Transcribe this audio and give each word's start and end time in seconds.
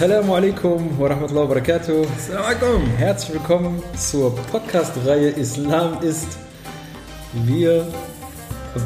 Assalamu 0.00 0.34
alaikum 0.34 0.98
wa 0.98 1.08
rahmatullahi 1.08 1.46
wa 1.46 1.54
barakatuh. 1.54 2.06
Assalamu 2.16 2.46
alaikum. 2.46 2.86
Herzlich 2.96 3.34
willkommen 3.34 3.82
zur 3.98 4.34
Podcast-Reihe 4.34 5.28
Islam 5.28 5.98
ist. 6.00 6.38
Wir 7.44 7.84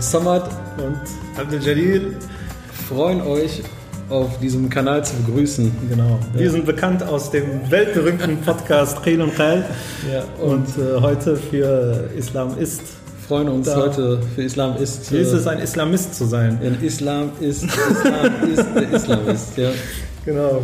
Samad 0.00 0.50
und 0.76 0.98
Abdel 1.40 1.62
Jalil 1.62 2.16
freuen 2.88 3.22
euch 3.22 3.62
auf 4.10 4.40
diesem 4.40 4.68
Kanal 4.68 5.04
zu 5.04 5.14
begrüßen. 5.22 5.70
Genau. 5.88 6.18
Wir 6.32 6.50
sind 6.50 6.66
bekannt 6.66 7.04
aus 7.04 7.30
dem 7.30 7.70
weltberühmten 7.70 8.40
Podcast 8.40 9.00
Khil 9.04 9.22
und 9.22 9.36
Khal. 9.36 9.64
Ja, 10.12 10.24
und, 10.42 10.66
und 10.66 10.78
äh, 10.78 11.00
heute 11.00 11.36
für 11.36 12.10
Islam 12.16 12.58
ist 12.58 12.82
freuen 13.28 13.48
uns 13.48 13.68
da. 13.68 13.76
heute 13.76 14.18
für 14.34 14.42
Islam 14.42 14.76
ist. 14.78 15.12
Wie 15.12 15.18
ist 15.18 15.32
es, 15.32 15.46
ein 15.46 15.60
Islamist 15.60 16.16
zu 16.16 16.24
sein? 16.24 16.58
Ein 16.60 16.82
Islam 16.82 17.30
ist, 17.38 17.62
Islam 17.62 18.50
ist 18.52 18.66
der 18.74 18.92
Islamist, 18.92 19.56
ja. 19.56 19.70
Genau. 20.24 20.62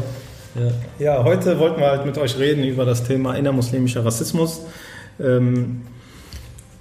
Ja. 0.55 0.73
ja, 0.99 1.25
heute 1.25 1.59
wollten 1.59 1.81
wir 1.81 1.91
halt 1.91 2.07
mit 2.07 2.19
euch 2.19 2.39
reden 2.39 2.65
über 2.65 2.85
das 2.85 3.05
Thema 3.05 3.35
innermuslimischer 3.35 4.05
Rassismus. 4.05 4.63
Ähm, 5.21 5.83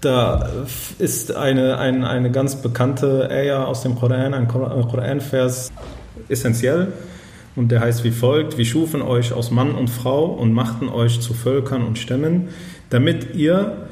da 0.01 0.49
ist 0.97 1.35
eine, 1.35 1.77
eine, 1.77 2.09
eine 2.09 2.31
ganz 2.31 2.61
bekannte 2.61 3.29
Ayah 3.29 3.65
aus 3.65 3.83
dem 3.83 3.95
Koran, 3.95 4.33
ein 4.33 4.47
Koranvers, 4.47 5.71
essentiell. 6.29 6.93
Und 7.55 7.69
der 7.69 7.81
heißt 7.81 8.03
wie 8.03 8.11
folgt: 8.11 8.57
Wir 8.57 8.65
schufen 8.65 9.01
euch 9.01 9.33
aus 9.33 9.51
Mann 9.51 9.75
und 9.75 9.89
Frau 9.89 10.25
und 10.25 10.53
machten 10.53 10.87
euch 10.87 11.19
zu 11.19 11.33
Völkern 11.33 11.83
und 11.83 11.99
Stämmen, 11.99 12.49
damit 12.89 13.35
ihr 13.35 13.87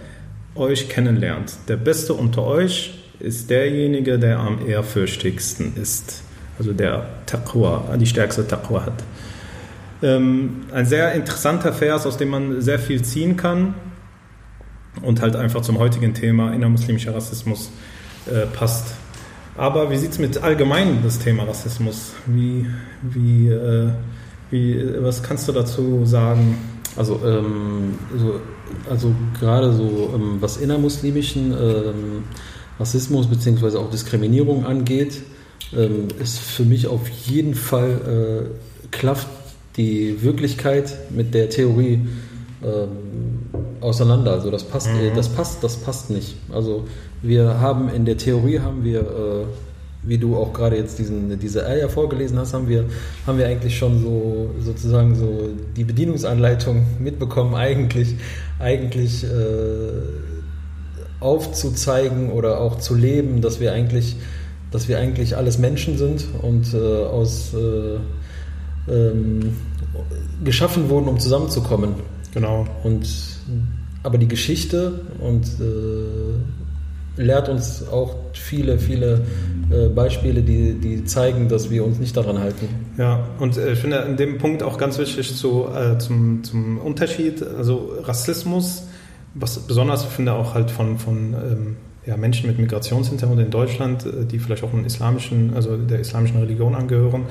euch 0.56 0.90
kennenlernt. 0.90 1.54
Der 1.68 1.78
Beste 1.78 2.14
unter 2.14 2.46
euch 2.46 2.94
ist 3.20 3.50
derjenige, 3.50 4.18
der 4.18 4.40
am 4.40 4.66
ehrfürchtigsten 4.68 5.76
ist. 5.76 6.24
Also 6.58 6.74
der 6.74 7.06
Taqwa, 7.26 7.96
die 8.00 8.06
stärkste 8.06 8.48
Taqwa 8.48 8.86
hat. 8.86 9.04
Ähm, 10.04 10.66
ein 10.72 10.86
sehr 10.86 11.14
interessanter 11.14 11.74
Vers, 11.74 12.06
aus 12.06 12.18
dem 12.18 12.30
man 12.30 12.62
sehr 12.62 12.78
viel 12.78 13.02
ziehen 13.02 13.36
kann 13.36 13.74
und 15.02 15.22
halt 15.22 15.36
einfach 15.36 15.62
zum 15.62 15.80
heutigen 15.80 16.14
Thema 16.14 16.54
innermuslimischer 16.54 17.16
Rassismus 17.16 17.72
äh, 18.28 18.46
passt. 18.46 18.94
Aber 19.58 19.90
wie 19.90 19.98
sieht 19.98 20.12
es 20.12 20.20
mit 20.20 20.44
allgemein 20.44 21.00
das 21.04 21.18
Thema 21.18 21.44
Rassismus? 21.44 22.14
Wie, 22.28 22.68
wie, 23.02 23.50
äh, 23.50 23.90
wie, 24.52 24.80
was 25.00 25.24
kannst 25.24 25.48
du 25.48 25.52
dazu 25.52 26.06
sagen? 26.06 26.58
Also, 26.96 27.20
ähm, 27.26 27.96
so, 28.16 28.40
also 28.90 29.16
gerade 29.40 29.74
so, 29.74 30.14
ähm, 30.16 30.38
was 30.40 30.58
innermuslimischen 30.58 31.52
ähm, 31.52 32.24
Rassismus 32.80 33.28
bzw. 33.28 33.78
auch 33.78 33.90
Diskriminierung 33.90 34.66
angeht, 34.66 35.22
ähm, 35.76 36.08
ist 36.20 36.40
für 36.40 36.64
mich 36.64 36.88
auf 36.88 37.08
jeden 37.10 37.56
Fall 37.56 38.50
äh, 38.52 38.88
klafft 38.96 39.28
die 39.78 40.22
Wirklichkeit 40.22 40.94
mit 41.10 41.34
der 41.34 41.50
Theorie 41.50 42.02
ähm, 42.64 42.90
auseinander. 43.80 44.32
Also 44.34 44.52
das 44.52 44.64
passt, 44.64 44.90
mhm. 44.90 45.16
das 45.16 45.30
passt, 45.30 45.64
das 45.64 45.78
passt 45.78 46.10
nicht. 46.10 46.36
Also 46.52 46.86
wir 47.22 47.60
haben 47.60 47.90
in 47.90 48.06
der 48.06 48.18
Theorie 48.18 48.60
haben 48.60 48.84
wir 48.84 49.02
äh, 49.02 49.46
wie 50.08 50.18
du 50.18 50.38
auch 50.38 50.54
gerade 50.54 50.78
jetzt 50.78 51.00
diesen, 51.00 51.38
diese 51.40 51.66
Eier 51.66 51.90
vorgelesen 51.90 52.40
hast, 52.40 52.54
haben 52.54 52.70
wir, 52.70 52.86
haben 53.26 53.38
wir 53.38 53.48
eigentlich 53.48 53.78
schon 53.78 54.02
so 54.02 54.50
sozusagen 54.60 55.16
so 55.16 55.50
die 55.76 55.84
Bedienungsanleitung 55.84 56.86
mitbekommen, 57.00 57.56
eigentlich, 57.56 58.16
eigentlich 58.60 59.24
äh, 59.26 59.28
aufzuzeigen 61.20 62.32
oder 62.32 62.62
auch 62.62 62.80
zu 62.80 62.96
leben, 62.96 63.42
dass 63.42 63.60
wir 63.60 63.74
eigentlich, 63.74 64.16
dass 64.72 64.88
wir 64.88 64.98
eigentlich 65.00 65.36
alles 65.36 65.58
Menschen 65.58 65.98
sind 65.98 66.26
und 66.42 66.74
äh, 66.74 66.78
aus 66.78 67.54
äh, 67.54 67.98
ähm, 68.90 69.56
geschaffen 70.44 70.90
wurden, 70.90 71.08
um 71.08 71.20
zusammenzukommen. 71.20 71.96
Genau. 72.34 72.66
Und 72.84 73.08
aber 74.04 74.18
die 74.18 74.28
Geschichte 74.28 75.02
und 75.20 75.46
äh, 75.60 77.22
lehrt 77.22 77.50
uns 77.50 77.88
auch 77.88 78.16
viele, 78.34 78.78
viele 78.78 79.26
äh, 79.70 79.90
Beispiele, 79.90 80.42
die, 80.44 80.76
die 80.76 81.04
zeigen, 81.04 81.50
dass 81.50 81.70
wir 81.70 81.84
uns 81.84 82.00
nicht 82.00 82.16
daran 82.16 82.40
halten. 82.40 82.68
Ja, 82.98 83.28
und 83.40 83.58
äh, 83.58 83.74
ich 83.74 83.80
finde 83.80 83.98
in 83.98 84.16
dem 84.16 84.38
Punkt 84.38 84.64
auch 84.64 84.78
ganz 84.78 84.98
wichtig 84.98 85.36
zu, 85.36 85.68
äh, 85.68 85.98
zum, 85.98 86.44
zum 86.44 86.78
Unterschied, 86.78 87.44
also 87.44 87.94
Rassismus, 88.04 88.84
was 89.34 89.60
besonders 89.60 90.06
finde 90.06 90.34
auch 90.34 90.54
halt 90.54 90.72
von, 90.72 90.98
von 90.98 91.34
ähm, 91.34 91.76
ja, 92.08 92.16
Menschen 92.16 92.48
mit 92.48 92.58
Migrationshintergrund 92.58 93.42
in 93.42 93.52
Deutschland, 93.52 94.06
äh, 94.06 94.26
die 94.26 94.40
vielleicht 94.40 94.64
auch 94.64 94.74
islamischen, 94.74 95.54
also 95.54 95.76
der 95.76 96.00
islamischen 96.00 96.40
Religion 96.40 96.74
angehören, 96.74 97.26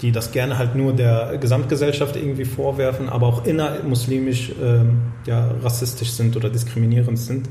die 0.00 0.10
das 0.10 0.32
gerne 0.32 0.56
halt 0.56 0.74
nur 0.74 0.94
der 0.94 1.36
Gesamtgesellschaft 1.38 2.16
irgendwie 2.16 2.46
vorwerfen, 2.46 3.10
aber 3.10 3.26
auch 3.26 3.44
innermuslimisch 3.44 4.52
ähm, 4.60 5.02
ja, 5.26 5.50
rassistisch 5.62 6.10
sind 6.10 6.34
oder 6.36 6.48
diskriminierend 6.48 7.18
sind. 7.18 7.48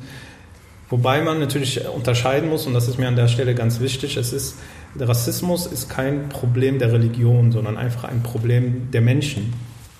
Wobei 0.89 1.21
man 1.21 1.39
natürlich 1.39 1.87
unterscheiden 1.87 2.49
muss, 2.49 2.65
und 2.65 2.73
das 2.73 2.87
ist 2.87 2.97
mir 2.97 3.07
an 3.07 3.15
der 3.15 3.27
Stelle 3.27 3.55
ganz 3.55 3.79
wichtig, 3.79 4.17
es 4.17 4.33
ist, 4.33 4.57
der 4.99 5.07
Rassismus 5.07 5.67
ist 5.67 5.87
kein 5.87 6.29
Problem 6.29 6.79
der 6.79 6.91
Religion, 6.91 7.51
sondern 7.51 7.77
einfach 7.77 8.03
ein 8.05 8.23
Problem 8.23 8.91
der 8.91 9.01
Menschen. 9.01 9.53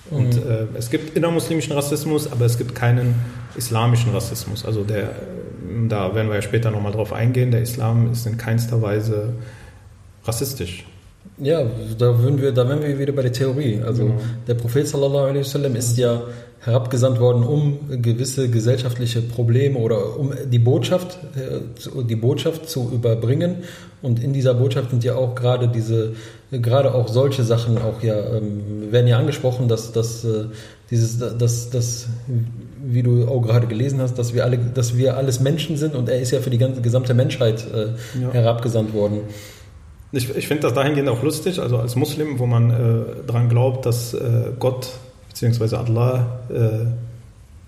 Mhm. 0.09 0.17
Und 0.17 0.35
äh, 0.35 0.65
es 0.73 0.89
gibt 0.89 1.15
innermuslimischen 1.15 1.73
Rassismus, 1.73 2.29
aber 2.29 2.45
es 2.45 2.57
gibt 2.57 2.73
keinen 2.73 3.15
islamischen 3.55 4.11
Rassismus. 4.11 4.65
Also 4.65 4.83
der, 4.83 5.13
da 5.87 6.13
werden 6.15 6.27
wir 6.27 6.35
ja 6.35 6.41
später 6.41 6.71
nochmal 6.71 6.91
drauf 6.91 7.13
eingehen, 7.13 7.51
der 7.51 7.61
Islam 7.61 8.11
ist 8.11 8.25
in 8.25 8.37
keinster 8.37 8.81
Weise 8.81 9.33
rassistisch. 10.25 10.85
Ja, 11.37 11.63
da, 11.97 12.19
würden 12.19 12.41
wir, 12.41 12.51
da 12.51 12.67
wären 12.67 12.81
wir 12.81 12.99
wieder 12.99 13.13
bei 13.13 13.23
der 13.23 13.33
Theorie. 13.33 13.81
Also 13.83 14.05
genau. 14.05 14.19
der 14.47 14.53
Prophet 14.55 14.87
sallallahu 14.87 15.25
alaihi 15.25 15.39
wasallam 15.39 15.75
ist 15.75 15.97
ja 15.97 16.21
herabgesandt 16.59 17.19
worden, 17.19 17.43
um 17.43 17.79
gewisse 18.01 18.49
gesellschaftliche 18.49 19.21
Probleme 19.21 19.79
oder 19.79 20.19
um 20.19 20.31
die 20.45 20.59
Botschaft, 20.59 21.17
äh, 21.35 22.03
die 22.03 22.15
Botschaft 22.15 22.69
zu 22.69 22.91
überbringen. 22.93 23.63
Und 24.03 24.23
in 24.23 24.33
dieser 24.33 24.53
Botschaft 24.53 24.91
sind 24.91 25.03
ja 25.03 25.15
auch 25.15 25.33
gerade 25.33 25.67
diese, 25.67 26.13
gerade 26.51 26.93
auch 26.93 27.07
solche 27.07 27.43
Sachen 27.43 27.79
auch 27.79 28.03
ja, 28.03 28.35
ähm, 28.35 28.91
werden 28.91 29.07
ja 29.07 29.17
angesprochen, 29.17 29.67
dass, 29.67 29.91
dass 29.91 30.23
äh, 30.23 30.45
dieses, 30.91 31.17
dass, 31.17 31.69
dass, 31.69 32.07
wie 32.83 33.01
du 33.01 33.27
auch 33.27 33.41
gerade 33.41 33.65
gelesen 33.65 34.01
hast, 34.01 34.19
dass 34.19 34.33
wir 34.33 34.43
alle, 34.43 34.57
dass 34.57 34.97
wir 34.97 35.17
alles 35.17 35.39
Menschen 35.39 35.77
sind 35.77 35.95
und 35.95 36.09
er 36.09 36.19
ist 36.19 36.31
ja 36.31 36.41
für 36.41 36.49
die 36.49 36.57
ganze 36.57 36.81
gesamte 36.81 37.13
Menschheit 37.13 37.65
äh, 37.73 38.21
ja. 38.21 38.31
herabgesandt 38.31 38.93
worden. 38.93 39.21
Ich, 40.11 40.29
ich 40.35 40.47
finde 40.47 40.63
das 40.63 40.73
dahingehend 40.73 41.07
auch 41.07 41.23
lustig, 41.23 41.59
also 41.59 41.77
als 41.77 41.95
Muslim, 41.95 42.37
wo 42.39 42.45
man 42.45 42.69
äh, 42.69 42.75
daran 43.25 43.47
glaubt, 43.47 43.85
dass 43.85 44.13
äh, 44.13 44.51
Gott 44.59 44.89
beziehungsweise 45.29 45.79
Allah 45.79 46.39
äh, 46.49 46.85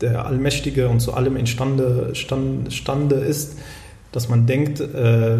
der 0.02 0.26
Allmächtige 0.26 0.90
und 0.90 1.00
zu 1.00 1.14
allem 1.14 1.38
imstande 1.38 2.14
stand, 2.14 2.74
stande 2.74 3.16
ist, 3.16 3.58
dass 4.12 4.28
man 4.28 4.46
denkt, 4.46 4.82
äh, 4.82 5.40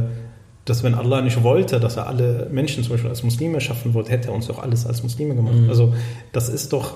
dass 0.64 0.84
wenn 0.84 0.96
Allah 0.96 1.22
nicht 1.22 1.44
wollte, 1.44 1.82
dass 1.82 1.98
er 1.98 2.08
alle 2.08 2.48
Menschen 2.50 2.82
zum 2.84 2.94
Beispiel 2.94 3.10
als 3.10 3.24
Muslime 3.24 3.60
schaffen 3.60 3.94
wollte, 3.94 4.12
hätte 4.12 4.30
er 4.30 4.34
uns 4.34 4.48
doch 4.48 4.60
alles 4.60 4.86
als 4.86 5.04
Muslime 5.04 5.36
gemacht. 5.36 5.56
Mhm. 5.56 5.70
Also 5.70 5.94
das 6.32 6.48
ist 6.48 6.72
doch, 6.72 6.96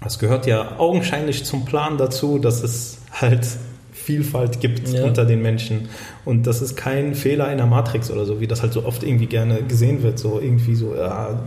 das 0.00 0.18
gehört 0.18 0.46
ja 0.46 0.78
augenscheinlich 0.78 1.44
zum 1.44 1.64
Plan 1.64 1.98
dazu, 1.98 2.38
dass 2.38 2.62
es 2.62 2.98
halt 3.12 3.46
Vielfalt 3.92 4.60
gibt 4.60 4.88
ja. 4.88 5.04
unter 5.04 5.24
den 5.24 5.42
Menschen. 5.42 5.88
Und 6.24 6.46
das 6.46 6.62
ist 6.62 6.76
kein 6.76 7.14
Fehler 7.14 7.50
in 7.50 7.58
der 7.58 7.66
Matrix 7.66 8.10
oder 8.10 8.24
so, 8.24 8.40
wie 8.40 8.46
das 8.46 8.62
halt 8.62 8.72
so 8.72 8.86
oft 8.86 9.02
irgendwie 9.02 9.26
gerne 9.26 9.62
gesehen 9.62 10.02
wird. 10.02 10.18
So 10.18 10.40
irgendwie 10.40 10.76
so, 10.76 10.94
ja, 10.94 11.40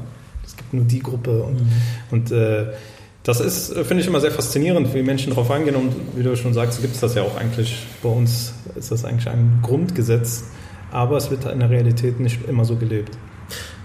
es 0.45 0.55
gibt 0.57 0.73
nur 0.73 0.83
die 0.83 0.99
Gruppe. 0.99 1.41
Und, 1.43 1.59
mhm. 1.59 1.71
und 2.11 2.31
äh, 2.31 2.67
das 3.23 3.39
ist, 3.39 3.73
finde 3.73 4.01
ich, 4.01 4.07
immer 4.07 4.19
sehr 4.19 4.31
faszinierend, 4.31 4.93
wie 4.93 5.01
Menschen 5.01 5.29
darauf 5.29 5.49
eingehen. 5.49 5.75
Und 5.75 5.93
wie 6.15 6.23
du 6.23 6.35
schon 6.35 6.53
sagst, 6.53 6.81
gibt 6.81 6.93
es 6.93 7.01
das 7.01 7.15
ja 7.15 7.23
auch 7.23 7.37
eigentlich. 7.37 7.87
Bei 8.03 8.09
uns 8.09 8.53
ist 8.75 8.91
das 8.91 9.05
eigentlich 9.05 9.29
ein 9.29 9.59
Grundgesetz. 9.63 10.43
Aber 10.91 11.17
es 11.17 11.31
wird 11.31 11.45
in 11.45 11.59
der 11.59 11.69
Realität 11.69 12.19
nicht 12.19 12.47
immer 12.47 12.65
so 12.65 12.75
gelebt. 12.75 13.17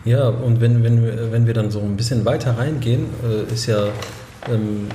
Ja, 0.04 0.28
und 0.28 0.60
wenn, 0.60 0.82
wenn, 0.84 1.32
wenn 1.32 1.46
wir 1.46 1.54
dann 1.54 1.70
so 1.70 1.80
ein 1.80 1.96
bisschen 1.96 2.24
weiter 2.24 2.58
reingehen, 2.58 3.06
äh, 3.24 3.52
ist 3.52 3.66
ja, 3.66 3.88
ähm, 4.48 4.88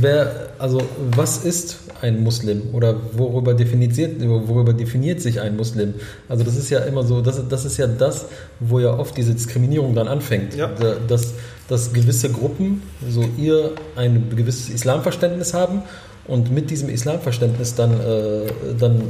wer, 0.00 0.50
also 0.58 0.82
was 0.96 1.44
ist 1.44 1.78
ein 2.00 2.22
Muslim 2.22 2.62
oder 2.72 2.96
worüber 3.12 3.54
definiert, 3.54 3.96
worüber 4.20 4.72
definiert 4.72 5.20
sich 5.20 5.40
ein 5.40 5.56
Muslim? 5.56 5.94
Also 6.28 6.44
das 6.44 6.56
ist 6.56 6.70
ja 6.70 6.80
immer 6.80 7.04
so, 7.04 7.20
das, 7.20 7.40
das 7.48 7.64
ist 7.64 7.76
ja 7.76 7.86
das, 7.86 8.26
wo 8.60 8.80
ja 8.80 8.98
oft 8.98 9.16
diese 9.16 9.32
Diskriminierung 9.32 9.94
dann 9.94 10.08
anfängt. 10.08 10.54
Ja. 10.54 10.70
Dass, 11.08 11.34
dass 11.68 11.92
gewisse 11.92 12.30
Gruppen 12.30 12.82
so 13.08 13.24
ihr 13.38 13.72
ein 13.96 14.30
gewisses 14.34 14.68
Islamverständnis 14.68 15.54
haben 15.54 15.82
und 16.26 16.50
mit 16.52 16.70
diesem 16.70 16.88
Islamverständnis 16.88 17.74
dann, 17.74 17.92
äh, 17.92 18.46
dann 18.78 19.02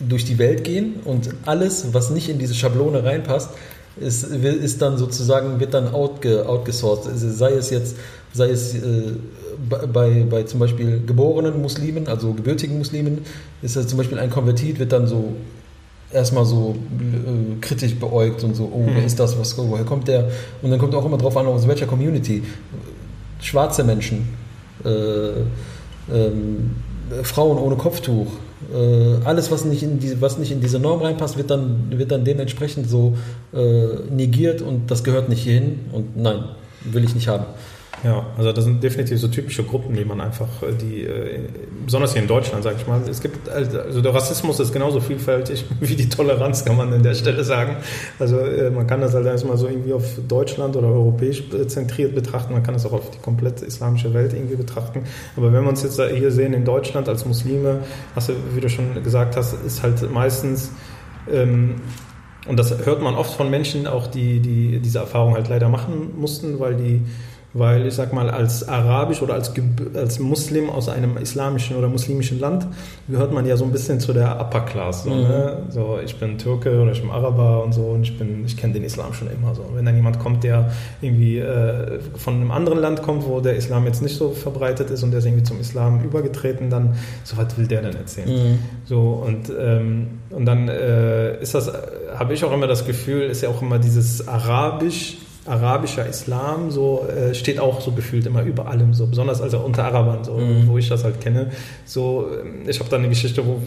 durch 0.00 0.24
die 0.24 0.38
Welt 0.38 0.64
gehen 0.64 0.96
und 1.04 1.30
alles, 1.46 1.94
was 1.94 2.10
nicht 2.10 2.28
in 2.28 2.38
diese 2.38 2.54
Schablone 2.54 3.02
reinpasst, 3.02 3.50
ist, 3.98 4.24
ist 4.24 4.82
dann 4.82 4.98
sozusagen, 4.98 5.58
wird 5.60 5.74
dann 5.74 5.92
outge, 5.92 6.48
outgesourced. 6.48 7.10
Sei 7.14 7.52
es 7.52 7.70
jetzt, 7.70 7.96
sei 8.32 8.50
es 8.50 8.74
äh, 8.74 9.12
bei, 9.92 10.24
bei 10.28 10.42
zum 10.42 10.60
Beispiel 10.60 11.02
geborenen 11.06 11.60
Muslimen, 11.62 12.06
also 12.08 12.32
gebürtigen 12.32 12.78
Muslimen, 12.78 13.18
ist 13.62 13.76
das 13.76 13.86
zum 13.86 13.98
Beispiel 13.98 14.18
ein 14.18 14.30
Konvertit, 14.30 14.78
wird 14.78 14.92
dann 14.92 15.06
so 15.06 15.32
erstmal 16.12 16.44
so 16.44 16.76
äh, 16.76 17.60
kritisch 17.60 17.94
beäugt 17.96 18.44
und 18.44 18.54
so, 18.54 18.64
oh, 18.64 18.86
wer 18.86 19.04
ist 19.04 19.18
das, 19.18 19.38
was, 19.38 19.56
woher 19.56 19.84
kommt 19.84 20.08
der? 20.08 20.30
Und 20.62 20.70
dann 20.70 20.78
kommt 20.78 20.94
auch 20.94 21.04
immer 21.04 21.18
drauf 21.18 21.36
an, 21.36 21.46
aus 21.46 21.66
welcher 21.66 21.86
Community. 21.86 22.42
Schwarze 23.40 23.84
Menschen, 23.84 24.28
äh, 24.84 25.40
ähm, 26.12 26.76
Frauen 27.22 27.58
ohne 27.58 27.76
Kopftuch, 27.76 28.28
alles, 29.24 29.50
was 29.50 29.64
nicht, 29.64 29.82
in 29.82 29.98
die, 29.98 30.20
was 30.20 30.38
nicht 30.38 30.50
in 30.50 30.60
diese 30.60 30.78
Norm 30.78 31.02
reinpasst, 31.02 31.36
wird 31.36 31.50
dann, 31.50 31.86
wird 31.90 32.10
dann 32.10 32.24
dementsprechend 32.24 32.88
so 32.88 33.16
äh, 33.52 33.86
negiert 34.10 34.62
und 34.62 34.90
das 34.90 35.04
gehört 35.04 35.28
nicht 35.28 35.42
hierhin 35.42 35.80
und 35.92 36.16
nein, 36.16 36.44
will 36.84 37.04
ich 37.04 37.14
nicht 37.14 37.28
haben. 37.28 37.44
Ja, 38.04 38.26
also 38.36 38.52
das 38.52 38.64
sind 38.64 38.82
definitiv 38.82 39.18
so 39.18 39.28
typische 39.28 39.64
Gruppen, 39.64 39.96
die 39.96 40.04
man 40.04 40.20
einfach, 40.20 40.46
äh, 40.62 40.72
die, 40.72 41.02
äh, 41.04 41.40
besonders 41.84 42.12
hier 42.12 42.22
in 42.22 42.28
Deutschland, 42.28 42.62
sage 42.62 42.76
ich 42.78 42.86
mal, 42.86 43.00
es 43.08 43.20
gibt, 43.20 43.48
also 43.48 44.02
der 44.02 44.14
Rassismus 44.14 44.60
ist 44.60 44.72
genauso 44.72 45.00
vielfältig 45.00 45.64
wie 45.80 45.96
die 45.96 46.08
Toleranz, 46.08 46.64
kann 46.64 46.76
man 46.76 46.92
an 46.92 47.02
der 47.02 47.14
Stelle 47.14 47.42
sagen. 47.42 47.76
Also 48.18 48.38
äh, 48.38 48.70
man 48.70 48.86
kann 48.86 49.00
das 49.00 49.14
halt 49.14 49.26
erstmal 49.26 49.56
so 49.56 49.66
irgendwie 49.66 49.92
auf 49.92 50.04
Deutschland 50.28 50.76
oder 50.76 50.88
europäisch 50.88 51.44
zentriert 51.68 52.14
betrachten, 52.14 52.52
man 52.52 52.62
kann 52.62 52.74
das 52.74 52.84
auch 52.86 52.92
auf 52.92 53.10
die 53.10 53.18
komplette 53.18 53.64
islamische 53.64 54.12
Welt 54.12 54.34
irgendwie 54.34 54.56
betrachten. 54.56 55.04
Aber 55.36 55.52
wenn 55.52 55.62
wir 55.62 55.68
uns 55.68 55.82
jetzt 55.82 56.00
hier 56.00 56.30
sehen 56.30 56.52
in 56.52 56.64
Deutschland 56.64 57.08
als 57.08 57.24
Muslime, 57.24 57.80
hast 58.14 58.28
du, 58.28 58.34
wie 58.54 58.60
du 58.60 58.68
schon 58.68 59.02
gesagt 59.02 59.36
hast, 59.36 59.54
ist 59.64 59.82
halt 59.82 60.10
meistens 60.12 60.70
ähm, 61.32 61.76
und 62.46 62.58
das 62.58 62.86
hört 62.86 63.02
man 63.02 63.14
oft 63.14 63.34
von 63.34 63.50
Menschen, 63.50 63.86
auch 63.86 64.06
die, 64.06 64.40
die 64.40 64.78
diese 64.78 65.00
Erfahrung 65.00 65.34
halt 65.34 65.48
leider 65.48 65.68
machen 65.68 66.12
mussten, 66.16 66.60
weil 66.60 66.76
die 66.76 67.02
weil 67.58 67.86
ich 67.86 67.94
sag 67.94 68.12
mal, 68.12 68.30
als 68.30 68.68
Arabisch 68.68 69.22
oder 69.22 69.34
als, 69.34 69.52
als 69.94 70.18
Muslim 70.18 70.68
aus 70.70 70.88
einem 70.88 71.16
islamischen 71.16 71.76
oder 71.76 71.88
muslimischen 71.88 72.38
Land 72.38 72.66
gehört 73.08 73.32
man 73.32 73.46
ja 73.46 73.56
so 73.56 73.64
ein 73.64 73.72
bisschen 73.72 74.00
zu 74.00 74.12
der 74.12 74.40
Upper 74.40 74.60
Class. 74.60 75.04
So, 75.04 75.10
mhm. 75.10 75.22
ne? 75.22 75.62
so 75.70 75.98
ich 76.04 76.16
bin 76.16 76.38
Türke 76.38 76.80
oder 76.80 76.92
ich 76.92 77.00
bin 77.00 77.10
Araber 77.10 77.64
und 77.64 77.72
so 77.72 77.82
und 77.82 78.02
ich 78.02 78.18
bin, 78.18 78.44
ich 78.44 78.56
kenne 78.56 78.74
den 78.74 78.84
Islam 78.84 79.12
schon 79.12 79.28
immer 79.30 79.54
so. 79.54 79.64
Wenn 79.74 79.84
dann 79.84 79.96
jemand 79.96 80.18
kommt, 80.18 80.44
der 80.44 80.70
irgendwie 81.00 81.38
äh, 81.38 81.98
von 82.16 82.34
einem 82.34 82.50
anderen 82.50 82.78
Land 82.78 83.02
kommt, 83.02 83.26
wo 83.26 83.40
der 83.40 83.56
Islam 83.56 83.86
jetzt 83.86 84.02
nicht 84.02 84.16
so 84.16 84.30
verbreitet 84.30 84.90
ist 84.90 85.02
und 85.02 85.10
der 85.10 85.18
ist 85.18 85.26
irgendwie 85.26 85.44
zum 85.44 85.60
Islam 85.60 86.02
übergetreten, 86.02 86.70
dann 86.70 86.96
so 87.24 87.36
was 87.36 87.56
will 87.56 87.66
der 87.66 87.82
denn 87.82 87.96
erzählen? 87.96 88.28
Mhm. 88.28 88.58
So 88.84 89.22
und 89.26 89.52
ähm, 89.58 90.08
und 90.30 90.44
dann 90.44 90.68
äh, 90.68 91.40
ist 91.40 91.54
das, 91.54 91.72
habe 92.14 92.34
ich 92.34 92.44
auch 92.44 92.52
immer 92.52 92.66
das 92.66 92.86
Gefühl, 92.86 93.22
ist 93.22 93.42
ja 93.42 93.48
auch 93.48 93.62
immer 93.62 93.78
dieses 93.78 94.26
Arabisch 94.28 95.16
arabischer 95.46 96.06
Islam 96.06 96.70
so 96.70 97.06
äh, 97.06 97.34
steht 97.34 97.58
auch 97.58 97.80
so 97.80 97.92
gefühlt 97.92 98.26
immer 98.26 98.42
über 98.42 98.66
allem 98.66 98.94
so 98.94 99.06
besonders 99.06 99.40
also 99.40 99.58
unter 99.58 99.84
Arabern 99.84 100.24
so 100.24 100.34
mhm. 100.34 100.66
wo 100.66 100.78
ich 100.78 100.88
das 100.88 101.04
halt 101.04 101.20
kenne 101.20 101.50
so 101.84 102.28
ähm, 102.42 102.68
ich 102.68 102.78
habe 102.80 102.90
da 102.90 102.96
eine 102.96 103.08
Geschichte 103.08 103.46
wo, 103.46 103.60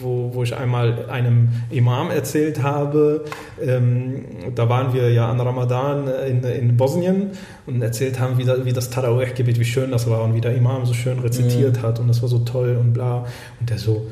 wo, 0.00 0.34
wo 0.34 0.42
ich 0.42 0.56
einmal 0.56 1.06
einem 1.10 1.48
Imam 1.70 2.10
erzählt 2.10 2.62
habe 2.62 3.24
ähm, 3.60 4.24
da 4.54 4.68
waren 4.68 4.92
wir 4.92 5.10
ja 5.12 5.30
an 5.30 5.40
Ramadan 5.40 6.08
in, 6.28 6.42
in 6.44 6.76
Bosnien 6.76 7.30
und 7.66 7.82
erzählt 7.82 8.18
haben 8.18 8.38
wie, 8.38 8.44
da, 8.44 8.64
wie 8.64 8.72
das 8.72 8.90
Tarawih-Gebet 8.90 9.58
wie 9.58 9.64
schön 9.64 9.90
das 9.90 10.08
war 10.08 10.22
und 10.24 10.34
wie 10.34 10.40
der 10.40 10.54
Imam 10.54 10.86
so 10.86 10.94
schön 10.94 11.18
rezitiert 11.18 11.78
mhm. 11.78 11.82
hat 11.82 12.00
und 12.00 12.08
das 12.08 12.22
war 12.22 12.28
so 12.28 12.40
toll 12.40 12.76
und 12.78 12.92
bla 12.92 13.26
und 13.60 13.70
der 13.70 13.78
so 13.78 14.06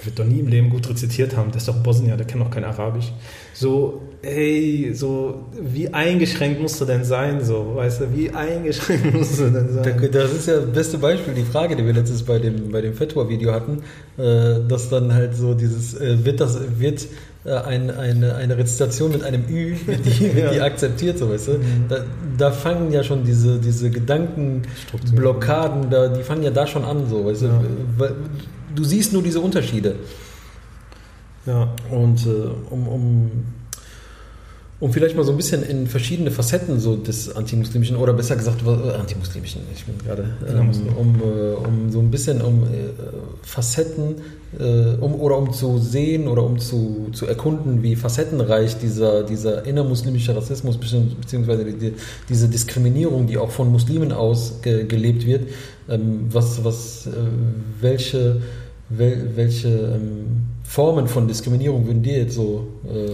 der 0.00 0.06
wird 0.06 0.18
doch 0.18 0.24
nie 0.24 0.40
im 0.40 0.48
Leben 0.48 0.70
gut 0.70 0.88
rezitiert 0.88 1.36
haben, 1.36 1.50
der 1.50 1.58
ist 1.58 1.68
doch 1.68 1.76
Bosnier, 1.76 2.16
der 2.16 2.26
kennt 2.26 2.42
doch 2.42 2.50
kein 2.50 2.64
Arabisch. 2.64 3.12
So, 3.60 4.00
hey, 4.22 4.92
so, 4.94 5.44
wie 5.52 5.92
eingeschränkt 5.92 6.62
musst 6.62 6.80
du 6.80 6.86
denn 6.86 7.04
sein, 7.04 7.44
so, 7.44 7.72
weißt 7.74 8.00
du, 8.00 8.16
wie 8.16 8.30
eingeschränkt 8.30 9.12
musst 9.14 9.38
du 9.38 9.50
denn 9.50 9.74
sein? 9.74 10.08
Das 10.12 10.32
ist 10.32 10.46
ja 10.46 10.60
das 10.60 10.72
beste 10.72 10.96
Beispiel, 10.96 11.34
die 11.34 11.42
Frage, 11.42 11.76
die 11.76 11.84
wir 11.84 11.92
letztes 11.92 12.22
bei 12.22 12.38
dem, 12.38 12.72
bei 12.72 12.80
dem 12.80 12.94
Fetwa-Video 12.94 13.52
hatten, 13.52 13.82
äh, 14.16 14.66
dass 14.66 14.88
dann 14.88 15.12
halt 15.12 15.36
so 15.36 15.52
dieses, 15.52 15.92
äh, 16.00 16.24
wird 16.24 16.40
das, 16.40 16.58
wird 16.78 17.06
äh, 17.44 17.50
ein, 17.50 17.90
eine, 17.90 18.34
eine 18.34 18.56
Rezitation 18.56 19.12
mit 19.12 19.24
einem 19.24 19.44
Ü, 19.46 19.74
die, 19.86 20.34
wird 20.34 20.54
die 20.54 20.60
akzeptiert, 20.62 21.18
so 21.18 21.28
weißt 21.28 21.48
du? 21.48 21.52
Mhm. 21.58 21.84
Da, 21.90 22.04
da, 22.38 22.52
fangen 22.52 22.90
ja 22.92 23.04
schon 23.04 23.24
diese, 23.24 23.58
diese 23.58 23.90
Gedankenblockaden, 23.90 25.90
da, 25.90 26.08
die 26.08 26.22
fangen 26.22 26.44
ja 26.44 26.50
da 26.50 26.66
schon 26.66 26.86
an, 26.86 27.10
so, 27.10 27.26
weißt 27.26 27.42
ja. 27.42 27.62
du? 27.98 28.14
du 28.74 28.84
siehst 28.84 29.12
nur 29.12 29.22
diese 29.22 29.40
Unterschiede. 29.40 29.96
Ja. 31.50 31.68
Und 31.90 32.26
äh, 32.26 32.30
um, 32.70 32.86
um, 32.86 33.30
um 34.78 34.92
vielleicht 34.92 35.16
mal 35.16 35.24
so 35.24 35.32
ein 35.32 35.36
bisschen 35.36 35.64
in 35.64 35.88
verschiedene 35.88 36.30
Facetten 36.30 36.78
so 36.78 36.96
des 36.96 37.34
antimuslimischen 37.34 37.96
oder 37.96 38.12
besser 38.12 38.36
gesagt 38.36 38.62
äh, 38.64 38.92
antimuslimischen, 38.92 39.62
ich 39.74 39.84
bin 39.84 39.98
gerade 39.98 40.30
ähm, 40.48 40.70
um, 40.96 41.20
äh, 41.20 41.54
um 41.54 41.90
so 41.90 41.98
ein 41.98 42.10
bisschen 42.10 42.40
um 42.40 42.62
äh, 42.62 42.66
Facetten 43.42 44.16
äh, 44.58 44.96
um 45.00 45.14
oder 45.14 45.36
um 45.38 45.52
zu 45.52 45.78
sehen 45.78 46.28
oder 46.28 46.44
um 46.44 46.60
zu, 46.60 47.08
zu 47.12 47.26
erkunden, 47.26 47.82
wie 47.82 47.96
facettenreich 47.96 48.78
dieser, 48.78 49.24
dieser 49.24 49.66
innermuslimische 49.66 50.36
Rassismus 50.36 50.76
beziehungsweise 50.78 51.64
die, 51.64 51.94
diese 52.28 52.48
Diskriminierung, 52.48 53.26
die 53.26 53.38
auch 53.38 53.50
von 53.50 53.72
Muslimen 53.72 54.12
aus 54.12 54.60
ge, 54.62 54.86
gelebt 54.86 55.26
wird, 55.26 55.48
ähm, 55.88 56.26
was, 56.30 56.64
was, 56.64 57.08
äh, 57.08 57.10
welche 57.80 58.18
wel, 58.18 58.40
welche 58.90 59.68
ähm, 59.68 60.26
Formen 60.64 61.06
von 61.06 61.26
Diskriminierung 61.26 61.86
würden 61.86 62.02
dir 62.02 62.18
jetzt 62.18 62.34
so 62.34 62.68
äh, 62.84 63.10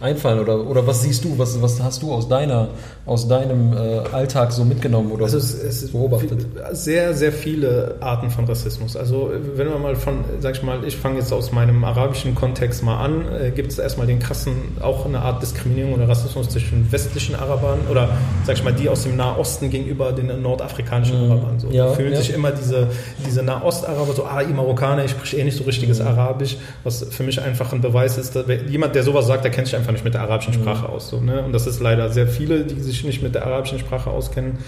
einfallen 0.00 0.38
oder, 0.38 0.66
oder 0.66 0.86
was 0.86 1.02
siehst 1.02 1.24
du, 1.24 1.38
was, 1.38 1.60
was 1.60 1.82
hast 1.82 2.02
du 2.02 2.12
aus, 2.12 2.28
deiner, 2.28 2.68
aus 3.04 3.28
deinem 3.28 3.74
äh, 3.74 4.00
Alltag 4.12 4.50
so 4.50 4.64
mitgenommen 4.64 5.12
oder 5.12 5.24
also 5.24 5.36
es, 5.36 5.52
es 5.52 5.90
beobachtet? 5.90 6.46
Sehr, 6.72 7.12
sehr 7.14 7.32
viele 7.32 7.96
Arten 8.00 8.30
von 8.30 8.46
Rassismus. 8.46 8.96
Also 8.96 9.30
wenn 9.54 9.68
wir 9.68 9.78
mal 9.78 9.96
von, 9.96 10.24
sag 10.40 10.56
ich 10.56 10.62
mal, 10.62 10.84
ich 10.84 10.96
fange 10.96 11.18
jetzt 11.18 11.32
aus 11.32 11.52
meinem 11.52 11.84
arabischen 11.84 12.34
Kontext 12.34 12.82
mal 12.82 13.04
an, 13.04 13.24
äh, 13.30 13.50
gibt 13.50 13.72
es 13.72 13.78
erstmal 13.78 14.06
den 14.06 14.20
krassen, 14.20 14.54
auch 14.80 15.04
eine 15.04 15.20
Art 15.20 15.42
Diskriminierung 15.42 15.94
oder 15.94 16.08
Rassismus 16.08 16.48
zwischen 16.48 16.90
westlichen 16.90 17.34
Arabern 17.34 17.80
oder 17.90 18.08
sag 18.46 18.56
ich 18.56 18.64
mal, 18.64 18.72
die 18.72 18.88
aus 18.88 19.02
dem 19.02 19.16
Nahosten 19.16 19.68
gegenüber 19.68 20.12
den 20.12 20.40
nordafrikanischen 20.40 21.26
mhm. 21.26 21.32
Arabern. 21.32 21.60
So. 21.60 21.68
Ja, 21.68 21.86
da 21.86 21.92
fühlen 21.92 22.12
ja. 22.12 22.18
sich 22.18 22.32
immer 22.32 22.52
diese, 22.52 22.88
diese 23.26 23.42
Nahost-Araber 23.42 24.14
so, 24.14 24.24
ah, 24.24 24.40
ihr 24.40 24.54
Marokkaner, 24.54 25.04
ich 25.04 25.10
spreche 25.10 25.36
eh 25.36 25.44
nicht 25.44 25.58
so 25.58 25.64
richtiges 25.64 26.00
mhm. 26.00 26.06
Arabisch, 26.06 26.56
was 26.84 27.04
für 27.10 27.22
mich 27.22 27.40
einfach 27.42 27.74
ein 27.74 27.82
Beweis 27.82 28.16
ist, 28.16 28.34
dass 28.34 28.46
jemand, 28.68 28.94
der 28.94 29.02
sowas 29.02 29.26
sagt, 29.26 29.44
der 29.44 29.50
kennt 29.50 29.66
sich 29.66 29.76
einfach 29.76 29.89
einfach 29.90 29.98
nicht 29.98 30.04
mit 30.04 30.14
der 30.14 30.22
arabischen 30.22 30.54
mhm. 30.54 30.62
Sprache 30.62 30.88
mhm. 30.88 30.94
aus. 30.94 31.08
So, 31.08 31.20
ne? 31.20 31.42
Und 31.42 31.52
das 31.52 31.66
ist 31.66 31.80
leider 31.80 32.10
sehr 32.10 32.26
viele, 32.26 32.64
die 32.64 32.80
sich 32.80 33.04
nicht 33.04 33.22
mit 33.22 33.34
der 33.34 33.46
arabischen 33.46 33.78
Sprache 33.78 34.10
auskennen. 34.10 34.58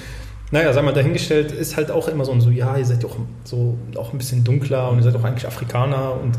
Naja, 0.50 0.72
sagen 0.74 0.86
wir 0.86 0.92
dahingestellt, 0.92 1.50
ist 1.50 1.78
halt 1.78 1.90
auch 1.90 2.08
immer 2.08 2.26
so 2.26 2.32
ein 2.32 2.42
so, 2.42 2.50
ja, 2.50 2.76
ihr 2.76 2.84
seid 2.84 3.02
ja 3.02 3.08
auch 3.08 3.16
so 3.44 3.78
auch 3.96 4.12
ein 4.12 4.18
bisschen 4.18 4.44
dunkler 4.44 4.90
und 4.90 4.98
ihr 4.98 5.02
seid 5.02 5.16
auch 5.16 5.24
eigentlich 5.24 5.46
Afrikaner 5.46 6.12
und 6.22 6.34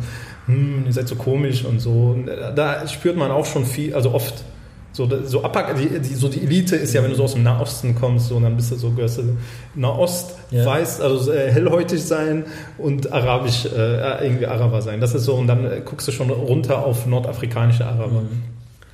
hm, 0.46 0.84
ihr 0.86 0.94
seid 0.94 1.08
so 1.08 1.16
komisch 1.16 1.66
und 1.66 1.80
so. 1.80 2.14
Und 2.16 2.28
da 2.28 2.88
spürt 2.88 3.18
man 3.18 3.32
auch 3.32 3.46
schon 3.46 3.66
viel, 3.66 3.96
also 3.96 4.14
oft 4.14 4.44
so, 4.94 5.10
so, 5.26 5.42
die, 5.76 6.00
die, 6.00 6.14
so 6.14 6.30
die 6.30 6.44
Elite 6.44 6.76
ist 6.76 6.94
ja, 6.94 7.02
wenn 7.02 7.10
du 7.10 7.16
so 7.16 7.24
aus 7.24 7.34
dem 7.34 7.42
Nahosten 7.42 7.96
kommst, 7.96 8.28
so, 8.28 8.40
dann 8.40 8.56
bist 8.56 8.72
du 8.72 8.76
so, 8.76 8.92
gehörst 8.92 9.18
du 9.18 9.38
Nahost, 9.74 10.36
ja. 10.52 10.64
weiß, 10.64 11.02
also 11.02 11.32
äh, 11.32 11.52
hellhäutig 11.52 12.04
sein 12.04 12.46
und 12.78 13.12
arabisch, 13.12 13.66
äh, 13.66 14.24
irgendwie 14.24 14.46
Araber 14.46 14.84
sein. 14.84 15.02
Das 15.02 15.16
ist 15.16 15.24
so, 15.24 15.34
und 15.34 15.48
dann 15.48 15.66
äh, 15.66 15.82
guckst 15.84 16.08
du 16.08 16.12
schon 16.12 16.30
runter 16.30 16.86
auf 16.86 17.08
nordafrikanische 17.08 17.88
Araber. 17.88 18.22
Mhm. 18.22 18.44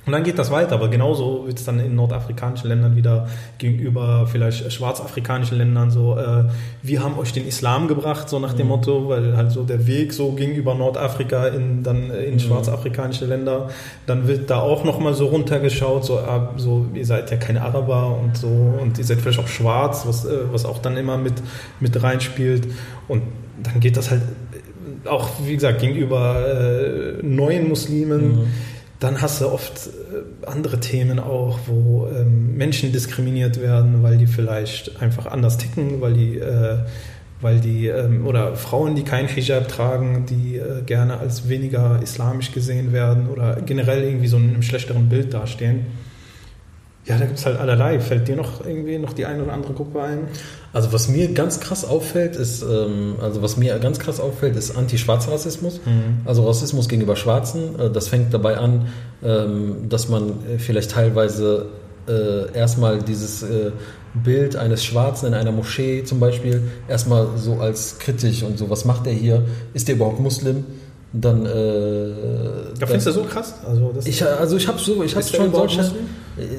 Und 0.06 0.12
dann 0.12 0.24
geht 0.24 0.38
das 0.38 0.50
weiter, 0.50 0.76
aber 0.76 0.88
genauso 0.88 1.46
wird 1.46 1.58
es 1.58 1.64
dann 1.66 1.78
in 1.78 1.94
nordafrikanischen 1.94 2.68
Ländern 2.68 2.96
wieder 2.96 3.28
gegenüber 3.58 4.26
vielleicht 4.26 4.72
schwarzafrikanischen 4.72 5.58
Ländern 5.58 5.90
so, 5.90 6.16
äh, 6.16 6.44
wir 6.82 7.04
haben 7.04 7.18
euch 7.18 7.34
den 7.34 7.46
Islam 7.46 7.86
gebracht, 7.86 8.28
so 8.30 8.38
nach 8.38 8.54
dem 8.54 8.66
mhm. 8.66 8.72
Motto, 8.72 9.08
weil 9.10 9.36
halt 9.36 9.52
so 9.52 9.62
der 9.62 9.86
Weg 9.86 10.14
so 10.14 10.32
gegenüber 10.32 10.74
Nordafrika 10.74 11.48
in, 11.48 11.82
dann 11.82 12.10
in 12.10 12.34
mhm. 12.34 12.38
schwarzafrikanische 12.38 13.26
Länder, 13.26 13.68
dann 14.06 14.26
wird 14.26 14.48
da 14.48 14.60
auch 14.60 14.84
nochmal 14.84 15.12
so 15.12 15.26
runtergeschaut, 15.26 16.06
so, 16.06 16.18
äh, 16.18 16.40
so, 16.56 16.86
ihr 16.94 17.04
seid 17.04 17.30
ja 17.30 17.36
keine 17.36 17.60
Araber 17.60 18.18
und 18.22 18.38
so 18.38 18.48
und 18.48 18.96
ihr 18.96 19.04
seid 19.04 19.20
vielleicht 19.20 19.40
auch 19.40 19.48
schwarz, 19.48 20.06
was, 20.06 20.24
äh, 20.24 20.38
was 20.50 20.64
auch 20.64 20.78
dann 20.78 20.96
immer 20.96 21.18
mit, 21.18 21.34
mit 21.78 22.02
reinspielt 22.02 22.66
und 23.06 23.22
dann 23.62 23.80
geht 23.80 23.98
das 23.98 24.10
halt 24.10 24.22
auch, 25.04 25.28
wie 25.44 25.54
gesagt, 25.54 25.80
gegenüber 25.80 26.46
äh, 26.48 27.22
neuen 27.22 27.68
Muslimen. 27.68 28.28
Mhm 28.28 28.46
dann 29.00 29.22
hast 29.22 29.40
du 29.40 29.48
oft 29.48 29.88
äh, 29.88 30.46
andere 30.46 30.78
Themen 30.78 31.18
auch, 31.18 31.58
wo 31.66 32.06
ähm, 32.06 32.56
Menschen 32.56 32.92
diskriminiert 32.92 33.60
werden, 33.60 34.02
weil 34.02 34.18
die 34.18 34.26
vielleicht 34.26 35.00
einfach 35.00 35.26
anders 35.26 35.56
ticken, 35.56 36.02
weil 36.02 36.12
die, 36.12 36.38
äh, 36.38 36.76
weil 37.40 37.60
die 37.60 37.86
ähm, 37.88 38.26
oder 38.26 38.54
Frauen, 38.56 38.94
die 38.94 39.02
kein 39.02 39.26
Hijab 39.26 39.68
tragen, 39.68 40.26
die 40.26 40.56
äh, 40.56 40.82
gerne 40.84 41.18
als 41.18 41.48
weniger 41.48 42.00
islamisch 42.02 42.52
gesehen 42.52 42.92
werden 42.92 43.28
oder 43.28 43.62
generell 43.62 44.04
irgendwie 44.04 44.28
so 44.28 44.36
in 44.36 44.50
einem 44.50 44.62
schlechteren 44.62 45.08
Bild 45.08 45.32
dastehen. 45.32 45.86
Ja, 47.06 47.16
da 47.16 47.24
gibt 47.24 47.38
es 47.38 47.46
halt 47.46 47.58
allerlei. 47.58 47.98
Fällt 48.00 48.28
dir 48.28 48.36
noch 48.36 48.64
irgendwie 48.64 48.98
noch 48.98 49.14
die 49.14 49.24
eine 49.24 49.42
oder 49.42 49.54
andere 49.54 49.72
Gruppe 49.72 50.02
ein? 50.02 50.18
Also 50.72 50.92
was 50.92 51.08
mir 51.08 51.32
ganz 51.32 51.58
krass 51.60 51.84
auffällt, 51.84 52.36
ist, 52.36 52.62
ähm, 52.62 53.16
also 53.20 53.42
was 53.42 53.56
mir 53.56 53.78
ganz 53.78 53.98
krass 53.98 54.20
auffällt, 54.20 54.56
ist 54.56 54.76
Anti-Schwarz-Rassismus. 54.76 55.80
Mhm. 55.84 56.20
Also 56.24 56.46
Rassismus 56.46 56.88
gegenüber 56.88 57.16
Schwarzen. 57.16 57.78
Äh, 57.78 57.90
das 57.90 58.08
fängt 58.08 58.32
dabei 58.32 58.58
an, 58.58 58.86
ähm, 59.24 59.88
dass 59.88 60.08
man 60.08 60.34
vielleicht 60.58 60.92
teilweise 60.92 61.66
äh, 62.08 62.56
erstmal 62.56 63.02
dieses 63.02 63.42
äh, 63.42 63.72
Bild 64.14 64.56
eines 64.56 64.84
Schwarzen 64.84 65.26
in 65.26 65.34
einer 65.34 65.52
Moschee 65.52 66.04
zum 66.04 66.20
Beispiel 66.20 66.62
erstmal 66.88 67.28
so 67.36 67.54
als 67.54 67.98
kritisch 67.98 68.42
und 68.42 68.58
so, 68.58 68.70
was 68.70 68.84
macht 68.84 69.06
er 69.06 69.12
hier? 69.12 69.42
Ist 69.74 69.88
er 69.88 69.96
überhaupt 69.96 70.20
Muslim? 70.20 70.64
dann. 71.12 71.46
Äh, 71.46 72.08
ja, 72.78 72.86
findest 72.86 73.08
du 73.08 73.12
so 73.12 73.24
krass? 73.24 73.54
Also, 73.66 73.92
ich, 74.04 74.24
also 74.24 74.56
ich 74.56 74.68
habe 74.68 74.78
so, 74.78 75.02
ich 75.02 75.14
habe 75.14 75.24
schon 75.24 75.52
solche, 75.52 75.90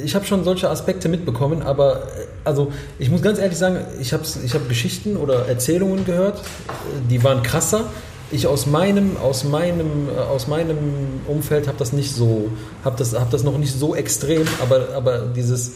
ich 0.04 0.16
habe 0.16 0.26
schon 0.26 0.44
solche 0.44 0.70
Aspekte 0.70 1.10
mitbekommen, 1.10 1.62
aber 1.62 1.98
äh, 1.98 2.26
also 2.44 2.72
ich 3.00 3.10
muss 3.10 3.22
ganz 3.22 3.40
ehrlich 3.40 3.58
sagen, 3.58 3.78
ich 4.00 4.14
habe 4.14 4.24
ich 4.44 4.54
hab 4.54 4.68
Geschichten 4.68 5.18
oder 5.18 5.48
Erzählungen 5.48 6.06
gehört, 6.06 6.42
die 7.10 7.24
waren 7.24 7.44
krasser. 7.44 7.86
Ich 8.34 8.48
aus 8.48 8.66
meinem, 8.66 9.18
aus 9.18 9.44
meinem, 9.44 10.08
äh, 10.08 10.20
aus 10.20 10.48
meinem 10.48 10.78
Umfeld 11.28 11.68
habe 11.68 11.78
das 11.78 11.94
nicht 11.94 12.14
so, 12.14 12.50
habe 12.84 12.96
das, 12.98 13.14
hab 13.14 13.30
das 13.30 13.44
noch 13.44 13.58
nicht 13.58 13.78
so 13.78 13.96
extrem, 13.96 14.46
aber, 14.62 14.90
aber 14.96 15.28
dieses 15.36 15.74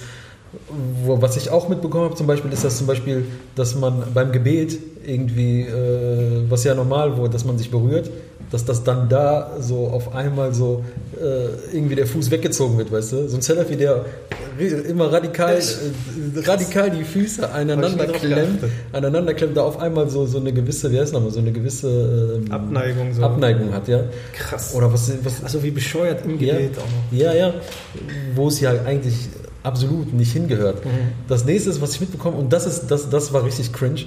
was 1.05 1.37
ich 1.37 1.49
auch 1.49 1.69
mitbekommen 1.69 2.05
habe 2.05 2.15
zum 2.15 2.27
Beispiel, 2.27 2.51
ist 2.53 2.63
das 2.63 2.77
zum 2.77 2.87
Beispiel, 2.87 3.25
dass 3.55 3.75
man 3.75 4.03
beim 4.13 4.31
Gebet 4.31 4.77
irgendwie, 5.05 5.61
äh, 5.61 6.49
was 6.49 6.63
ja 6.63 6.73
normal 6.73 7.17
wurde, 7.17 7.31
dass 7.31 7.45
man 7.45 7.57
sich 7.57 7.71
berührt, 7.71 8.09
dass 8.51 8.65
das 8.65 8.83
dann 8.83 9.09
da 9.09 9.57
so 9.59 9.87
auf 9.87 10.13
einmal 10.13 10.53
so 10.53 10.83
äh, 11.19 11.75
irgendwie 11.75 11.95
der 11.95 12.07
Fuß 12.07 12.31
weggezogen 12.31 12.77
wird, 12.77 12.91
weißt 12.91 13.11
du? 13.13 13.27
So 13.27 13.37
ein 13.37 13.41
Salafi, 13.41 13.75
der 13.75 14.05
immer 14.87 15.11
radikal, 15.11 15.57
äh, 15.57 16.39
radikal 16.39 16.91
die 16.91 17.03
Füße 17.03 17.49
aneinander 17.51 18.07
klemmt, 18.07 18.63
aneinander 18.93 19.33
klemmt, 19.33 19.57
da 19.57 19.63
auf 19.63 19.79
einmal 19.79 20.09
so, 20.09 20.25
so 20.25 20.39
eine 20.39 20.53
gewisse, 20.53 20.91
wie 20.91 20.99
heißt 20.99 21.13
nochmal, 21.13 21.31
so 21.31 21.39
eine 21.39 21.51
gewisse 21.51 22.41
ähm, 22.45 22.51
Abneigung, 22.51 23.13
so. 23.13 23.23
Abneigung 23.23 23.73
hat, 23.73 23.87
ja. 23.87 24.03
Krass. 24.33 24.73
Oder 24.75 24.91
was, 24.93 25.11
was 25.23 25.43
also 25.43 25.63
wie 25.63 25.71
bescheuert 25.71 26.23
im 26.25 26.37
Gebet 26.37 26.75
ja, 26.75 26.81
auch 26.81 26.85
noch. 26.85 27.17
Ja, 27.17 27.33
ja. 27.33 27.53
Wo 28.35 28.47
es 28.47 28.59
ja 28.59 28.71
eigentlich 28.85 29.15
absolut 29.63 30.13
nicht 30.13 30.31
hingehört. 30.31 30.85
Mhm. 30.85 30.89
Das 31.27 31.45
nächste 31.45 31.71
ist, 31.71 31.81
was 31.81 31.95
ich 31.95 32.01
mitbekomme, 32.01 32.37
und 32.37 32.53
das 32.53 32.65
ist, 32.65 32.87
das, 32.87 33.09
das 33.09 33.33
war 33.33 33.43
richtig 33.43 33.73
cringe, 33.73 34.05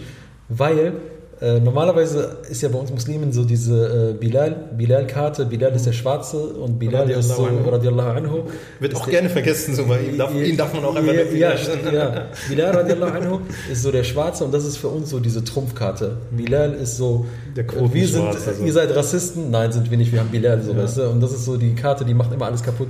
weil 0.49 0.93
äh, 1.41 1.61
normalerweise 1.61 2.39
ist 2.51 2.63
ja 2.63 2.69
bei 2.69 2.79
uns 2.79 2.91
Muslimen 2.91 3.33
so 3.33 3.45
diese 3.45 4.11
äh, 4.11 4.19
Bilal, 4.19 4.71
Bilal-Karte, 4.77 5.47
Bilal 5.47 5.73
ist 5.73 5.87
der 5.87 5.93
Schwarze 5.93 6.37
und 6.37 6.79
Bilal 6.79 7.03
radiallahu 7.03 7.21
ist 7.21 7.37
so, 7.37 7.45
anhu. 7.45 7.71
radiallahu 7.71 8.09
anhu. 8.11 8.39
Wird 8.81 8.97
auch 8.97 9.09
gerne 9.09 9.31
vergessen, 9.31 9.75
so 9.75 9.87
bei 9.87 10.01
ihm 10.01 10.19
darf, 10.19 10.35
ihn 10.35 10.57
darf 10.57 10.75
man 10.75 10.85
auch 10.85 10.97
einfach 10.97 11.13
ja, 11.13 11.55
ja, 11.55 11.93
ja, 11.93 12.27
Bilal 12.49 12.75
radiallahu 12.75 13.17
anhu 13.17 13.41
ist 13.71 13.83
so 13.83 13.93
der 13.93 14.03
Schwarze 14.03 14.45
und 14.45 14.53
das 14.53 14.65
ist 14.65 14.79
für 14.79 14.89
uns 14.89 15.11
so 15.11 15.21
diese 15.21 15.45
Trumpfkarte. 15.45 16.17
Bilal 16.33 16.75
ist 16.75 16.97
so, 16.97 17.27
der 17.55 17.65
äh, 17.65 17.95
wir 17.95 18.09
sind, 18.09 18.27
also. 18.27 18.65
ihr 18.65 18.73
seid 18.73 18.95
Rassisten, 18.97 19.51
nein 19.51 19.71
sind 19.71 19.91
wir 19.91 19.97
nicht, 19.99 20.13
wir 20.13 20.21
haben 20.21 20.31
Bilal, 20.31 20.61
so 20.63 20.73
ja. 20.73 20.79
weißt 20.79 20.99
du, 20.99 21.09
und 21.09 21.21
das 21.21 21.33
ist 21.33 21.45
so 21.45 21.57
die 21.57 21.75
Karte, 21.75 22.05
die 22.05 22.15
macht 22.15 22.33
immer 22.33 22.47
alles 22.47 22.65
kaputt. 22.65 22.89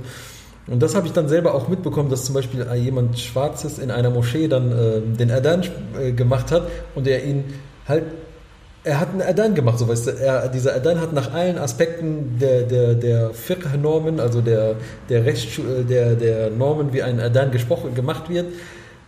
Und 0.65 0.81
das 0.81 0.95
habe 0.95 1.07
ich 1.07 1.13
dann 1.13 1.27
selber 1.27 1.55
auch 1.55 1.67
mitbekommen, 1.67 2.09
dass 2.09 2.25
zum 2.25 2.35
Beispiel 2.35 2.65
jemand 2.75 3.19
Schwarzes 3.19 3.79
in 3.79 3.89
einer 3.91 4.09
Moschee 4.09 4.47
dann 4.47 4.71
äh, 4.71 5.01
den 5.01 5.31
Adan 5.31 5.63
äh, 5.99 6.11
gemacht 6.11 6.51
hat 6.51 6.67
und 6.95 7.07
er 7.07 7.23
ihn 7.23 7.45
halt, 7.87 8.03
er 8.89 8.99
hat 8.99 9.09
einen 9.11 9.21
Adan 9.21 9.53
gemacht, 9.53 9.77
so 9.77 9.87
weißt 9.87 10.07
du, 10.07 10.11
er, 10.11 10.47
dieser 10.47 10.75
Adan 10.75 10.99
hat 10.99 11.13
nach 11.13 11.31
allen 11.31 11.59
Aspekten 11.59 12.37
der, 12.41 12.63
der, 12.63 12.95
der 12.95 13.29
Fiqh-Normen, 13.33 14.19
also 14.19 14.41
der, 14.41 14.75
der, 15.09 15.25
Rechts, 15.25 15.59
äh, 15.59 15.83
der, 15.83 16.15
der 16.15 16.49
Normen, 16.49 16.91
wie 16.91 17.03
ein 17.03 17.19
Adan 17.19 17.51
gesprochen, 17.51 17.93
gemacht 17.93 18.29
wird, 18.29 18.47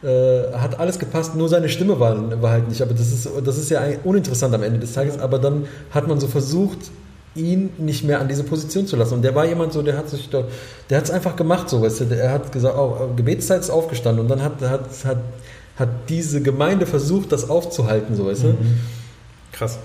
äh, 0.03 0.53
hat 0.53 0.79
alles 0.79 0.99
gepasst, 0.99 1.35
nur 1.35 1.49
seine 1.49 1.67
Stimme 1.67 1.99
war, 1.99 2.41
war 2.41 2.51
halt 2.51 2.69
nicht. 2.69 2.81
Aber 2.83 2.93
das 2.93 3.11
ist, 3.11 3.27
das 3.43 3.57
ist 3.57 3.71
ja 3.71 3.81
uninteressant 4.03 4.53
am 4.53 4.61
Ende 4.61 4.79
des 4.79 4.93
Tages. 4.93 5.19
Aber 5.19 5.39
dann 5.39 5.65
hat 5.89 6.07
man 6.07 6.19
so 6.19 6.27
versucht, 6.27 6.91
ihn 7.33 7.71
nicht 7.77 8.03
mehr 8.03 8.19
an 8.19 8.27
diese 8.27 8.43
Position 8.43 8.85
zu 8.85 8.95
lassen. 8.95 9.15
Und 9.15 9.21
der 9.23 9.33
war 9.33 9.45
jemand 9.45 9.73
so, 9.73 9.81
der 9.81 9.97
hat 9.97 10.09
sich 10.09 10.29
da, 10.29 10.43
der 10.89 10.97
hat 10.97 11.05
es 11.05 11.11
einfach 11.11 11.35
gemacht, 11.35 11.69
so 11.69 11.81
weißt 11.81 12.01
du. 12.01 12.15
Er 12.15 12.31
hat 12.31 12.51
gesagt, 12.51 12.75
oh, 12.77 13.09
Gebetszeit 13.15 13.61
ist 13.61 13.69
aufgestanden 13.69 14.23
und 14.23 14.29
dann 14.29 14.43
hat, 14.43 14.61
hat, 14.61 14.85
hat, 15.05 15.17
hat 15.75 15.89
diese 16.09 16.41
Gemeinde 16.41 16.85
versucht, 16.85 17.31
das 17.31 17.49
aufzuhalten, 17.49 18.15
so 18.15 18.27
weißt 18.27 18.43
du. 18.43 18.47
Mhm. 18.49 18.79
Krass. 19.61 19.77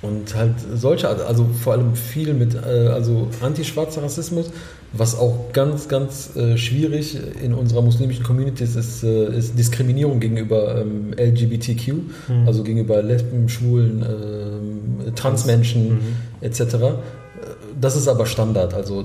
Und 0.00 0.32
halt 0.36 0.54
solche, 0.74 1.08
also 1.08 1.44
vor 1.60 1.72
allem 1.72 1.96
viel 1.96 2.34
mit 2.34 2.54
äh, 2.54 2.86
also 2.86 3.26
antischwarzer 3.40 4.04
Rassismus, 4.04 4.50
was 4.92 5.18
auch 5.18 5.52
ganz, 5.52 5.88
ganz 5.88 6.36
äh, 6.36 6.56
schwierig 6.56 7.18
in 7.42 7.52
unserer 7.52 7.82
muslimischen 7.82 8.22
Community 8.22 8.62
ist, 8.62 8.76
ist, 8.76 9.02
äh, 9.02 9.36
ist 9.36 9.58
Diskriminierung 9.58 10.20
gegenüber 10.20 10.80
ähm, 10.80 11.14
LGBTQ, 11.18 11.88
mhm. 12.28 12.46
also 12.46 12.62
gegenüber 12.62 13.02
Lesben, 13.02 13.48
Schwulen, 13.48 14.02
äh, 15.04 15.10
Transmenschen 15.16 15.94
mhm. 15.94 16.00
etc. 16.42 16.76
Das 17.80 17.96
ist 17.96 18.06
aber 18.06 18.26
Standard. 18.26 18.72
Also, 18.72 19.04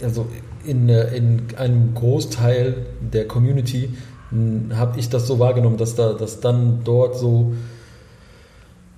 also 0.00 0.26
in, 0.64 0.88
in 0.88 1.42
einem 1.56 1.92
Großteil 1.92 2.86
der 3.00 3.26
Community 3.26 3.88
hm, 4.30 4.76
habe 4.76 5.00
ich 5.00 5.08
das 5.08 5.26
so 5.26 5.40
wahrgenommen, 5.40 5.76
dass 5.76 5.96
da, 5.96 6.12
dass 6.12 6.38
dann 6.38 6.82
dort 6.84 7.18
so 7.18 7.52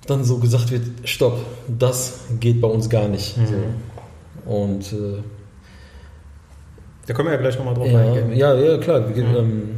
dann 0.09 0.23
so 0.23 0.37
gesagt 0.37 0.71
wird, 0.71 0.83
stopp, 1.03 1.37
das 1.67 2.19
geht 2.39 2.61
bei 2.61 2.67
uns 2.67 2.89
gar 2.89 3.07
nicht. 3.07 3.37
Mhm. 3.37 3.45
So. 3.45 4.51
Und 4.51 4.93
äh, 4.93 5.21
da 7.05 7.13
können 7.13 7.27
wir 7.27 7.35
ja 7.35 7.41
gleich 7.41 7.57
nochmal 7.57 7.73
drauf 7.73 7.87
ja, 7.87 7.99
eingehen. 7.99 8.33
Ja, 8.35 8.53
ja, 8.55 8.77
klar. 8.77 9.01
Mhm. 9.01 9.35
Ähm, 9.35 9.69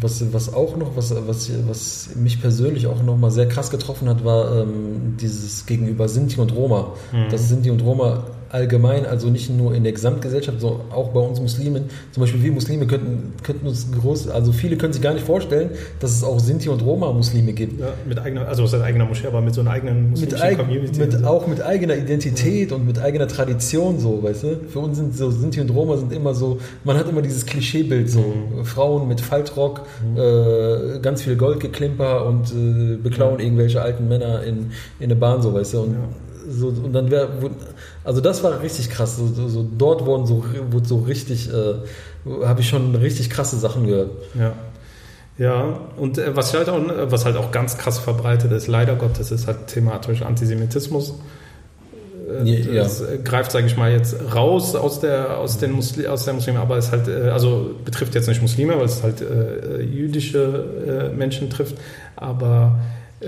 was, 0.00 0.32
was 0.32 0.54
auch 0.54 0.76
noch, 0.76 0.96
was, 0.96 1.14
was, 1.26 1.50
was 1.68 2.16
mich 2.16 2.40
persönlich 2.40 2.86
auch 2.86 3.02
nochmal 3.02 3.30
sehr 3.30 3.48
krass 3.48 3.70
getroffen 3.70 4.08
hat, 4.08 4.24
war 4.24 4.62
ähm, 4.62 5.16
dieses 5.20 5.66
gegenüber 5.66 6.08
Sinti 6.08 6.40
und 6.40 6.54
Roma. 6.54 6.92
Mhm. 7.12 7.30
Dass 7.30 7.48
Sinti 7.48 7.70
und 7.70 7.82
Roma 7.82 8.24
allgemein, 8.52 9.06
also 9.06 9.28
nicht 9.28 9.50
nur 9.50 9.74
in 9.74 9.82
der 9.82 9.92
Gesamtgesellschaft, 9.92 10.60
sondern 10.60 10.92
auch 10.92 11.08
bei 11.08 11.20
uns 11.20 11.40
Muslimen. 11.40 11.84
Zum 12.12 12.20
Beispiel 12.20 12.42
wir 12.42 12.52
Muslime 12.52 12.86
könnten, 12.86 13.32
könnten 13.42 13.66
uns 13.66 13.88
groß, 13.90 14.28
also 14.28 14.52
viele 14.52 14.76
können 14.76 14.92
sich 14.92 15.02
gar 15.02 15.14
nicht 15.14 15.24
vorstellen, 15.24 15.70
dass 16.00 16.12
es 16.12 16.22
auch 16.22 16.38
Sinti 16.38 16.68
und 16.68 16.82
Roma-Muslime 16.82 17.54
gibt. 17.54 17.80
Ja, 17.80 17.94
mit 18.06 18.18
eigener, 18.18 18.46
also 18.46 18.62
aus 18.64 18.74
eigener 18.74 19.06
Moschee, 19.06 19.26
aber 19.26 19.40
mit 19.40 19.54
so 19.54 19.62
einer 19.62 19.70
eigenen 19.70 20.10
muslimischen 20.10 20.38
mit 20.38 20.42
eig 20.42 20.58
Community. 20.58 21.00
Mit, 21.00 21.12
so. 21.12 21.26
Auch 21.26 21.46
mit 21.46 21.62
eigener 21.62 21.96
Identität 21.96 22.70
ja. 22.70 22.76
und 22.76 22.86
mit 22.86 22.98
eigener 22.98 23.26
Tradition, 23.26 23.98
so, 23.98 24.22
weißt 24.22 24.42
du? 24.42 24.60
Für 24.68 24.80
uns 24.80 24.98
sind 24.98 25.16
so 25.16 25.30
Sinti 25.30 25.60
und 25.60 25.70
Roma 25.70 25.96
sind 25.96 26.12
immer 26.12 26.34
so, 26.34 26.58
man 26.84 26.98
hat 26.98 27.08
immer 27.08 27.22
dieses 27.22 27.46
Klischeebild, 27.46 28.10
so 28.10 28.20
mhm. 28.20 28.64
Frauen 28.64 29.08
mit 29.08 29.20
Faltrock, 29.20 29.82
mhm. 30.04 30.18
äh, 30.18 30.98
ganz 31.00 31.22
viel 31.22 31.36
Goldgeklimper 31.36 32.26
und 32.26 32.52
äh, 32.52 32.96
beklauen 32.96 33.38
ja. 33.38 33.46
irgendwelche 33.46 33.80
alten 33.80 34.08
Männer 34.08 34.42
in, 34.44 34.72
in 35.00 35.04
eine 35.04 35.16
Bahn, 35.16 35.40
so, 35.40 35.54
weißt 35.54 35.74
du? 35.74 35.80
Und 35.80 35.96
so, 36.48 36.68
und 36.68 36.92
dann 36.92 37.10
wäre, 37.10 37.28
also 38.04 38.20
das 38.20 38.42
war 38.42 38.60
richtig 38.62 38.90
krass. 38.90 39.16
So, 39.16 39.48
so, 39.48 39.66
dort 39.76 40.06
wurden 40.06 40.26
so, 40.26 40.44
wurde 40.70 40.86
so 40.86 40.98
richtig, 40.98 41.50
äh, 41.52 41.74
habe 42.44 42.60
ich 42.60 42.68
schon 42.68 42.94
richtig 42.94 43.30
krasse 43.30 43.58
Sachen 43.58 43.86
gehört. 43.86 44.10
Ja. 44.38 44.52
Ja, 45.38 45.80
und 45.96 46.18
äh, 46.18 46.36
was 46.36 46.52
halt, 46.54 46.68
auch, 46.68 46.80
was 47.04 47.24
halt 47.24 47.36
auch 47.36 47.50
ganz 47.52 47.78
krass 47.78 47.98
verbreitet 47.98 48.52
ist, 48.52 48.66
leider 48.66 48.96
Gottes, 48.96 49.30
ist 49.30 49.46
halt 49.46 49.66
thematisch 49.66 50.22
Antisemitismus. 50.22 51.14
Äh, 52.44 52.74
das 52.74 53.00
ja. 53.00 53.16
greift, 53.24 53.50
sage 53.50 53.66
ich 53.66 53.76
mal, 53.76 53.90
jetzt 53.90 54.16
raus 54.34 54.74
aus 54.74 55.00
der, 55.00 55.38
aus 55.38 55.58
den 55.58 55.72
Musli 55.72 56.06
aus 56.06 56.24
der 56.24 56.34
Muslime, 56.34 56.60
aber 56.60 56.76
es 56.76 56.92
halt, 56.92 57.08
äh, 57.08 57.30
also 57.30 57.74
betrifft 57.84 58.14
jetzt 58.14 58.28
nicht 58.28 58.42
Muslime, 58.42 58.76
weil 58.76 58.84
es 58.84 59.02
halt 59.02 59.22
äh, 59.22 59.80
jüdische 59.82 61.10
äh, 61.12 61.16
Menschen 61.16 61.50
trifft, 61.50 61.76
aber 62.16 62.78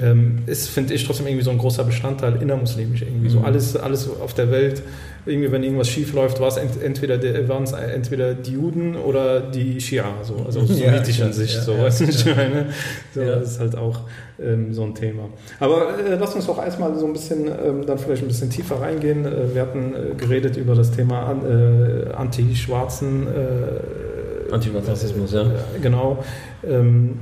ähm, 0.01 0.43
ist, 0.47 0.69
finde 0.69 0.95
ich, 0.95 1.05
trotzdem 1.05 1.27
irgendwie 1.27 1.45
so 1.45 1.51
ein 1.51 1.59
großer 1.59 1.85
Bestandteil 1.85 2.41
innermuslimisch. 2.41 3.03
Irgendwie 3.03 3.29
mhm. 3.29 3.33
so 3.33 3.41
alles, 3.41 3.77
alles 3.77 4.09
auf 4.09 4.35
der 4.35 4.51
Welt, 4.51 4.83
irgendwie, 5.27 5.51
wenn 5.51 5.63
irgendwas 5.63 5.89
schief 5.89 6.13
läuft, 6.13 6.41
war 6.41 6.49
es 6.49 6.57
ent, 6.57 6.83
entweder, 6.83 7.19
waren 7.49 7.63
es 7.63 7.73
entweder 7.73 8.35
die 8.35 8.53
Juden 8.53 8.95
oder 8.97 9.41
die 9.41 9.81
Shia, 9.81 10.05
so, 10.23 10.37
also 10.45 10.67
sunnitisch 10.67 11.19
ja, 11.21 11.27
in 11.27 11.33
sich, 11.33 11.55
ja, 11.55 11.63
so, 11.63 11.73
ja, 11.73 11.85
weißt 11.85 12.01
du, 12.01 12.05
ich 12.05 12.27
meine? 12.27 12.67
So, 13.15 13.25
Das 13.25 13.53
ist 13.53 13.61
halt 13.61 13.77
auch 13.77 14.01
ähm, 14.43 14.75
so 14.75 14.83
ein 14.83 14.95
Thema. 14.95 15.31
Aber 15.61 15.99
äh, 15.99 16.17
lass 16.17 16.35
uns 16.35 16.47
doch 16.47 16.63
erstmal 16.63 16.95
so 16.99 17.07
ein 17.07 17.13
bisschen, 17.13 17.47
ähm, 17.47 17.87
dann 17.87 17.99
vielleicht 17.99 18.23
ein 18.23 18.29
bisschen 18.29 18.51
tiefer 18.51 18.81
reingehen. 18.81 19.25
Äh, 19.25 19.55
wir 19.55 19.63
hatten 19.63 19.95
äh, 19.95 20.15
geredet 20.15 20.57
über 20.57 20.75
das 20.75 20.91
Thema 20.91 21.25
an, 21.27 21.41
äh, 21.45 22.13
anti-schwarzen 22.13 23.27
äh, 23.27 24.53
Anti-Rassismus, 24.53 25.33
ja. 25.33 25.51
Genau. 25.83 26.23
Ähm, 26.63 27.19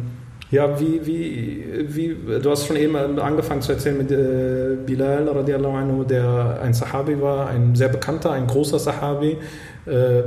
ja, 0.52 0.78
wie, 0.78 1.00
wie, 1.06 1.64
wie, 1.88 2.38
du 2.40 2.50
hast 2.50 2.66
schon 2.66 2.76
eben 2.76 2.94
angefangen 3.18 3.62
zu 3.62 3.72
erzählen 3.72 3.96
mit 3.96 4.10
äh, 4.10 4.76
Bilal 4.84 5.26
radiallahu 5.26 5.74
anhu, 5.74 6.04
der 6.04 6.60
ein 6.62 6.74
Sahabi 6.74 7.18
war, 7.22 7.48
ein 7.48 7.74
sehr 7.74 7.88
bekannter, 7.88 8.32
ein 8.32 8.46
großer 8.46 8.78
Sahabi. 8.78 9.38
Äh, 9.86 10.22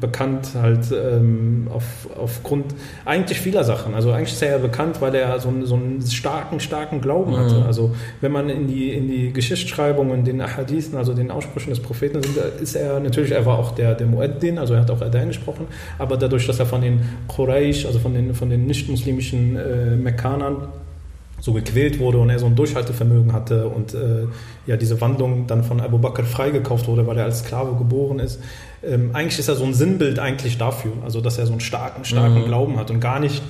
bekannt 0.00 0.50
halt 0.54 0.92
ähm, 0.92 1.68
auf, 1.72 2.08
aufgrund 2.18 2.74
eigentlich 3.04 3.40
vieler 3.40 3.64
Sachen. 3.64 3.94
Also 3.94 4.12
eigentlich 4.12 4.32
ist 4.32 4.42
er 4.42 4.52
ja 4.52 4.58
bekannt, 4.58 5.00
weil 5.00 5.14
er 5.14 5.38
so, 5.40 5.48
einen, 5.48 5.66
so 5.66 5.74
einen 5.74 6.02
starken, 6.02 6.60
starken 6.60 7.00
Glauben 7.00 7.32
mhm. 7.32 7.36
hatte. 7.36 7.64
Also 7.64 7.94
wenn 8.20 8.32
man 8.32 8.48
in 8.48 8.66
die, 8.66 8.92
in 8.92 9.08
die 9.08 9.32
Geschichtsschreibungen, 9.32 10.24
den 10.24 10.40
Ahadithen, 10.40 10.96
also 10.96 11.14
den 11.14 11.30
Aussprüchen 11.30 11.70
des 11.70 11.80
Propheten 11.80 12.22
sind, 12.22 12.36
ist 12.60 12.74
er 12.74 13.00
natürlich, 13.00 13.32
er 13.32 13.46
war 13.46 13.58
auch 13.58 13.72
der, 13.72 13.94
der 13.94 14.06
Mueddin, 14.06 14.58
also 14.58 14.74
er 14.74 14.80
hat 14.80 14.90
auch 14.90 15.00
Adain 15.00 15.28
gesprochen, 15.28 15.66
aber 15.98 16.16
dadurch, 16.16 16.46
dass 16.46 16.58
er 16.58 16.66
von 16.66 16.80
den 16.80 17.00
Quraysh, 17.28 17.86
also 17.86 17.98
von 17.98 18.14
den, 18.14 18.34
von 18.34 18.50
den 18.50 18.66
nicht-muslimischen 18.66 19.56
äh, 19.56 19.96
Mekkanern, 19.96 20.68
so 21.40 21.52
gequält 21.52 21.98
wurde 21.98 22.18
und 22.18 22.30
er 22.30 22.38
so 22.38 22.46
ein 22.46 22.56
Durchhaltevermögen 22.56 23.32
hatte 23.32 23.68
und 23.68 23.94
äh, 23.94 24.26
ja 24.66 24.76
diese 24.76 25.00
Wandlung 25.00 25.46
dann 25.46 25.62
von 25.64 25.80
Abu 25.80 25.98
Bakr 25.98 26.24
freigekauft 26.24 26.88
wurde, 26.88 27.06
weil 27.06 27.18
er 27.18 27.24
als 27.24 27.40
Sklave 27.40 27.76
geboren 27.76 28.18
ist. 28.18 28.40
Ähm, 28.86 29.10
eigentlich 29.14 29.38
ist 29.38 29.48
er 29.48 29.56
so 29.56 29.64
ein 29.64 29.74
Sinnbild 29.74 30.18
eigentlich 30.18 30.58
dafür, 30.58 30.92
also 31.04 31.20
dass 31.20 31.38
er 31.38 31.46
so 31.46 31.52
einen 31.52 31.60
starken, 31.60 32.04
starken 32.04 32.42
mhm. 32.42 32.44
Glauben 32.44 32.78
hat 32.78 32.90
und 32.90 33.00
gar 33.00 33.20
nicht 33.20 33.42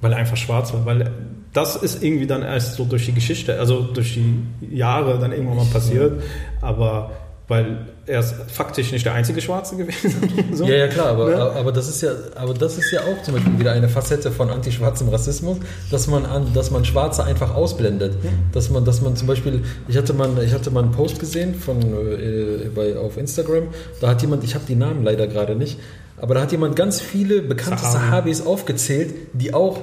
weil 0.00 0.12
er 0.12 0.18
einfach 0.18 0.36
schwarz 0.36 0.72
war, 0.72 0.86
weil 0.86 1.10
das 1.52 1.76
ist 1.76 2.02
irgendwie 2.02 2.26
dann 2.26 2.42
erst 2.42 2.74
so 2.74 2.84
durch 2.84 3.06
die 3.06 3.12
Geschichte, 3.12 3.58
also 3.58 3.82
durch 3.82 4.14
die 4.14 4.76
Jahre 4.76 5.18
dann 5.18 5.32
irgendwann 5.32 5.56
mal 5.56 5.66
passiert, 5.66 6.22
aber 6.60 7.10
weil 7.50 7.78
er 8.06 8.20
ist 8.20 8.32
faktisch 8.46 8.92
nicht 8.92 9.04
der 9.04 9.14
einzige 9.14 9.40
Schwarze 9.40 9.76
gewesen. 9.76 10.14
so. 10.52 10.64
Ja, 10.66 10.76
ja, 10.76 10.86
klar, 10.86 11.08
aber, 11.08 11.30
ne? 11.30 11.36
aber, 11.36 11.72
das 11.72 11.88
ist 11.88 12.00
ja, 12.00 12.12
aber 12.36 12.54
das 12.54 12.78
ist 12.78 12.92
ja 12.92 13.00
auch 13.00 13.20
zum 13.24 13.34
Beispiel 13.34 13.58
wieder 13.58 13.72
eine 13.72 13.88
Facette 13.88 14.30
von 14.30 14.50
antischwarzem 14.50 15.08
Rassismus, 15.08 15.58
dass 15.90 16.06
man, 16.06 16.26
an, 16.26 16.54
dass 16.54 16.70
man 16.70 16.84
Schwarze 16.84 17.24
einfach 17.24 17.52
ausblendet. 17.52 18.14
Ja. 18.22 18.30
Dass, 18.52 18.70
man, 18.70 18.84
dass 18.84 19.00
man 19.00 19.16
zum 19.16 19.26
Beispiel, 19.26 19.64
ich 19.88 19.96
hatte 19.96 20.12
mal, 20.12 20.30
ich 20.44 20.52
hatte 20.52 20.70
mal 20.70 20.84
einen 20.84 20.92
Post 20.92 21.18
gesehen 21.18 21.56
von, 21.56 21.82
äh, 21.82 22.68
bei, 22.72 22.96
auf 22.96 23.16
Instagram, 23.16 23.64
da 24.00 24.10
hat 24.10 24.22
jemand, 24.22 24.44
ich 24.44 24.54
habe 24.54 24.64
die 24.68 24.76
Namen 24.76 25.02
leider 25.02 25.26
gerade 25.26 25.56
nicht, 25.56 25.80
aber 26.18 26.34
da 26.34 26.42
hat 26.42 26.52
jemand 26.52 26.76
ganz 26.76 27.00
viele 27.00 27.42
bekannte 27.42 27.82
Sahabi. 27.82 28.32
Sahabis 28.32 28.46
aufgezählt, 28.46 29.12
die 29.32 29.54
auch 29.54 29.80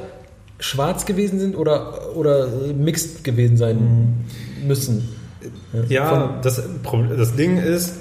schwarz 0.59 1.05
gewesen 1.05 1.37
sind 1.41 1.57
oder, 1.57 2.15
oder 2.15 2.47
mixed 2.73 3.25
gewesen 3.25 3.57
sein 3.57 3.75
mhm. 4.61 4.67
müssen. 4.67 5.16
Ja, 5.87 6.39
das, 6.41 6.61
das 7.17 7.35
Ding 7.35 7.57
ist, 7.57 7.95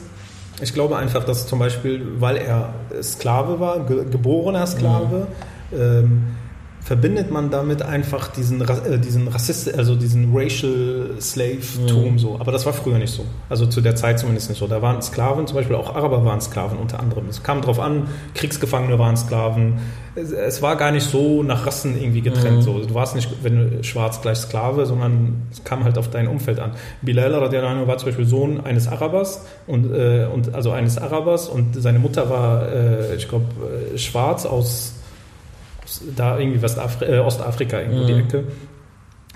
ich 0.60 0.72
glaube 0.72 0.96
einfach, 0.96 1.24
dass 1.24 1.46
zum 1.46 1.58
Beispiel, 1.58 2.06
weil 2.18 2.36
er 2.36 2.74
Sklave 3.02 3.60
war, 3.60 3.84
geborener 3.84 4.66
Sklave, 4.66 5.26
mhm. 5.70 5.78
ähm, 5.78 6.22
verbindet 6.86 7.32
man 7.32 7.50
damit 7.50 7.82
einfach 7.82 8.28
diesen, 8.28 8.60
äh, 8.60 8.98
diesen 9.00 9.26
Rassist, 9.26 9.76
also 9.76 9.96
diesen 9.96 10.30
Racial 10.32 11.10
Slave-Tum 11.20 12.12
mhm. 12.12 12.18
so. 12.20 12.36
Aber 12.38 12.52
das 12.52 12.64
war 12.64 12.72
früher 12.72 12.98
nicht 12.98 13.12
so. 13.12 13.24
Also 13.48 13.66
zu 13.66 13.80
der 13.80 13.96
Zeit 13.96 14.20
zumindest 14.20 14.50
nicht 14.50 14.60
so. 14.60 14.68
Da 14.68 14.80
waren 14.82 15.02
Sklaven, 15.02 15.48
zum 15.48 15.56
Beispiel 15.56 15.74
auch 15.74 15.96
Araber 15.96 16.24
waren 16.24 16.40
Sklaven 16.40 16.78
unter 16.78 17.00
anderem. 17.00 17.28
Es 17.28 17.42
kam 17.42 17.60
drauf 17.60 17.80
an, 17.80 18.06
Kriegsgefangene 18.34 19.00
waren 19.00 19.16
Sklaven. 19.16 19.80
Es, 20.14 20.30
es 20.30 20.62
war 20.62 20.76
gar 20.76 20.92
nicht 20.92 21.02
so 21.02 21.42
nach 21.42 21.66
Rassen 21.66 22.00
irgendwie 22.00 22.20
getrennt. 22.20 22.58
Mhm. 22.58 22.62
So. 22.62 22.78
Du 22.78 22.94
warst 22.94 23.16
nicht, 23.16 23.30
wenn 23.42 23.56
du 23.56 23.82
schwarz 23.82 24.22
gleich 24.22 24.38
Sklave, 24.38 24.86
sondern 24.86 25.42
es 25.50 25.64
kam 25.64 25.82
halt 25.82 25.98
auf 25.98 26.08
dein 26.08 26.28
Umfeld 26.28 26.60
an. 26.60 26.70
Bilal 27.02 27.34
radiallahu 27.34 27.88
war 27.88 27.98
zum 27.98 28.10
Beispiel 28.10 28.26
Sohn 28.26 28.60
eines 28.60 28.86
Arabers 28.86 29.44
und, 29.66 29.92
äh, 29.92 30.28
und 30.32 30.54
also 30.54 30.70
eines 30.70 30.98
Arabers 30.98 31.48
und 31.48 31.82
seine 31.82 31.98
Mutter 31.98 32.30
war, 32.30 32.68
äh, 32.68 33.16
ich 33.16 33.28
glaube, 33.28 33.46
äh, 33.92 33.98
schwarz 33.98 34.46
aus 34.46 34.95
da 36.16 36.38
irgendwie 36.38 36.62
Westafri 36.62 37.06
äh, 37.06 37.18
Ostafrika, 37.18 37.80
irgendwo 37.80 38.02
mhm. 38.02 38.06
die 38.06 38.12
Ecke. 38.14 38.44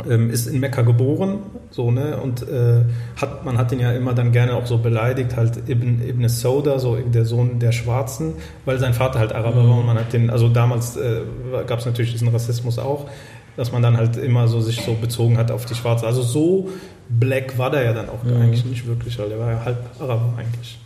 Ähm, 0.09 0.31
ist 0.31 0.47
in 0.47 0.61
Mekka 0.61 0.81
geboren, 0.81 1.41
so, 1.71 1.91
ne, 1.91 2.17
und 2.17 2.49
äh, 2.49 2.85
hat, 3.21 3.45
man 3.45 3.59
hat 3.59 3.71
ihn 3.73 3.81
ja 3.81 3.93
immer 3.93 4.15
dann 4.15 4.33
gerne 4.33 4.55
auch 4.55 4.65
so 4.65 4.79
beleidigt, 4.79 5.37
halt 5.37 5.69
Ibn, 5.69 6.01
Ibn 6.01 6.29
Soda, 6.29 6.79
so 6.79 6.97
der 6.97 7.27
Sohn 7.27 7.59
der 7.59 7.73
Schwarzen, 7.73 8.35
weil 8.65 8.79
sein 8.79 8.95
Vater 8.95 9.19
halt 9.19 9.35
Araber 9.35 9.63
mhm. 9.63 9.69
war 9.69 9.79
und 9.79 9.87
man 9.87 9.99
hat 9.99 10.15
den, 10.15 10.31
also 10.31 10.49
damals 10.49 10.97
äh, 10.97 11.21
gab 11.67 11.81
es 11.81 11.87
natürlich 11.87 12.13
diesen 12.13 12.29
Rassismus 12.29 12.79
auch, 12.79 13.09
dass 13.57 13.73
man 13.73 13.83
dann 13.83 13.99
halt 13.99 14.17
immer 14.17 14.49
so 14.49 14.61
sich 14.61 14.81
so 14.81 14.95
bezogen 14.95 15.37
hat 15.37 15.51
auf 15.51 15.67
die 15.67 15.75
Schwarze. 15.75 16.07
Also 16.07 16.23
so 16.23 16.71
black 17.11 17.59
war 17.59 17.71
der 17.71 17.83
ja 17.85 17.93
dann 17.93 18.09
auch 18.09 18.23
mhm. 18.23 18.41
eigentlich 18.41 18.65
nicht 18.65 18.87
wirklich, 18.87 19.19
weil 19.19 19.29
der 19.29 19.39
war 19.39 19.51
ja 19.51 19.65
halb 19.65 19.85
Araber 20.01 20.35
eigentlich. 20.39 20.79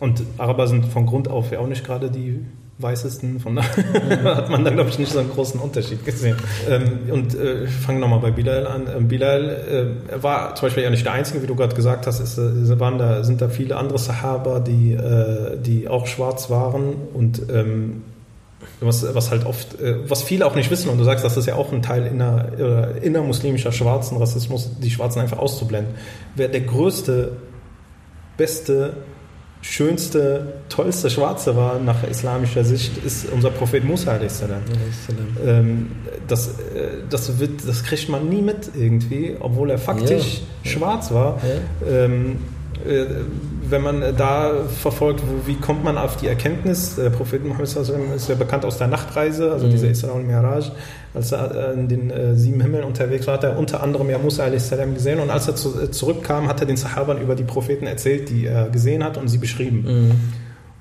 Und 0.00 0.22
Araber 0.38 0.66
sind 0.66 0.86
von 0.86 1.06
Grund 1.06 1.28
auf 1.28 1.52
ja 1.52 1.60
auch 1.60 1.68
nicht 1.68 1.84
gerade 1.84 2.10
die 2.10 2.44
weißesten, 2.78 3.40
von 3.40 3.56
daher 3.56 4.24
hat 4.36 4.50
man 4.50 4.64
da, 4.64 4.70
glaube 4.70 4.90
ich, 4.90 4.98
nicht 4.98 5.10
so 5.10 5.18
einen 5.18 5.30
großen 5.30 5.58
Unterschied 5.58 6.04
gesehen. 6.04 6.36
Ähm, 6.68 7.10
und 7.10 7.34
äh, 7.34 7.64
ich 7.64 7.70
fange 7.70 8.00
nochmal 8.00 8.20
bei 8.20 8.30
Bilal 8.30 8.66
an. 8.66 8.86
Ähm, 8.94 9.08
Bilal 9.08 9.96
äh, 10.10 10.22
war 10.22 10.54
zum 10.54 10.66
Beispiel 10.66 10.82
ja 10.82 10.90
nicht 10.90 11.04
der 11.04 11.12
Einzige, 11.12 11.42
wie 11.42 11.46
du 11.46 11.56
gerade 11.56 11.74
gesagt 11.74 12.06
hast, 12.06 12.20
es 12.20 12.36
äh, 12.36 12.78
waren 12.78 12.98
da, 12.98 13.24
sind 13.24 13.40
da 13.40 13.48
viele 13.48 13.76
andere 13.76 13.98
Sahaba, 13.98 14.60
die, 14.60 14.92
äh, 14.92 15.58
die 15.58 15.88
auch 15.88 16.06
schwarz 16.06 16.50
waren 16.50 16.94
und 17.14 17.42
ähm, 17.50 18.02
was, 18.80 19.14
was 19.14 19.30
halt 19.30 19.46
oft, 19.46 19.80
äh, 19.80 20.08
was 20.08 20.22
viele 20.22 20.46
auch 20.46 20.54
nicht 20.54 20.70
wissen, 20.70 20.90
und 20.90 20.98
du 20.98 21.04
sagst, 21.04 21.24
das 21.24 21.36
ist 21.36 21.46
ja 21.46 21.54
auch 21.54 21.72
ein 21.72 21.82
Teil 21.82 22.06
inner, 22.06 22.46
äh, 22.58 23.06
innermuslimischer 23.06 23.72
schwarzen 23.72 24.18
Rassismus, 24.18 24.70
die 24.82 24.90
Schwarzen 24.90 25.20
einfach 25.20 25.38
auszublenden. 25.38 25.94
Wer 26.34 26.48
der 26.48 26.60
größte, 26.60 27.32
beste 28.36 28.94
schönste, 29.68 30.54
tollste 30.68 31.10
Schwarze 31.10 31.56
war 31.56 31.78
nach 31.78 32.04
islamischer 32.04 32.64
Sicht, 32.64 32.96
ist 33.04 33.26
unser 33.32 33.50
Prophet 33.50 33.84
Musa. 33.84 34.18
Ähm, 35.44 35.90
das, 36.28 36.48
äh, 36.48 37.02
das, 37.10 37.38
wird, 37.38 37.66
das 37.66 37.82
kriegt 37.82 38.08
man 38.08 38.28
nie 38.28 38.42
mit 38.42 38.70
irgendwie, 38.74 39.36
obwohl 39.38 39.70
er 39.70 39.78
faktisch 39.78 40.42
ja. 40.64 40.70
schwarz 40.70 41.10
war. 41.10 41.40
Ja. 41.42 42.04
Ähm, 42.04 42.32
äh, 42.32 42.55
wenn 43.68 43.82
man 43.82 44.00
da 44.16 44.64
verfolgt, 44.66 45.22
wo, 45.22 45.46
wie 45.46 45.56
kommt 45.56 45.84
man 45.84 45.98
auf 45.98 46.16
die 46.16 46.28
Erkenntnis, 46.28 46.96
der 46.96 47.10
Prophet 47.10 47.44
Muhammad 47.44 47.66
ist 47.66 48.28
ja 48.28 48.34
bekannt 48.34 48.64
aus 48.64 48.78
der 48.78 48.86
Nachtreise, 48.86 49.52
also 49.52 49.66
mhm. 49.66 49.70
dieser 49.70 49.90
Isra 49.90 50.12
und 50.12 50.26
Miraj, 50.26 50.70
als 51.14 51.32
er 51.32 51.72
in 51.74 51.88
den 51.88 52.10
äh, 52.10 52.36
sieben 52.36 52.60
Himmeln 52.60 52.84
unterwegs 52.84 53.26
war, 53.26 53.34
hat 53.34 53.44
er 53.44 53.58
unter 53.58 53.82
anderem 53.82 54.10
ja 54.10 54.18
Musa 54.18 54.44
a.s. 54.44 54.70
gesehen 54.94 55.20
und 55.20 55.30
als 55.30 55.48
er 55.48 55.56
zu, 55.56 55.80
äh, 55.80 55.90
zurückkam, 55.90 56.48
hat 56.48 56.60
er 56.60 56.66
den 56.66 56.76
Sahabern 56.76 57.20
über 57.20 57.34
die 57.34 57.44
Propheten 57.44 57.86
erzählt, 57.86 58.28
die 58.28 58.46
er 58.46 58.68
gesehen 58.68 59.02
hat 59.02 59.16
und 59.16 59.28
sie 59.28 59.38
beschrieben. 59.38 59.84
Mhm. 59.86 60.10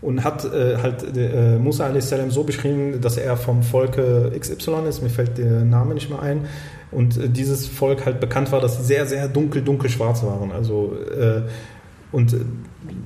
Und 0.02 0.24
hat 0.24 0.46
äh, 0.46 0.78
halt 0.78 1.18
äh, 1.18 1.58
Musa 1.58 1.88
a.s. 1.88 2.14
so 2.30 2.44
beschrieben, 2.44 3.02
dass 3.02 3.18
er 3.18 3.38
vom 3.38 3.64
Volke 3.64 4.32
XY 4.40 4.88
ist, 4.88 5.02
mir 5.02 5.10
fällt 5.10 5.38
der 5.38 5.62
Name 5.62 5.96
nicht 5.96 6.10
mehr 6.10 6.22
ein, 6.22 6.42
und 6.92 7.18
äh, 7.18 7.30
dieses 7.30 7.68
Volk 7.68 8.06
halt 8.06 8.20
bekannt 8.20 8.52
war, 8.52 8.62
dass 8.62 8.78
sie 8.78 8.84
sehr, 8.84 9.06
sehr 9.06 9.28
dunkel, 9.28 9.62
dunkel 9.62 9.90
schwarz 9.90 10.24
waren. 10.24 10.52
Also 10.52 10.94
äh, 11.18 11.42
und 12.16 12.32
äh, 12.32 12.38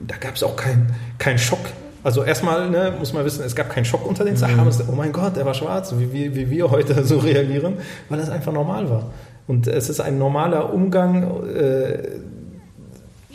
da 0.07 0.15
gab 0.17 0.35
es 0.35 0.43
auch 0.43 0.55
keinen 0.55 0.93
kein 1.17 1.39
Schock. 1.39 1.65
Also 2.03 2.23
erstmal 2.23 2.69
ne, 2.69 2.93
muss 2.97 3.11
man 3.11 3.25
wissen, 3.25 3.43
es 3.43 3.55
gab 3.55 3.69
keinen 3.71 3.85
Schock 3.85 4.07
unter 4.07 4.23
den 4.23 4.37
Sahaben. 4.37 4.69
Mhm. 4.69 4.83
Oh 4.87 4.95
mein 4.95 5.11
Gott, 5.11 5.35
er 5.35 5.45
war 5.45 5.55
schwarz, 5.55 5.93
wie, 5.97 6.13
wie, 6.13 6.35
wie 6.35 6.49
wir 6.49 6.69
heute 6.69 7.03
so 7.11 7.17
reagieren, 7.17 7.73
weil 8.07 8.19
das 8.19 8.29
einfach 8.29 8.53
normal 8.53 8.89
war. 8.89 9.11
Und 9.47 9.67
es 9.67 9.89
ist 9.89 9.99
ein 9.99 10.19
normaler 10.19 10.71
Umgang. 10.71 11.43
Äh, 11.55 12.19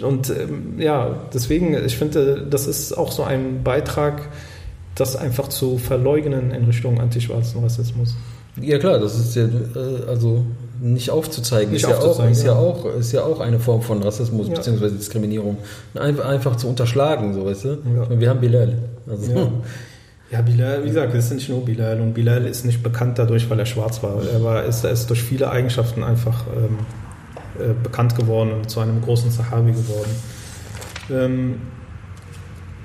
und 0.00 0.30
ähm, 0.30 0.78
ja, 0.78 1.10
deswegen, 1.34 1.74
ich 1.84 1.98
finde, 1.98 2.46
das 2.48 2.68
ist 2.68 2.96
auch 2.96 3.10
so 3.10 3.24
ein 3.24 3.64
Beitrag, 3.64 4.28
das 4.94 5.16
einfach 5.16 5.48
zu 5.48 5.78
verleugnen 5.78 6.52
in 6.52 6.64
Richtung 6.66 7.00
antischwarzen 7.00 7.62
Rassismus. 7.64 8.14
Ja 8.60 8.78
klar, 8.78 9.00
das 9.00 9.18
ist 9.18 9.34
ja, 9.34 9.44
äh, 9.44 10.08
also 10.08 10.44
nicht 10.80 11.10
aufzuzeigen, 11.10 11.72
nicht 11.72 11.84
ist, 11.84 11.92
aufzuzeigen, 11.92 12.34
ja 12.34 12.34
auch, 12.34 12.34
ist, 12.34 12.42
ja. 12.42 12.52
ja 12.52 12.58
auch, 12.58 12.96
ist 12.98 13.12
ja 13.12 13.24
auch 13.24 13.40
eine 13.40 13.58
Form 13.58 13.82
von 13.82 14.02
Rassismus 14.02 14.48
ja. 14.48 14.54
bzw. 14.54 14.90
Diskriminierung. 14.90 15.58
Einfach, 15.94 16.26
einfach 16.26 16.56
zu 16.56 16.68
unterschlagen, 16.68 17.34
so 17.34 17.46
weißt 17.46 17.64
du. 17.64 17.68
Ja. 17.68 18.20
Wir 18.20 18.30
haben 18.30 18.40
Bilal. 18.40 18.78
Also. 19.08 19.32
Ja. 19.32 19.50
ja. 20.30 20.42
Bilal, 20.42 20.84
wie 20.84 20.88
gesagt, 20.88 21.14
es 21.14 21.26
ist 21.26 21.34
nicht 21.34 21.48
nur 21.48 21.64
Bilal 21.64 22.00
und 22.00 22.14
Bilal 22.14 22.46
ist 22.46 22.64
nicht 22.64 22.82
bekannt 22.82 23.18
dadurch, 23.18 23.48
weil 23.50 23.58
er 23.58 23.66
schwarz 23.66 24.02
war. 24.02 24.22
Er, 24.32 24.42
war, 24.42 24.64
ist, 24.64 24.84
er 24.84 24.90
ist 24.90 25.08
durch 25.10 25.22
viele 25.22 25.50
Eigenschaften 25.50 26.02
einfach 26.02 26.44
ähm, 26.56 26.78
äh, 27.58 27.72
bekannt 27.82 28.16
geworden 28.16 28.52
und 28.52 28.70
zu 28.70 28.80
einem 28.80 29.00
großen 29.00 29.30
Sahabi 29.30 29.72
geworden. 29.72 30.10
Ähm, 31.10 31.60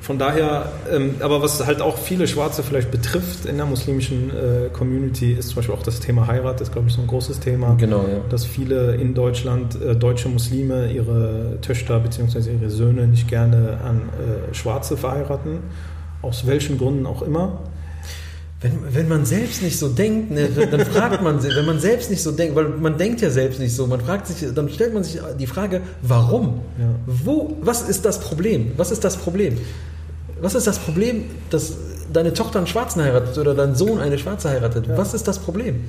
von 0.10 0.18
daher, 0.18 0.72
ähm, 0.92 1.18
aber 1.20 1.44
was 1.44 1.64
halt 1.64 1.82
auch 1.82 1.96
viele 1.96 2.28
Schwarze 2.28 2.64
vielleicht 2.64 2.90
betrifft 2.90 3.46
in 3.46 3.58
der 3.58 3.68
muslimischen 3.68 4.32
äh, 4.32 4.70
Community, 4.74 5.34
ist 5.34 5.50
zum 5.50 5.58
Beispiel 5.58 5.76
auch 5.76 5.84
das 5.84 6.00
Thema 6.00 6.26
Heirat, 6.26 6.56
das 6.56 6.70
ist, 6.70 6.72
glaube 6.74 6.88
ich, 6.88 6.96
so 6.96 7.02
ein 7.02 7.06
großes 7.06 7.42
Thema. 7.42 7.76
Genau, 7.78 8.00
ja. 8.00 8.22
Dass 8.28 8.44
viele 8.44 8.96
in 8.96 9.14
Deutschland 9.14 9.80
äh, 9.80 9.96
deutsche 9.96 10.28
Muslime 10.28 10.92
ihre 10.92 11.60
Töchter 11.62 12.00
bzw. 12.00 12.54
ihre 12.54 12.72
Söhne 12.72 13.06
nicht 13.06 13.28
gerne 13.28 13.78
an 13.86 14.10
äh, 14.10 14.56
Schwarze 14.56 14.98
verheiraten, 14.98 15.60
aus 16.24 16.48
welchen 16.48 16.80
Gründen 16.80 17.06
auch 17.06 17.22
immer. 17.22 17.60
Wenn, 18.62 18.80
wenn 18.92 19.08
man 19.08 19.26
selbst 19.26 19.62
nicht 19.62 19.78
so 19.78 19.90
denkt, 19.90 20.32
ne, 20.32 20.50
dann 20.50 20.88
fragt 20.88 21.22
man 21.22 21.40
sich, 21.40 21.56
wenn 21.56 21.68
man 21.68 21.80
selbst 21.80 22.10
nicht 22.10 22.24
so 22.24 22.32
denkt, 22.32 22.56
weil 22.56 22.70
man 22.70 22.98
denkt 22.98 23.22
ja 23.22 23.30
selbst 23.30 23.60
nicht 23.60 23.76
so, 23.76 23.86
man 23.86 24.02
fragt 24.02 24.26
sich, 24.26 24.52
dann 24.56 24.70
stellt 24.70 24.96
man 24.96 25.04
sich 25.04 25.22
die 25.40 25.46
Frage, 25.46 25.82
warum? 26.02 26.62
Ja. 26.80 26.96
Wo, 27.06 27.58
was 27.62 27.88
ist 27.88 28.06
das 28.06 28.20
Problem? 28.20 28.72
Was 28.76 28.90
ist 28.90 29.04
das 29.04 29.16
Problem? 29.16 29.56
Was 30.42 30.56
ist 30.56 30.68
das 30.68 30.80
Problem, 30.80 31.26
dass 31.50 31.74
deine 32.12 32.34
Tochter 32.34 32.60
einen 32.60 32.68
Schwarzen 32.68 33.02
heiratet 33.02 33.38
oder 33.38 33.54
dein 33.54 33.76
Sohn 33.76 34.00
eine 34.00 34.18
Schwarze 34.18 34.50
heiratet? 34.50 34.88
Ja. 34.88 34.98
Was 34.98 35.14
ist 35.14 35.28
das 35.28 35.40
Problem? 35.40 35.86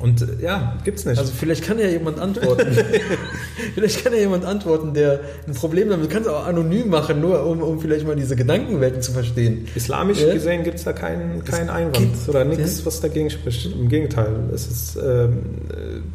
Und 0.00 0.22
äh, 0.22 0.42
ja, 0.42 0.78
gibt's 0.84 1.04
nicht. 1.04 1.18
Also 1.18 1.32
vielleicht 1.32 1.64
kann 1.64 1.78
ja 1.78 1.86
jemand 1.86 2.18
antworten. 2.18 2.66
vielleicht 3.74 4.02
kann 4.02 4.12
ja 4.14 4.20
jemand 4.20 4.44
antworten, 4.44 4.94
der 4.94 5.20
ein 5.46 5.54
Problem 5.54 5.90
damit. 5.90 6.06
Du 6.06 6.14
kannst 6.14 6.28
auch 6.28 6.46
anonym 6.46 6.88
machen, 6.88 7.20
nur 7.20 7.44
um, 7.44 7.62
um 7.62 7.78
vielleicht 7.78 8.06
mal 8.06 8.16
diese 8.16 8.34
Gedankenwelten 8.34 9.02
zu 9.02 9.12
verstehen. 9.12 9.68
Islamisch 9.74 10.20
ja? 10.20 10.32
gesehen 10.32 10.64
gibt 10.64 10.78
es 10.78 10.84
da 10.84 10.92
keinen 10.92 11.44
kein 11.44 11.68
Einwand 11.68 12.16
oder 12.26 12.44
nichts, 12.44 12.80
ja? 12.80 12.86
was 12.86 13.00
dagegen 13.00 13.28
spricht. 13.28 13.66
Im 13.66 13.88
Gegenteil. 13.88 14.32
Es 14.54 14.66
ist, 14.66 14.96
ähm, 14.96 15.40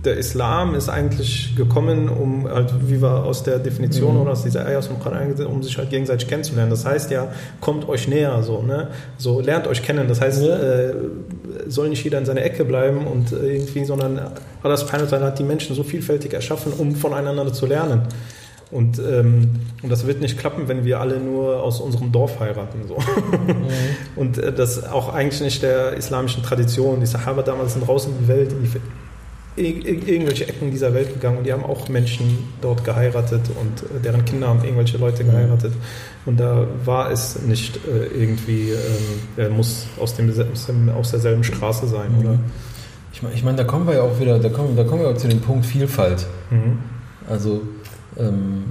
der 0.04 0.18
Islam 0.18 0.74
ist 0.74 0.90
eigentlich 0.90 1.56
gekommen, 1.56 2.10
um 2.10 2.50
halt, 2.50 2.74
wie 2.88 3.02
wir 3.02 3.24
aus 3.24 3.44
der 3.44 3.60
Definition 3.60 4.16
mhm. 4.16 4.22
oder 4.22 4.32
aus 4.32 4.44
dieser 4.44 4.66
Eier 4.66 4.80
aus 4.80 4.88
dem 4.88 5.00
Koran, 5.00 5.34
um 5.46 5.62
sich 5.62 5.78
halt 5.78 5.92
gegenseitig 5.92 6.28
kennenzulernen. 6.28 6.72
Das 6.72 6.84
heißt 6.84 7.12
ja, 7.12 7.32
kommt 7.62 7.88
euch 7.88 8.08
näher, 8.08 8.42
so, 8.42 8.64
ne? 8.64 8.90
So 9.18 9.40
lernt 9.40 9.68
euch 9.68 9.84
kennen. 9.84 10.08
Das 10.08 10.20
heißt, 10.20 10.42
ja. 10.42 10.58
äh, 10.58 10.96
soll 11.68 11.90
nicht 11.90 12.04
jeder 12.04 12.18
in 12.18 12.26
seiner 12.26 12.42
Ecke 12.42 12.66
bleiben 12.66 13.06
und 13.06 13.32
irgendwie, 13.68 13.86
sondern 13.86 14.20
Allah 14.64 14.78
subhanahu 14.78 15.10
hat 15.12 15.40
die 15.40 15.44
Menschen 15.44 15.76
so 15.76 15.84
vielfältig 15.84 16.34
erschaffen, 16.34 16.74
um 16.74 16.96
voneinander 16.96 17.52
zu 17.54 17.66
lernen. 17.66 18.04
Und, 18.70 19.00
ähm, 19.00 19.52
und 19.82 19.90
das 19.90 20.06
wird 20.08 20.20
nicht 20.20 20.38
klappen, 20.38 20.68
wenn 20.68 20.84
wir 20.84 21.00
alle 21.00 21.20
nur 21.20 21.64
aus 21.64 21.80
unserem 21.80 22.12
Dorf 22.12 22.40
heiraten. 22.40 22.80
So. 22.86 22.98
Mhm. 22.98 23.66
Und 24.18 24.38
äh, 24.40 24.52
das 24.52 24.84
auch 24.84 25.14
eigentlich 25.14 25.40
nicht 25.40 25.64
der 25.64 25.94
islamischen 25.94 26.44
Tradition. 26.44 27.00
Die 27.00 27.06
Sahaba 27.06 27.44
damals 27.44 27.74
sind 27.74 27.88
raus 27.88 28.08
in 28.08 28.18
die 28.20 28.28
Welt, 28.28 28.52
in 28.52 28.64
die 28.64 28.70
irgendwelche 29.58 30.48
Ecken 30.48 30.70
dieser 30.70 30.94
Welt 30.94 31.14
gegangen 31.14 31.40
und 31.40 31.44
die 31.48 31.52
haben 31.52 31.64
auch 31.64 31.90
Menschen 31.90 32.48
dort 32.62 32.84
geheiratet 32.84 33.42
und 33.60 33.90
äh, 33.90 34.02
deren 34.04 34.24
Kinder 34.24 34.50
haben 34.50 34.64
irgendwelche 34.64 34.98
Leute 34.98 35.24
mhm. 35.24 35.32
geheiratet. 35.32 35.74
Und 36.26 36.40
da 36.40 36.68
war 36.86 37.10
es 37.10 37.42
nicht 37.42 37.78
äh, 37.88 38.06
irgendwie, 38.08 38.70
ähm, 38.70 39.20
er 39.38 39.50
muss 39.50 39.88
aus, 40.00 40.14
dem, 40.16 40.32
aus 40.90 41.12
derselben 41.12 41.44
Straße 41.44 41.88
sein, 41.88 42.12
mhm. 42.12 42.20
oder? 42.20 42.40
Ich 43.18 43.24
meine, 43.24 43.36
ich 43.36 43.44
mein, 43.44 43.58
da 43.58 43.64
kommen 43.64 43.88
wir 43.88 43.96
ja 43.96 44.02
auch 44.04 44.20
wieder, 44.20 44.38
da 44.38 44.50
kommen, 44.50 44.76
da 44.76 44.84
kommen 44.84 45.02
wir 45.02 45.10
auch 45.10 45.18
zu 45.18 45.28
dem 45.28 45.42
Punkt 45.42 45.66
Vielfalt. 45.66 46.28
Mhm. 46.52 46.78
Also 47.28 47.64
ähm, 48.16 48.66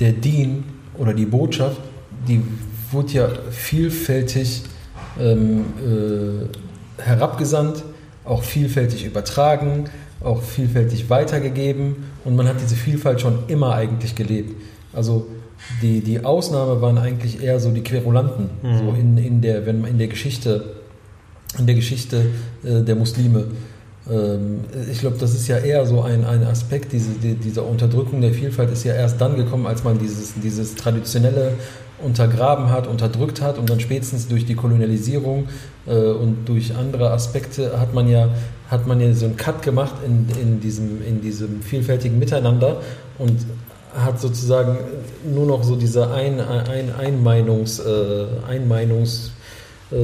der 0.00 0.10
Dien 0.10 0.64
oder 0.96 1.14
die 1.14 1.24
Botschaft, 1.24 1.80
die 2.26 2.42
wurde 2.90 3.12
ja 3.12 3.28
vielfältig 3.52 4.64
ähm, 5.20 5.66
äh, 5.78 7.02
herabgesandt 7.02 7.84
auch 8.24 8.42
vielfältig 8.42 9.06
übertragen, 9.06 9.84
auch 10.20 10.42
vielfältig 10.42 11.08
weitergegeben 11.08 12.06
und 12.24 12.34
man 12.34 12.48
hat 12.48 12.56
diese 12.60 12.74
Vielfalt 12.74 13.20
schon 13.20 13.44
immer 13.46 13.72
eigentlich 13.72 14.16
gelebt. 14.16 14.60
Also 14.92 15.28
die, 15.80 16.00
die 16.00 16.24
Ausnahme 16.24 16.82
waren 16.82 16.98
eigentlich 16.98 17.40
eher 17.40 17.60
so 17.60 17.70
die 17.70 17.82
Querulanten, 17.82 18.50
mhm. 18.64 18.78
so 18.78 18.94
in, 18.98 19.16
in, 19.16 19.40
der, 19.42 19.64
wenn, 19.64 19.84
in 19.84 19.98
der 19.98 20.08
Geschichte, 20.08 20.77
in 21.56 21.66
der 21.66 21.74
Geschichte 21.74 22.26
äh, 22.64 22.82
der 22.82 22.96
Muslime. 22.96 23.44
Ähm, 24.10 24.60
ich 24.90 25.00
glaube, 25.00 25.16
das 25.18 25.34
ist 25.34 25.48
ja 25.48 25.58
eher 25.58 25.86
so 25.86 26.02
ein, 26.02 26.24
ein 26.24 26.44
Aspekt, 26.44 26.92
diese, 26.92 27.12
die, 27.12 27.34
dieser 27.34 27.64
Unterdrückung 27.64 28.20
der 28.20 28.32
Vielfalt 28.32 28.70
ist 28.70 28.84
ja 28.84 28.94
erst 28.94 29.20
dann 29.20 29.36
gekommen, 29.36 29.66
als 29.66 29.84
man 29.84 29.98
dieses, 29.98 30.34
dieses 30.42 30.74
traditionelle 30.74 31.52
untergraben 32.02 32.70
hat, 32.70 32.86
unterdrückt 32.86 33.40
hat 33.40 33.58
und 33.58 33.70
dann 33.70 33.80
spätestens 33.80 34.28
durch 34.28 34.46
die 34.46 34.54
Kolonialisierung 34.54 35.48
äh, 35.86 35.94
und 35.94 36.48
durch 36.48 36.76
andere 36.76 37.10
Aspekte 37.10 37.78
hat 37.80 37.94
man 37.94 38.08
ja 38.08 38.28
hat 38.68 38.86
man 38.86 39.00
ja 39.00 39.12
so 39.14 39.26
einen 39.26 39.36
Cut 39.36 39.62
gemacht 39.62 39.94
in, 40.04 40.26
in, 40.40 40.60
diesem, 40.60 41.02
in 41.02 41.20
diesem 41.20 41.62
vielfältigen 41.62 42.18
Miteinander 42.18 42.82
und 43.18 43.46
hat 43.96 44.20
sozusagen 44.20 44.76
nur 45.32 45.46
noch 45.46 45.64
so 45.64 45.74
diese 45.74 46.10
ein, 46.10 46.38
ein, 46.40 46.94
Einmeinungs, 46.94 47.80
äh, 47.80 48.26
Einmeinungs 48.46 49.32
äh, 49.90 49.96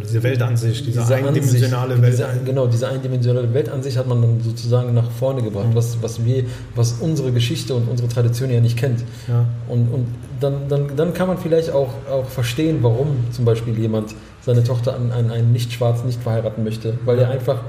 diese 0.00 0.22
Weltansicht, 0.22 0.86
diese, 0.86 1.00
diese 1.00 1.14
eindimensionale 1.14 1.94
Ansicht, 1.94 2.18
Welt. 2.18 2.30
Diese, 2.34 2.44
genau, 2.44 2.66
diese 2.66 2.88
eindimensionale 2.88 3.52
Weltansicht 3.52 3.96
hat 3.96 4.06
man 4.06 4.22
dann 4.22 4.40
sozusagen 4.40 4.94
nach 4.94 5.10
vorne 5.10 5.42
gebracht, 5.42 5.68
mhm. 5.68 5.74
was, 5.74 6.02
was, 6.02 6.24
wir, 6.24 6.44
was 6.74 6.92
unsere 7.00 7.32
Geschichte 7.32 7.74
und 7.74 7.88
unsere 7.88 8.08
Tradition 8.08 8.50
ja 8.50 8.60
nicht 8.60 8.78
kennt. 8.78 9.04
Ja. 9.28 9.46
Und, 9.68 9.88
und 9.88 10.06
dann, 10.40 10.68
dann, 10.68 10.96
dann 10.96 11.14
kann 11.14 11.28
man 11.28 11.38
vielleicht 11.38 11.70
auch, 11.70 11.90
auch 12.10 12.28
verstehen, 12.28 12.78
warum 12.82 13.16
zum 13.30 13.44
Beispiel 13.44 13.78
jemand 13.78 14.14
seine 14.40 14.64
Tochter 14.64 14.96
an, 14.96 15.12
an 15.12 15.30
einen 15.30 15.52
Nicht-Schwarz 15.52 16.04
nicht 16.04 16.22
verheiraten 16.22 16.64
möchte, 16.64 16.98
weil 17.04 17.18
er 17.18 17.30
einfach 17.30 17.62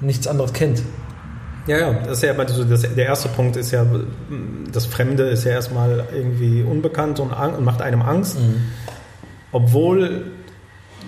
nichts 0.00 0.26
anderes 0.26 0.52
kennt. 0.52 0.82
Ja, 1.66 1.78
ja, 1.78 1.92
das 1.92 2.18
ist 2.18 2.22
ja 2.22 2.32
das, 2.32 2.94
der 2.94 3.04
erste 3.04 3.28
Punkt 3.28 3.56
ist 3.56 3.72
ja, 3.72 3.84
das 4.72 4.86
Fremde 4.86 5.24
ist 5.24 5.44
ja 5.44 5.52
erstmal 5.52 6.06
irgendwie 6.14 6.62
unbekannt 6.62 7.20
und, 7.20 7.30
und 7.30 7.64
macht 7.64 7.82
einem 7.82 8.00
Angst. 8.00 8.40
Mhm. 8.40 8.62
Obwohl 9.52 10.30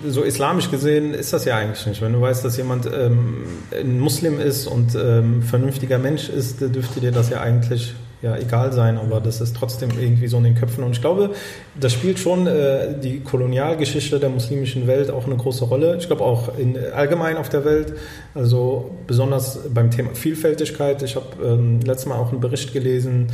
so 0.07 0.23
islamisch 0.23 0.71
gesehen 0.71 1.13
ist 1.13 1.33
das 1.33 1.45
ja 1.45 1.57
eigentlich 1.57 1.85
nicht. 1.85 2.01
Wenn 2.01 2.13
du 2.13 2.21
weißt, 2.21 2.43
dass 2.43 2.57
jemand 2.57 2.85
ähm, 2.87 3.43
ein 3.71 3.99
Muslim 3.99 4.39
ist 4.39 4.67
und 4.67 4.95
ähm, 4.95 5.43
vernünftiger 5.43 5.99
Mensch 5.99 6.29
ist, 6.29 6.61
dürfte 6.61 6.99
dir 6.99 7.11
das 7.11 7.29
ja 7.29 7.41
eigentlich 7.41 7.93
ja 8.21 8.37
egal 8.37 8.71
sein, 8.71 8.97
aber 8.97 9.19
das 9.19 9.41
ist 9.41 9.55
trotzdem 9.55 9.89
irgendwie 9.99 10.27
so 10.27 10.37
in 10.37 10.43
den 10.43 10.55
Köpfen. 10.55 10.83
Und 10.83 10.91
ich 10.91 11.01
glaube, 11.01 11.31
das 11.79 11.93
spielt 11.93 12.19
schon 12.19 12.45
äh, 12.45 12.99
die 12.99 13.21
Kolonialgeschichte 13.21 14.19
der 14.19 14.29
muslimischen 14.29 14.85
Welt 14.85 15.09
auch 15.09 15.25
eine 15.25 15.35
große 15.35 15.65
Rolle. 15.65 15.97
Ich 15.97 16.07
glaube 16.07 16.23
auch 16.23 16.57
in, 16.57 16.77
allgemein 16.93 17.37
auf 17.37 17.49
der 17.49 17.65
Welt, 17.65 17.93
also 18.35 18.91
besonders 19.07 19.61
beim 19.73 19.89
Thema 19.89 20.13
Vielfältigkeit. 20.13 21.01
Ich 21.01 21.15
habe 21.15 21.25
ähm, 21.43 21.79
letztes 21.81 22.05
Mal 22.07 22.15
auch 22.15 22.31
einen 22.31 22.41
Bericht 22.41 22.73
gelesen 22.73 23.27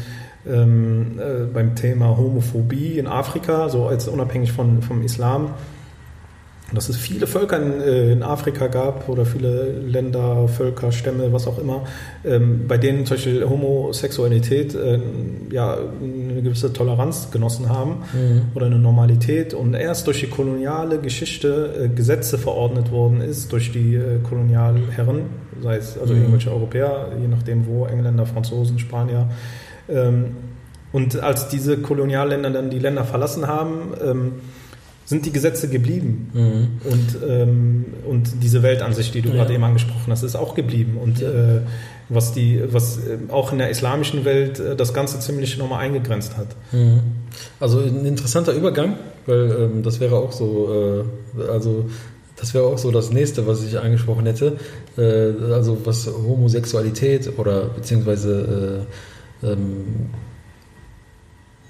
ähm, 0.47 1.19
äh, 1.19 1.43
beim 1.53 1.75
Thema 1.75 2.15
Homophobie 2.17 2.97
in 2.97 3.07
Afrika, 3.07 3.67
so 3.67 3.87
als 3.87 4.07
unabhängig 4.07 4.53
von, 4.53 4.81
vom 4.81 5.03
Islam 5.03 5.53
dass 6.73 6.89
es 6.89 6.97
viele 6.97 7.27
Völker 7.27 7.61
in, 7.61 7.81
äh, 7.81 8.11
in, 8.11 8.23
Afrika 8.23 8.67
gab 8.67 9.07
oder 9.07 9.25
viele 9.25 9.71
Länder, 9.71 10.47
Völker, 10.49 10.91
Stämme, 10.91 11.31
was 11.31 11.47
auch 11.47 11.59
immer, 11.59 11.85
ähm, 12.25 12.67
bei 12.67 12.77
denen 12.77 13.05
zum 13.05 13.15
Beispiel 13.15 13.47
Homosexualität 13.47 14.75
äh, 14.75 14.99
ja, 15.49 15.77
eine 16.01 16.41
gewisse 16.41 16.73
Toleranz 16.73 17.31
genossen 17.31 17.69
haben 17.69 18.03
mhm. 18.13 18.41
oder 18.53 18.65
eine 18.65 18.79
Normalität 18.79 19.53
und 19.53 19.75
erst 19.75 20.07
durch 20.07 20.19
die 20.19 20.27
koloniale 20.27 20.99
Geschichte 20.99 21.85
äh, 21.85 21.87
Gesetze 21.87 22.37
verordnet 22.37 22.91
worden 22.91 23.21
ist, 23.21 23.51
durch 23.53 23.71
die 23.71 23.95
äh, 23.95 24.19
Kolonialherren, 24.21 25.21
sei 25.61 25.77
es 25.77 25.97
also 25.97 26.13
mhm. 26.13 26.19
irgendwelche 26.19 26.51
Europäer, 26.51 27.13
je 27.21 27.27
nachdem 27.29 27.65
wo, 27.65 27.85
Engländer, 27.85 28.25
Franzosen, 28.25 28.77
Spanier. 28.77 29.29
Ähm, 29.87 30.35
und 30.91 31.21
als 31.21 31.47
diese 31.47 31.77
Kolonialländer 31.77 32.49
dann 32.49 32.69
die 32.69 32.79
Länder 32.79 33.05
verlassen 33.05 33.47
haben, 33.47 33.93
ähm, 34.03 34.31
sind 35.07 35.25
die 35.25 35.31
Gesetze 35.31 35.69
geblieben. 35.69 36.29
Mhm. 36.33 36.91
Und, 36.91 37.17
ähm, 37.25 37.85
und 38.05 38.43
diese 38.43 38.61
Weltansicht, 38.61 39.13
die 39.13 39.21
du 39.21 39.29
ja. 39.29 39.35
gerade 39.35 39.53
eben 39.53 39.63
angesprochen 39.63 40.11
hast, 40.11 40.21
ist 40.21 40.35
auch 40.35 40.53
geblieben. 40.53 40.97
Und 41.01 41.21
ja. 41.21 41.29
äh, 41.29 41.61
was, 42.09 42.33
die, 42.33 42.61
was 42.73 42.97
äh, 42.97 43.17
auch 43.29 43.53
in 43.53 43.59
der 43.59 43.69
islamischen 43.69 44.25
Welt 44.25 44.59
äh, 44.59 44.75
das 44.75 44.93
Ganze 44.93 45.21
ziemlich 45.21 45.57
nochmal 45.57 45.79
eingegrenzt 45.79 46.35
hat. 46.35 46.47
Mhm. 46.73 46.99
Also 47.57 47.79
ein 47.79 48.05
interessanter 48.05 48.51
Übergang, 48.51 48.97
weil 49.25 49.69
ähm, 49.73 49.83
das 49.83 50.01
wäre 50.01 50.17
auch 50.17 50.33
so, 50.33 51.05
äh, 51.39 51.41
also 51.49 51.85
das 52.35 52.53
wäre 52.53 52.65
auch 52.65 52.77
so 52.77 52.91
das 52.91 53.09
nächste, 53.09 53.47
was 53.47 53.63
ich 53.63 53.79
angesprochen 53.79 54.25
hätte. 54.25 54.57
Äh, 54.97 55.53
also 55.53 55.77
was 55.85 56.05
Homosexualität 56.07 57.31
oder 57.39 57.69
beziehungsweise 57.69 58.85
äh, 59.41 59.47
ähm, 59.47 60.09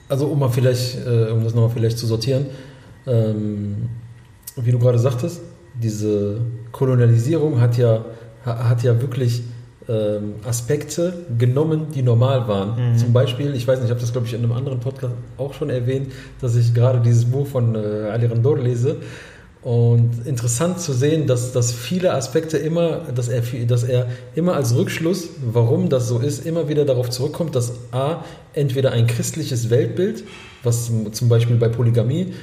also 0.10 0.26
um 0.28 0.40
mal 0.40 0.48
vielleicht, 0.48 1.06
um 1.06 1.44
das 1.44 1.54
nochmal 1.54 1.70
vielleicht 1.70 1.98
zu 1.98 2.08
sortieren, 2.08 2.46
ähm, 3.08 3.90
wie 4.56 4.72
du 4.72 4.80
gerade 4.80 5.00
sagtest, 5.00 5.42
diese 5.82 6.42
Kolonialisierung 6.72 7.62
hat 7.62 7.78
ja, 7.78 8.06
hat 8.44 8.84
ja 8.84 9.00
wirklich 9.02 9.44
ähm, 9.88 10.36
Aspekte 10.44 11.14
genommen, 11.38 11.88
die 11.94 12.02
normal 12.02 12.48
waren. 12.48 12.94
Mhm. 12.94 12.98
Zum 12.98 13.14
Beispiel, 13.14 13.56
ich 13.56 13.68
weiß 13.68 13.80
nicht, 13.80 13.86
ich 13.86 13.92
habe 13.92 14.02
das 14.02 14.12
glaube 14.12 14.28
ich 14.28 14.34
in 14.34 14.44
einem 14.44 14.52
anderen 14.52 14.80
Podcast 14.80 15.14
auch 15.38 15.54
schon 15.54 15.70
erwähnt, 15.70 16.12
dass 16.42 16.56
ich 16.56 16.74
gerade 16.74 17.00
dieses 17.00 17.26
Buch 17.26 17.48
von 17.48 17.76
äh, 17.76 18.10
Ali 18.12 18.26
Randor 18.26 18.58
lese. 18.58 18.98
Und 19.64 20.26
interessant 20.26 20.80
zu 20.80 20.94
sehen, 20.94 21.28
dass, 21.28 21.52
dass 21.52 21.74
viele 21.74 22.14
Aspekte 22.14 22.58
immer, 22.58 23.02
dass 23.14 23.28
er, 23.28 23.42
dass 23.66 23.84
er 23.84 24.08
immer 24.36 24.54
als 24.56 24.76
Rückschluss, 24.76 25.30
warum 25.42 25.90
das 25.90 26.08
so 26.08 26.20
ist, 26.20 26.46
immer 26.46 26.70
wieder 26.70 26.86
darauf 26.86 27.10
zurückkommt, 27.10 27.56
dass 27.56 27.74
A, 27.92 28.24
entweder 28.54 28.92
ein 28.92 29.08
christliches 29.08 29.70
Weltbild, 29.70 30.24
was 30.64 30.92
zum 31.12 31.28
Beispiel 31.28 31.58
bei 31.58 31.68
Polygamie 31.68 32.34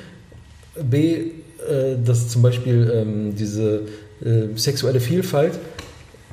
B, 0.83 1.15
äh, 1.15 1.97
dass 2.05 2.29
zum 2.29 2.43
Beispiel 2.43 2.93
ähm, 2.95 3.35
diese 3.37 3.83
äh, 4.25 4.57
sexuelle 4.57 5.01
Vielfalt, 5.01 5.59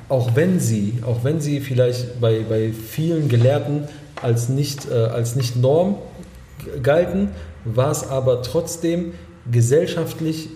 auch 0.08 0.34
wenn 0.34 0.60
sie, 0.60 0.94
auch 1.06 1.24
wenn 1.24 1.40
sie 1.40 1.60
vielleicht 1.60 2.20
bei, 2.20 2.44
bei 2.48 2.72
vielen 2.72 3.28
Gelehrten 3.28 3.84
als 4.20 4.48
nicht, 4.48 4.90
äh, 4.90 4.94
als 4.94 5.36
nicht 5.36 5.56
Norm 5.56 5.96
galten, 6.82 7.30
war 7.64 7.90
es 7.90 8.08
aber 8.08 8.42
trotzdem 8.42 9.12
gesellschaftlich 9.50 10.50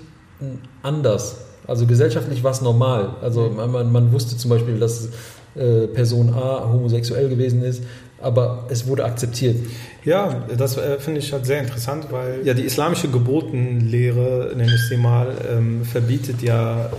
anders. 0.82 1.38
Also 1.66 1.86
gesellschaftlich 1.86 2.44
war 2.44 2.52
es 2.52 2.60
normal. 2.60 3.16
Also 3.22 3.50
man, 3.50 3.90
man 3.90 4.12
wusste 4.12 4.36
zum 4.36 4.50
Beispiel, 4.50 4.78
dass 4.78 5.08
äh, 5.56 5.86
Person 5.88 6.32
A 6.34 6.68
homosexuell 6.70 7.28
gewesen 7.28 7.62
ist, 7.62 7.82
aber 8.20 8.66
es 8.70 8.86
wurde 8.86 9.04
akzeptiert. 9.04 9.56
Ja, 10.04 10.46
das 10.56 10.76
äh, 10.76 10.98
finde 10.98 11.20
ich 11.20 11.32
halt 11.32 11.46
sehr 11.46 11.60
interessant, 11.60 12.06
weil 12.10 12.40
ja 12.44 12.54
die 12.54 12.62
islamische 12.62 13.08
Geburtenlehre, 13.08 14.52
nenne 14.56 14.74
ich 14.74 14.88
sie 14.88 14.96
mal, 14.96 15.34
ähm, 15.50 15.84
verbietet 15.84 16.42
ja 16.42 16.90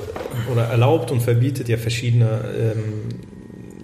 oder 0.51 0.65
erlaubt 0.65 1.11
und 1.11 1.21
verbietet 1.21 1.69
ja 1.69 1.77
verschiedene 1.77 2.41
ähm, 2.57 3.09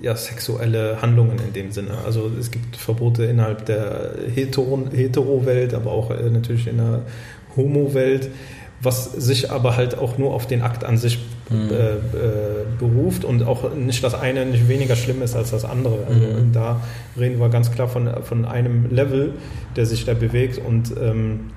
ja, 0.02 0.16
sexuelle 0.16 1.02
Handlungen 1.02 1.40
in 1.40 1.54
dem 1.54 1.72
Sinne. 1.72 1.92
Also 2.06 2.30
es 2.40 2.52
gibt 2.52 2.76
Verbote 2.76 3.24
innerhalb 3.24 3.66
der 3.66 4.16
Hetero-Welt, 4.36 5.74
aber 5.74 5.92
auch 5.92 6.12
äh, 6.12 6.30
natürlich 6.30 6.68
in 6.68 6.78
der 6.78 7.04
Homo-Welt 7.56 8.30
was 8.84 9.06
sich 9.06 9.50
aber 9.50 9.78
halt 9.78 9.98
auch 9.98 10.18
nur 10.18 10.34
auf 10.34 10.46
den 10.46 10.62
Akt 10.62 10.84
an 10.84 10.98
sich 10.98 11.20
mhm. 11.54 11.72
äh, 11.72 11.94
äh, 11.94 12.00
beruft 12.80 13.26
und 13.26 13.44
auch 13.44 13.74
nicht 13.76 14.04
das 14.04 14.16
eine 14.16 14.46
nicht 14.46 14.68
weniger 14.68 14.96
schlimm 14.96 15.22
ist 15.22 15.36
als 15.36 15.52
das 15.52 15.66
andere. 15.66 16.00
Also 16.08 16.20
mhm. 16.20 16.52
da 16.52 16.82
reden 17.18 17.40
wir 17.40 17.50
ganz 17.50 17.72
klar 17.72 17.88
von, 17.88 18.10
von 18.24 18.46
einem 18.46 18.90
Level, 18.90 19.34
der 19.76 19.86
sich 19.86 20.06
da 20.06 20.14
bewegt 20.14 20.58
und 20.58 20.94
ähm, 21.02 21.52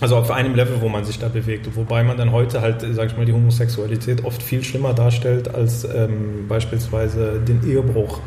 also 0.00 0.16
auf 0.16 0.30
einem 0.30 0.54
Level, 0.54 0.80
wo 0.80 0.88
man 0.88 1.04
sich 1.04 1.18
da 1.18 1.28
bewegt, 1.28 1.68
wobei 1.74 2.04
man 2.04 2.16
dann 2.16 2.30
heute 2.30 2.60
halt, 2.60 2.86
sag 2.92 3.06
ich 3.06 3.16
mal, 3.16 3.26
die 3.26 3.32
Homosexualität 3.32 4.24
oft 4.24 4.42
viel 4.42 4.62
schlimmer 4.62 4.94
darstellt 4.94 5.52
als 5.52 5.84
ähm, 5.84 6.46
beispielsweise 6.48 7.40
den 7.40 7.68
Ehebruch. 7.68 8.20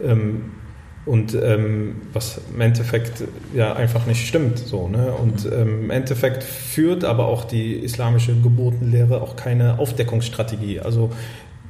Ähm, 0.00 0.42
Und 1.04 1.34
ähm, 1.34 2.02
was 2.12 2.40
im 2.54 2.60
Endeffekt 2.60 3.24
ja 3.54 3.72
einfach 3.72 4.06
nicht 4.06 4.26
stimmt. 4.26 4.58
So, 4.58 4.88
ne? 4.88 5.12
Und 5.12 5.44
mhm. 5.44 5.52
ähm, 5.52 5.84
im 5.84 5.90
Endeffekt 5.90 6.44
führt 6.44 7.04
aber 7.04 7.26
auch 7.26 7.44
die 7.44 7.74
islamische 7.74 8.34
Geburtenlehre 8.40 9.20
auch 9.20 9.34
keine 9.34 9.80
Aufdeckungsstrategie. 9.80 10.80
Also 10.80 11.10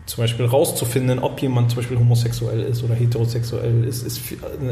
zum 0.05 0.25
Beispiel 0.25 0.47
rauszufinden, 0.47 1.21
ob 1.21 1.41
jemand 1.41 1.71
zum 1.71 1.79
Beispiel 1.79 1.99
homosexuell 1.99 2.61
ist 2.61 2.83
oder 2.83 2.95
heterosexuell 2.95 3.85
ist, 3.85 4.03
ist 4.05 4.21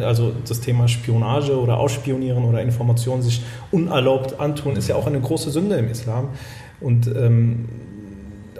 also 0.02 0.32
das 0.46 0.60
Thema 0.60 0.88
Spionage 0.88 1.58
oder 1.58 1.78
Ausspionieren 1.78 2.44
oder 2.44 2.60
Informationen 2.60 3.22
sich 3.22 3.42
unerlaubt 3.70 4.40
antun, 4.40 4.76
ist 4.76 4.88
ja 4.88 4.96
auch 4.96 5.06
eine 5.06 5.20
große 5.20 5.50
Sünde 5.50 5.76
im 5.76 5.88
Islam. 5.88 6.30
Und 6.80 7.06
ähm, 7.06 7.68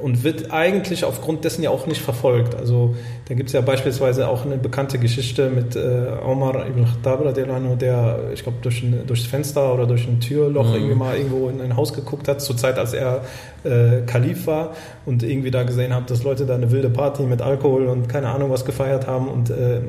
und 0.03 0.25
wird 0.25 0.51
eigentlich 0.51 1.05
aufgrund 1.05 1.45
dessen 1.45 1.63
ja 1.63 1.71
auch 1.71 1.87
nicht 1.87 2.01
verfolgt. 2.01 2.55
Also 2.55 2.95
da 3.29 3.35
gibt 3.35 3.49
es 3.49 3.53
ja 3.53 3.61
beispielsweise 3.61 4.29
auch 4.29 4.45
eine 4.45 4.57
bekannte 4.57 4.99
Geschichte 4.99 5.51
mit 5.51 5.77
äh, 5.77 6.07
Omar 6.25 6.67
ibn 6.67 6.85
Khattab, 6.85 7.35
der, 7.35 8.19
ich 8.33 8.43
glaube, 8.43 8.59
durch 8.63 8.83
ein, 8.83 9.07
durchs 9.07 9.27
Fenster 9.27 9.75
oder 9.75 9.87
durch 9.87 10.07
ein 10.07 10.21
Türloch 10.21 10.69
mhm. 10.69 10.75
irgendwie 10.75 10.95
mal 10.95 11.17
irgendwo 11.17 11.49
in 11.49 11.61
ein 11.61 11.77
Haus 11.77 11.93
geguckt 11.93 12.29
hat, 12.29 12.41
zur 12.41 12.57
Zeit, 12.57 12.79
als 12.79 12.93
er 12.93 13.23
äh, 13.65 14.03
Kalif 14.07 14.47
war 14.47 14.75
und 15.07 15.23
irgendwie 15.23 15.51
da 15.51 15.63
gesehen 15.63 15.95
hat, 15.95 16.11
dass 16.11 16.25
Leute 16.25 16.47
da 16.47 16.55
eine 16.55 16.71
wilde 16.71 16.91
Party 16.91 17.23
mit 17.23 17.43
Alkohol 17.43 17.87
und 17.87 18.09
keine 18.09 18.29
Ahnung 18.29 18.51
was 18.51 18.65
gefeiert 18.65 19.07
haben 19.07 19.29
und 19.29 19.51
äh, 19.51 19.81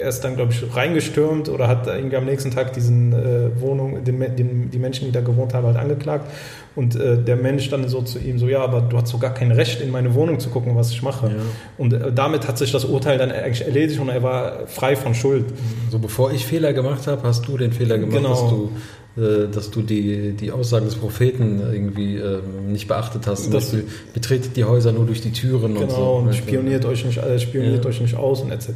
er 0.00 0.08
ist 0.08 0.20
dann, 0.22 0.36
glaube 0.36 0.52
ich, 0.52 0.74
reingestürmt 0.74 1.48
oder 1.48 1.68
hat 1.68 1.86
irgendwie 1.86 2.16
am 2.16 2.24
nächsten 2.24 2.50
Tag 2.50 2.72
diesen 2.72 3.12
äh, 3.12 3.60
Wohnung, 3.60 4.02
den, 4.04 4.18
den, 4.36 4.70
die 4.70 4.78
Menschen, 4.78 5.06
die 5.06 5.12
da 5.12 5.20
gewohnt 5.20 5.54
haben, 5.54 5.66
halt 5.66 5.76
angeklagt. 5.76 6.30
Und 6.76 6.94
äh, 6.94 7.18
der 7.18 7.36
Mensch 7.36 7.68
dann 7.68 7.88
so 7.88 8.00
zu 8.02 8.18
ihm 8.18 8.38
so, 8.38 8.48
ja, 8.48 8.60
aber 8.60 8.80
du 8.80 8.96
hast 8.96 9.08
so 9.08 9.18
gar 9.18 9.34
kein 9.34 9.50
Recht, 9.50 9.80
in 9.80 9.90
meine 9.90 10.14
Wohnung 10.14 10.38
zu 10.38 10.50
gucken, 10.50 10.76
was 10.76 10.90
ich 10.90 11.02
mache. 11.02 11.28
Ja. 11.28 11.34
Und 11.78 11.92
äh, 11.92 12.12
damit 12.12 12.46
hat 12.46 12.58
sich 12.58 12.70
das 12.70 12.84
Urteil 12.84 13.18
dann 13.18 13.32
eigentlich 13.32 13.64
erledigt 13.66 14.00
und 14.00 14.08
er 14.08 14.22
war 14.22 14.66
frei 14.66 14.96
von 14.96 15.14
Schuld. 15.14 15.46
So 15.90 15.98
bevor 15.98 16.32
ich 16.32 16.46
Fehler 16.46 16.72
gemacht 16.72 17.06
habe, 17.06 17.22
hast 17.24 17.46
du 17.48 17.58
den 17.58 17.72
Fehler 17.72 17.98
gemacht, 17.98 18.16
genau. 18.16 18.30
dass 18.30 18.40
du 18.40 18.70
dass 19.16 19.70
du 19.70 19.82
die, 19.82 20.32
die 20.32 20.52
Aussagen 20.52 20.86
des 20.86 20.94
Propheten 20.94 21.60
irgendwie 21.72 22.16
ähm, 22.16 22.72
nicht 22.72 22.86
beachtet 22.86 23.26
hast. 23.26 23.52
Das 23.52 23.72
Beispiel, 23.72 23.88
betretet 24.14 24.56
die 24.56 24.64
Häuser 24.64 24.92
nur 24.92 25.04
durch 25.04 25.20
die 25.20 25.32
Türen 25.32 25.74
genau, 25.74 25.82
und 25.82 25.90
so. 25.90 26.12
und 26.28 26.34
spioniert 26.34 26.84
euch 26.84 27.04
nicht, 27.04 27.18
äh, 27.18 27.38
spioniert 27.38 27.84
ja. 27.84 27.90
euch 27.90 28.00
nicht 28.00 28.16
aus 28.16 28.40
und 28.40 28.52
etc. 28.52 28.68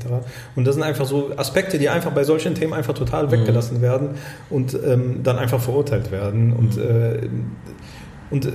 Und 0.57 0.67
das 0.67 0.75
sind 0.75 0.83
einfach 0.83 1.07
so 1.07 1.31
Aspekte, 1.37 1.79
die 1.79 1.89
einfach 1.89 2.13
bei 2.13 2.25
solchen 2.25 2.55
Themen 2.55 2.73
einfach 2.73 2.95
total 2.95 3.31
weggelassen 3.31 3.79
mhm. 3.79 3.83
werden 3.83 4.09
und 4.51 4.77
ähm, 4.85 5.21
dann 5.23 5.39
einfach 5.39 5.61
verurteilt 5.61 6.11
werden. 6.11 6.53
Und, 6.53 6.77
mhm. 6.77 6.83
äh, 6.83 7.29
und 8.31 8.49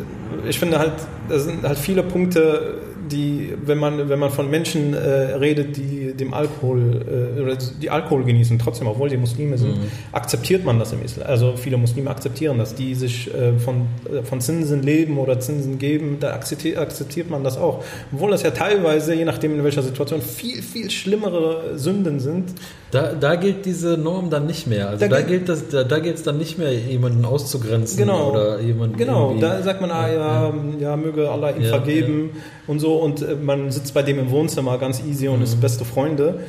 ich 0.47 0.59
finde 0.59 0.79
halt, 0.79 0.93
das 1.29 1.45
sind 1.45 1.63
halt 1.63 1.77
viele 1.77 2.03
Punkte, 2.03 2.79
die, 3.11 3.53
wenn 3.65 3.77
man, 3.77 4.09
wenn 4.09 4.19
man 4.19 4.31
von 4.31 4.49
Menschen 4.49 4.93
äh, 4.93 4.97
redet, 4.97 5.77
die 5.77 6.13
dem 6.13 6.33
Alkohol 6.33 7.35
äh, 7.37 7.41
oder 7.41 7.55
die 7.55 7.89
Alkohol 7.89 8.23
genießen, 8.23 8.59
trotzdem, 8.59 8.87
obwohl 8.87 9.09
sie 9.09 9.17
Muslime 9.17 9.57
sind, 9.57 9.77
mhm. 9.77 9.91
akzeptiert 10.11 10.65
man 10.65 10.79
das 10.79 10.93
im 10.93 11.03
Islam. 11.03 11.27
Also 11.27 11.53
viele 11.55 11.77
Muslime 11.77 12.09
akzeptieren 12.09 12.57
das, 12.57 12.75
die 12.75 12.95
sich 12.95 13.33
äh, 13.33 13.57
von, 13.59 13.87
äh, 14.05 14.23
von 14.23 14.41
Zinsen 14.41 14.83
leben 14.83 15.17
oder 15.17 15.39
Zinsen 15.39 15.79
geben, 15.79 16.17
da 16.19 16.33
akzeptiert, 16.33 16.77
akzeptiert 16.77 17.29
man 17.29 17.43
das 17.43 17.57
auch. 17.57 17.83
Obwohl 18.13 18.31
das 18.31 18.43
ja 18.43 18.51
teilweise, 18.51 19.13
je 19.13 19.25
nachdem 19.25 19.55
in 19.55 19.63
welcher 19.63 19.83
Situation, 19.83 20.21
viel, 20.21 20.61
viel 20.61 20.89
schlimmere 20.89 21.77
Sünden 21.77 22.19
sind. 22.19 22.53
Da, 22.91 23.13
da 23.13 23.35
gilt 23.35 23.65
diese 23.65 23.97
Norm 23.97 24.31
dann 24.31 24.47
nicht 24.47 24.65
mehr. 24.65 24.89
Also 24.89 25.07
da, 25.07 25.17
da 25.17 25.21
gilt 25.21 25.47
das, 25.47 25.69
da, 25.69 25.83
da 25.83 25.99
gilt 25.99 26.15
es 26.15 26.23
dann 26.23 26.39
nicht 26.39 26.57
mehr, 26.57 26.73
jemanden 26.73 27.23
auszugrenzen 27.23 27.97
genau, 27.97 28.31
oder 28.31 28.59
jemanden. 28.59 28.97
Genau, 28.97 29.35
da 29.39 29.61
sagt 29.61 29.79
man, 29.81 29.91
ah 29.91 30.07
ja, 30.07 30.47
ja, 30.47 30.53
ja 30.79 30.97
möge 30.97 31.29
Allah 31.29 31.51
ihm 31.51 31.61
ja, 31.61 31.69
vergeben 31.69 32.31
ja. 32.33 32.41
und 32.65 32.79
so 32.79 32.98
und 32.99 33.21
äh, 33.21 33.35
man 33.35 33.71
sitzt 33.71 33.93
bei 33.93 34.03
dem 34.03 34.19
im 34.19 34.29
Wohnzimmer 34.31 34.77
ganz 34.77 35.01
easy 35.03 35.27
und 35.27 35.37
mhm. 35.37 35.43
ist 35.43 35.59
beste 35.61 35.85
Freunde. 35.85 36.41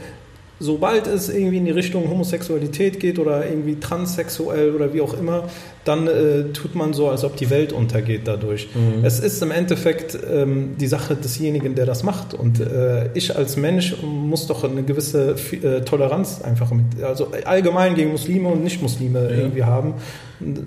Sobald 0.62 1.06
es 1.06 1.30
irgendwie 1.30 1.56
in 1.56 1.64
die 1.64 1.70
Richtung 1.70 2.10
Homosexualität 2.10 3.00
geht 3.00 3.18
oder 3.18 3.48
irgendwie 3.48 3.80
transsexuell 3.80 4.74
oder 4.74 4.92
wie 4.92 5.00
auch 5.00 5.14
immer, 5.14 5.44
dann 5.86 6.06
äh, 6.06 6.52
tut 6.52 6.74
man 6.74 6.92
so, 6.92 7.08
als 7.08 7.24
ob 7.24 7.34
die 7.36 7.48
Welt 7.48 7.72
untergeht 7.72 8.22
dadurch. 8.24 8.68
Mhm. 8.74 9.02
Es 9.02 9.20
ist 9.20 9.42
im 9.42 9.52
Endeffekt 9.52 10.18
ähm, 10.30 10.76
die 10.78 10.86
Sache 10.86 11.16
desjenigen, 11.16 11.76
der 11.76 11.86
das 11.86 12.02
macht. 12.02 12.34
Und 12.34 12.60
äh, 12.60 13.08
ich 13.14 13.34
als 13.34 13.56
Mensch 13.56 13.96
muss 14.02 14.48
doch 14.48 14.62
eine 14.62 14.82
gewisse 14.82 15.34
äh, 15.62 15.80
Toleranz 15.80 16.42
einfach 16.42 16.70
mit, 16.72 17.02
also 17.02 17.28
allgemein 17.46 17.94
gegen 17.94 18.10
Muslime 18.10 18.50
und 18.50 18.62
Nicht-Muslime 18.62 19.22
ja. 19.22 19.30
irgendwie 19.30 19.64
haben. 19.64 19.94
Und, 20.40 20.66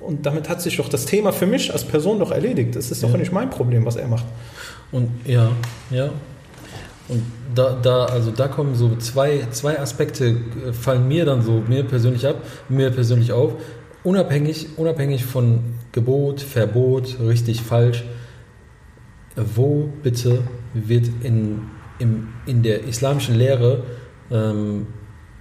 und 0.00 0.26
damit 0.26 0.48
hat 0.48 0.62
sich 0.62 0.78
doch 0.78 0.88
das 0.88 1.06
Thema 1.06 1.32
für 1.32 1.46
mich 1.46 1.72
als 1.72 1.84
Person 1.84 2.18
doch 2.18 2.32
erledigt. 2.32 2.74
Es 2.74 2.90
ist 2.90 3.04
ja. 3.04 3.08
doch 3.08 3.16
nicht 3.16 3.30
mein 3.30 3.50
Problem, 3.50 3.84
was 3.84 3.94
er 3.94 4.08
macht. 4.08 4.26
Und 4.92 5.10
ja, 5.26 5.50
ja. 5.90 6.10
Und 7.08 7.22
da, 7.54 7.78
da, 7.82 8.04
also 8.04 8.30
da 8.30 8.48
kommen 8.48 8.74
so 8.74 8.96
zwei, 8.96 9.46
zwei 9.50 9.80
Aspekte, 9.80 10.26
äh, 10.26 10.72
fallen 10.72 11.08
mir 11.08 11.24
dann 11.24 11.42
so 11.42 11.62
mir 11.66 11.84
persönlich 11.84 12.26
ab, 12.26 12.42
mir 12.68 12.90
persönlich 12.90 13.32
auf. 13.32 13.54
Unabhängig, 14.04 14.68
unabhängig 14.76 15.24
von 15.24 15.60
Gebot, 15.92 16.40
Verbot, 16.40 17.18
richtig, 17.20 17.62
falsch. 17.62 18.04
Wo 19.36 19.88
bitte 20.02 20.42
wird 20.74 21.08
in, 21.22 21.62
im, 21.98 22.28
in 22.46 22.62
der 22.62 22.84
islamischen 22.84 23.36
Lehre 23.36 23.84
ähm, 24.30 24.86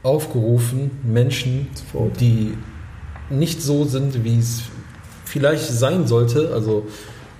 aufgerufen, 0.04 0.92
Menschen, 1.04 1.68
die 2.20 2.54
nicht 3.30 3.62
so 3.62 3.84
sind, 3.86 4.24
wie 4.24 4.40
es 4.40 4.64
vielleicht 5.26 5.66
sein 5.66 6.08
sollte, 6.08 6.52
also 6.54 6.88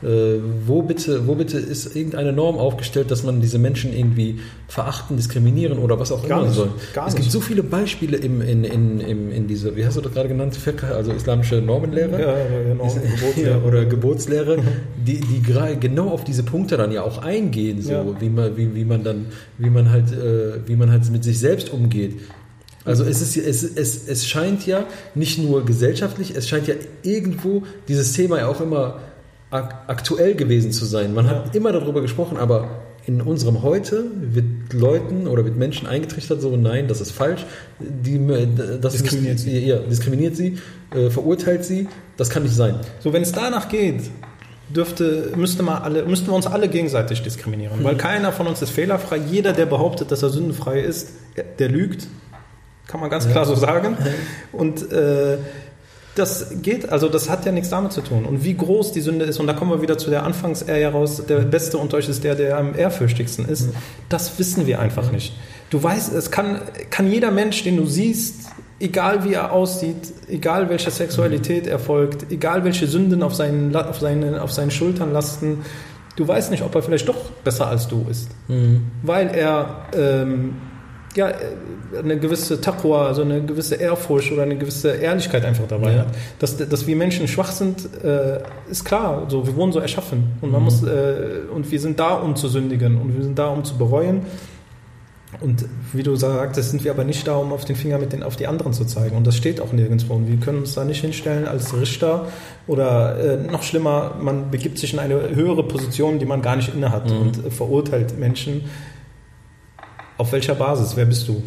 äh, 0.04 0.40
wo, 0.66 0.84
bitte, 0.84 1.28
wo 1.28 1.36
bitte 1.36 1.58
ist 1.58 1.96
irgendeine 1.96 2.32
Norm 2.32 2.58
aufgestellt, 2.58 3.10
dass 3.10 3.24
man 3.24 3.42
diese 3.42 3.58
Menschen 3.58 3.96
irgendwie 3.98 4.40
verachten, 4.68 5.18
diskriminieren 5.18 5.80
oder 5.80 6.00
was 6.00 6.12
auch 6.12 6.28
gar 6.28 6.40
immer 6.40 6.48
nicht, 6.48 6.56
soll? 6.56 6.70
es 7.08 7.16
gibt 7.16 7.32
so 7.32 7.42
viele 7.42 7.64
Beispiele 7.64 8.18
im, 8.18 8.42
in, 8.42 8.64
in, 8.64 9.00
in, 9.00 9.32
in 9.32 9.48
diese, 9.48 9.76
wie 9.76 9.86
hast 9.86 9.98
du 9.98 10.02
das 10.02 10.14
gerade 10.14 10.28
genannt, 10.28 10.58
also 10.96 11.12
islamische 11.12 11.56
Normenlehre 11.62 12.22
ja, 12.22 12.38
ja, 12.38 12.74
Normen, 12.76 13.02
Geburtslehre. 13.02 13.62
oder 13.66 13.86
Geburtslehre, 13.86 14.58
die, 14.98 15.20
die 15.20 15.42
genau 15.80 16.10
auf 16.10 16.24
diese 16.24 16.44
Punkte 16.44 16.78
dann 16.78 16.92
ja 16.92 17.02
auch 17.02 17.20
eingehen, 17.20 17.82
so 17.82 17.92
ja. 17.92 18.06
wie, 18.20 18.30
man, 18.30 18.56
wie, 18.56 18.76
wie 18.76 18.86
man 18.86 19.04
dann, 19.04 19.26
wie 19.58 19.70
man 19.70 19.90
halt, 19.90 20.12
äh, 20.12 20.68
wie 20.68 20.76
man 20.76 20.92
halt 20.92 21.10
mit 21.10 21.24
sich 21.24 21.40
selbst 21.40 21.72
umgeht. 21.72 22.20
Also 22.86 23.04
es, 23.04 23.22
ist, 23.22 23.36
es, 23.36 23.64
es, 23.64 24.08
es 24.08 24.26
scheint 24.26 24.66
ja 24.66 24.86
nicht 25.14 25.40
nur 25.40 25.66
gesellschaftlich, 25.66 26.36
es 26.36 26.48
scheint 26.48 26.68
ja 26.68 26.76
irgendwo 27.04 27.64
dieses 27.90 28.14
Thema 28.14 28.38
ja 28.38 28.48
auch 28.48 28.62
immer 28.62 29.00
aktuell 29.50 30.36
gewesen 30.36 30.72
zu 30.72 30.86
sein. 30.86 31.14
Man 31.14 31.30
hat 31.30 31.56
immer 31.56 31.72
darüber 31.72 32.02
gesprochen, 32.02 32.38
aber 32.38 32.70
in 33.06 33.22
unserem 33.22 33.64
Heute 33.64 34.04
wird 34.20 34.74
Leuten 34.74 35.28
oder 35.28 35.46
wird 35.46 35.56
Menschen 35.56 35.88
eingetrichtert, 35.88 36.42
so 36.42 36.56
nein, 36.58 36.90
das 36.90 37.00
ist 37.00 37.12
falsch, 37.12 37.46
die, 37.80 38.20
das 38.82 38.94
diskriminiert 38.94 39.40
sie, 39.40 39.58
ja, 39.60 39.78
diskriminiert 39.78 40.36
sie 40.36 40.58
äh, 40.94 41.10
verurteilt 41.10 41.64
sie, 41.64 41.88
das 42.18 42.30
kann 42.30 42.44
nicht 42.44 42.56
sein. 42.56 42.76
So, 43.00 43.14
wenn 43.14 43.22
es 43.22 43.32
danach 43.32 43.70
geht, 43.70 44.02
dürfte, 44.70 45.32
müsste 45.38 45.64
man 45.64 45.82
alle, 45.82 46.04
müssten 46.04 46.28
wir 46.28 46.34
uns 46.34 46.48
alle 46.48 46.68
gegenseitig 46.68 47.22
diskriminieren, 47.24 47.80
mhm. 47.80 47.84
weil 47.86 47.96
keiner 47.96 48.34
von 48.34 48.48
uns 48.48 48.62
ist 48.62 48.72
fehlerfrei. 48.72 49.18
Jeder, 49.18 49.54
der 49.54 49.66
behauptet, 49.66 50.12
dass 50.12 50.24
er 50.24 50.30
sündenfrei 50.30 50.82
ist, 50.82 51.12
der 51.60 51.70
lügt, 51.70 52.08
kann 52.88 53.00
man 53.00 53.10
ganz 53.10 53.26
ja. 53.26 53.32
klar 53.32 53.46
so 53.46 53.56
sagen. 53.56 53.98
Und 54.52 54.92
äh, 54.92 55.38
das 56.18 56.62
geht, 56.62 56.90
also 56.90 57.10
das 57.10 57.30
hat 57.30 57.46
ja 57.46 57.52
nichts 57.52 57.70
damit 57.70 57.92
zu 57.92 58.02
tun. 58.02 58.26
Und 58.26 58.44
wie 58.44 58.56
groß 58.56 58.92
die 58.92 59.02
Sünde 59.02 59.26
ist, 59.26 59.40
und 59.40 59.48
da 59.48 59.54
kommen 59.54 59.72
wir 59.72 59.82
wieder 59.82 59.98
zu 59.98 60.10
der 60.10 60.24
Anfangsehe 60.24 60.92
raus, 60.92 61.24
der 61.28 61.40
Beste 61.40 61.78
unter 61.78 61.98
euch 61.98 62.10
ist 62.10 62.24
der, 62.24 62.36
der 62.36 62.58
am 62.58 62.78
ehrfürchtigsten 62.78 63.48
ist, 63.48 63.70
das 64.10 64.38
wissen 64.40 64.68
wir 64.68 64.80
einfach 64.80 65.12
nicht. 65.12 65.34
Du 65.70 65.82
weißt, 65.82 66.14
es 66.14 66.32
kann, 66.32 66.62
kann 66.90 67.12
jeder 67.12 67.32
Mensch, 67.32 67.64
den 67.64 67.78
du 67.78 67.86
siehst, 67.86 68.50
egal 68.80 69.24
wie 69.24 69.34
er 69.34 69.52
aussieht, 69.52 70.14
egal 70.30 70.70
welche 70.70 70.92
Sexualität 70.92 71.68
er 71.68 71.80
folgt, 71.80 72.32
egal 72.32 72.64
welche 72.64 72.88
Sünden 72.88 73.24
auf 73.24 73.36
seinen, 73.36 73.76
auf 73.76 74.00
seinen, 74.00 74.38
auf 74.38 74.52
seinen 74.52 74.72
Schultern 74.72 75.12
lasten, 75.12 75.60
du 76.16 76.28
weißt 76.28 76.52
nicht, 76.52 76.64
ob 76.64 76.74
er 76.76 76.82
vielleicht 76.82 77.08
doch 77.08 77.30
besser 77.44 77.68
als 77.68 77.88
du 77.88 78.06
ist. 78.10 78.30
Mhm. 78.48 78.84
Weil 79.04 79.30
er 79.30 79.86
ähm, 79.96 80.56
ja, 81.18 81.32
eine 81.98 82.18
gewisse 82.18 82.62
Taqwa, 82.62 83.08
also 83.08 83.24
eine 83.24 83.42
gewisse 83.42 83.76
Ehrfurcht 83.76 84.32
oder 84.32 84.44
eine 84.44 84.58
gewisse 84.58 84.92
Ehrlichkeit 84.92 85.44
einfach 85.46 85.68
dabei 85.68 85.94
ja. 85.94 86.00
hat. 86.00 86.08
Dass, 86.40 86.58
dass 86.58 86.88
wir 86.88 86.96
Menschen 86.96 87.28
schwach 87.28 87.52
sind, 87.52 87.90
äh, 88.04 88.40
ist 88.70 88.86
klar. 88.86 89.26
So, 89.30 89.46
wir 89.46 89.56
wurden 89.56 89.72
so 89.72 89.80
erschaffen 89.80 90.38
und 90.42 90.52
man 90.52 90.62
mhm. 90.62 90.66
muss 90.66 90.84
äh, 90.84 91.40
und 91.54 91.70
wir 91.72 91.80
sind 91.80 92.00
da, 92.00 92.16
um 92.16 92.36
zu 92.36 92.48
sündigen 92.48 92.98
und 93.02 93.16
wir 93.16 93.24
sind 93.24 93.38
da, 93.38 93.48
um 93.48 93.64
zu 93.64 93.78
bereuen. 93.78 94.22
Und 95.42 95.66
wie 95.92 96.04
du 96.04 96.16
sagtest, 96.16 96.72
sind 96.72 96.84
wir 96.84 96.92
aber 96.92 97.04
nicht 97.04 97.28
da, 97.28 97.36
um 97.36 97.52
auf 97.52 97.66
den 97.66 97.76
Finger 97.76 97.98
mit 97.98 98.14
den, 98.14 98.24
auf 98.24 98.38
die 98.38 98.48
anderen 98.48 98.74
zu 98.74 98.86
zeigen. 98.86 99.18
Und 99.18 99.28
das 99.28 99.36
steht 99.36 99.60
auch 99.60 99.74
nirgendwo. 99.74 100.14
Und 100.14 100.28
wir 100.28 100.38
können 100.38 100.60
uns 100.60 100.74
da 100.74 100.86
nicht 100.86 101.02
hinstellen 101.02 101.48
als 101.48 101.78
Richter 101.78 102.28
oder 102.66 103.18
äh, 103.20 103.38
noch 103.52 103.62
schlimmer, 103.64 104.16
man 104.22 104.50
begibt 104.50 104.78
sich 104.80 104.94
in 104.94 105.00
eine 105.00 105.36
höhere 105.36 105.64
Position, 105.64 106.18
die 106.18 106.26
man 106.26 106.42
gar 106.42 106.56
nicht 106.56 106.74
innehat 106.74 107.10
mhm. 107.10 107.18
und 107.18 107.46
äh, 107.46 107.52
verurteilt 107.52 108.18
Menschen. 108.18 108.66
Auf 110.18 110.32
welcher 110.32 110.56
Basis? 110.56 110.96
Wer 110.96 111.06
bist 111.06 111.28
du? 111.28 111.44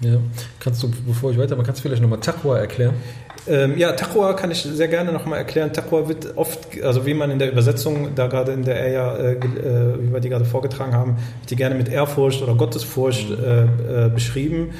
Ja. 0.00 0.16
Kannst 0.58 0.82
du, 0.82 0.90
bevor 1.06 1.30
ich 1.30 1.38
weitermache, 1.38 1.66
kannst 1.66 1.80
du 1.80 1.88
vielleicht 1.88 2.02
nochmal 2.02 2.20
Taqwa 2.20 2.58
erklären? 2.58 2.94
Ähm, 3.46 3.76
ja, 3.78 3.92
Taqwa 3.92 4.32
kann 4.32 4.50
ich 4.50 4.62
sehr 4.62 4.88
gerne 4.88 5.12
nochmal 5.12 5.38
erklären. 5.38 5.72
Taqwa 5.72 6.08
wird 6.08 6.36
oft, 6.36 6.82
also 6.82 7.04
wie 7.04 7.14
man 7.14 7.30
in 7.30 7.38
der 7.38 7.52
Übersetzung, 7.52 8.14
da 8.14 8.26
gerade 8.26 8.52
in 8.52 8.64
der 8.64 8.80
Eya, 8.82 9.16
äh, 9.16 9.32
äh, 9.32 9.38
wie 10.00 10.12
wir 10.12 10.20
die 10.20 10.30
gerade 10.30 10.44
vorgetragen 10.44 10.94
haben, 10.94 11.16
die 11.48 11.56
gerne 11.56 11.74
mit 11.74 11.88
Ehrfurcht 11.88 12.42
oder 12.42 12.54
Gottesfurcht 12.54 13.30
äh, 13.30 13.64
äh, 13.64 14.08
beschrieben, 14.08 14.70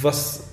was 0.00 0.44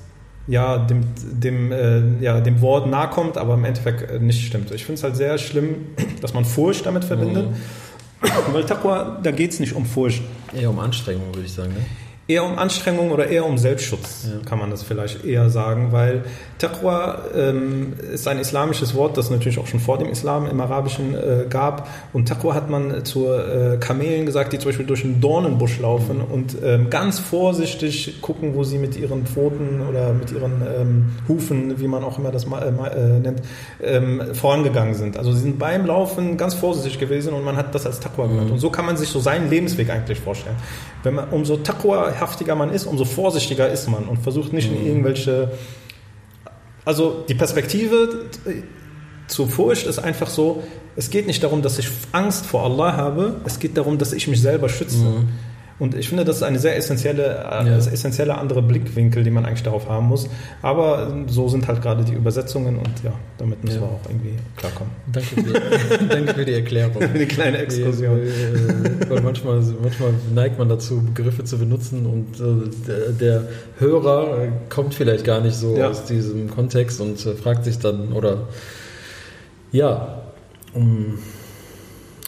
ja 0.48 0.80
dem, 0.80 1.04
dem, 1.20 1.72
äh, 1.72 2.02
ja, 2.22 2.40
dem 2.42 2.62
Wort 2.62 2.88
nahe 2.88 3.10
kommt, 3.10 3.38
aber 3.38 3.54
im 3.54 3.66
Endeffekt 3.66 4.10
äh, 4.10 4.20
nicht 4.20 4.46
stimmt. 4.46 4.72
Ich 4.72 4.86
finde 4.86 4.98
es 4.98 5.04
halt 5.04 5.16
sehr 5.16 5.38
schlimm, 5.38 5.88
dass 6.22 6.34
man 6.34 6.46
Furcht 6.46 6.88
damit 6.88 7.06
verbindet. 7.06 7.50
Mhm. 7.50 8.54
Weil 8.54 8.66
Taqwa, 8.66 9.20
da 9.22 9.32
geht 9.32 9.52
es 9.52 9.60
nicht 9.60 9.74
um 9.74 9.86
Furcht. 9.86 10.22
Eher 10.54 10.70
um 10.70 10.80
Anstrengung, 10.80 11.34
würde 11.34 11.46
ich 11.46 11.54
sagen. 11.54 11.74
Ne? 11.74 11.86
Eher 12.32 12.46
um 12.46 12.58
Anstrengung 12.58 13.12
oder 13.12 13.28
eher 13.28 13.46
um 13.46 13.58
Selbstschutz, 13.58 14.28
ja. 14.28 14.48
kann 14.48 14.58
man 14.58 14.70
das 14.70 14.84
vielleicht 14.84 15.26
eher 15.26 15.50
sagen, 15.50 15.92
weil 15.92 16.24
Taqwa 16.60 17.24
ähm, 17.36 17.94
ist 18.14 18.28
ein 18.28 18.40
islamisches 18.40 18.96
Wort, 18.96 19.18
das 19.18 19.30
natürlich 19.30 19.60
auch 19.60 19.68
schon 19.68 19.80
vor 19.80 19.98
dem 19.98 20.10
Islam 20.10 20.48
im 20.48 20.62
Arabischen 20.62 21.16
äh, 21.16 21.46
gab. 21.50 21.90
Und 22.14 22.28
Taqwa 22.28 22.54
hat 22.54 22.70
man 22.70 23.04
zu 23.04 23.28
äh, 23.28 23.78
Kamelen 23.80 24.26
gesagt, 24.26 24.54
die 24.54 24.60
zum 24.60 24.70
Beispiel 24.70 24.86
durch 24.86 25.04
einen 25.04 25.20
Dornenbusch 25.20 25.80
laufen 25.80 26.20
mhm. 26.20 26.34
und 26.34 26.58
ähm, 26.64 26.90
ganz 26.90 27.20
vorsichtig 27.20 28.22
gucken, 28.22 28.56
wo 28.56 28.64
sie 28.64 28.78
mit 28.78 28.96
ihren 28.96 29.26
Pfoten 29.26 29.82
oder 29.90 30.14
mit 30.14 30.32
ihren 30.32 30.62
ähm, 30.80 31.06
Hufen, 31.28 31.80
wie 31.82 31.88
man 31.88 32.04
auch 32.04 32.20
immer 32.20 32.32
das 32.32 32.46
mal, 32.46 32.62
äh, 32.62 33.20
nennt, 33.20 33.42
ähm, 33.84 34.22
vorangegangen 34.34 34.94
sind. 34.94 35.18
Also 35.18 35.34
sie 35.34 35.42
sind 35.42 35.60
beim 35.60 35.86
Laufen 35.86 36.38
ganz 36.38 36.54
vorsichtig 36.54 37.00
gewesen 37.00 37.34
und 37.34 37.44
man 37.44 37.58
hat 37.58 37.74
das 37.76 37.86
als 37.86 38.00
Taqwa 38.00 38.28
genannt. 38.28 38.48
Mhm. 38.48 38.54
Und 38.54 38.60
so 38.60 38.70
kann 38.70 38.86
man 38.86 38.98
sich 38.98 39.10
so 39.10 39.20
seinen 39.20 39.50
Lebensweg 39.50 39.90
eigentlich 39.90 40.20
vorstellen. 40.20 40.56
Wenn 41.04 41.16
man 41.16 41.30
umso 41.30 41.58
Taqwa-haftiger 42.22 42.56
man 42.56 42.72
ist, 42.72 42.86
umso 42.86 43.06
vorsichtiger 43.06 43.70
ist 43.70 43.88
man 43.88 44.06
und 44.06 44.18
versucht 44.18 44.54
nicht 44.54 44.72
in 44.72 44.80
mhm. 44.80 44.88
irgendwelche 44.88 45.52
also 46.84 47.24
die 47.28 47.36
Perspektive 47.36 48.26
zur 49.28 49.48
Furcht 49.48 49.86
ist 49.86 50.00
einfach 50.00 50.30
so, 50.30 50.64
es 50.96 51.10
geht 51.10 51.28
nicht 51.28 51.44
darum, 51.44 51.62
dass 51.62 51.78
ich 51.78 51.88
Angst 52.12 52.46
vor 52.46 52.64
Allah 52.64 52.98
habe, 52.98 53.42
es 53.46 53.60
geht 53.60 53.78
darum, 53.78 53.98
dass 53.98 54.14
ich 54.14 54.28
mich 54.28 54.42
selber 54.42 54.68
schütze. 54.68 54.98
Mhm. 54.98 55.30
Und 55.82 55.96
ich 55.96 56.10
finde, 56.10 56.24
das 56.24 56.36
ist 56.36 56.44
eine 56.44 56.60
sehr 56.60 56.78
essentielle, 56.78 57.44
äh, 57.52 57.66
ja. 57.66 57.78
essentielle 57.78 58.38
andere 58.38 58.62
Blickwinkel, 58.62 59.24
die 59.24 59.32
man 59.32 59.48
eigentlich 59.48 59.64
darauf 59.64 59.90
haben 59.90 60.10
muss. 60.10 60.30
Aber 60.62 61.12
so 61.26 61.50
sind 61.50 61.68
halt 61.68 61.82
gerade 61.82 62.04
die 62.04 62.14
Übersetzungen 62.14 62.78
und 62.78 63.04
ja, 63.04 63.14
damit 63.40 63.64
müssen 63.64 63.82
ja. 63.82 63.88
wir 63.88 63.88
auch 63.88 64.02
irgendwie 64.08 64.36
klarkommen. 64.58 64.94
Danke 65.12 65.42
für, 65.42 66.06
danke 66.08 66.34
für 66.36 66.46
die 66.46 66.54
Erklärung. 66.54 67.02
Eine 67.02 67.26
kleine 67.26 67.58
Exkursion. 67.58 68.20
Ja, 68.20 69.10
weil 69.10 69.22
manchmal, 69.24 69.60
manchmal 69.82 70.14
neigt 70.36 70.60
man 70.60 70.70
dazu, 70.70 71.02
Begriffe 71.02 71.46
zu 71.46 71.58
benutzen 71.58 72.06
und 72.06 72.40
äh, 72.40 73.14
der 73.20 73.48
Hörer 73.80 74.50
kommt 74.70 74.94
vielleicht 74.94 75.26
gar 75.26 75.42
nicht 75.42 75.56
so 75.56 75.82
aus 75.82 76.06
diesem 76.06 76.52
Kontext 76.52 77.02
und 77.02 77.26
äh, 77.26 77.34
fragt 77.34 77.66
sich 77.66 77.80
dann, 77.80 78.14
oder 78.14 78.50
ja, 79.72 80.22
um 80.76 81.18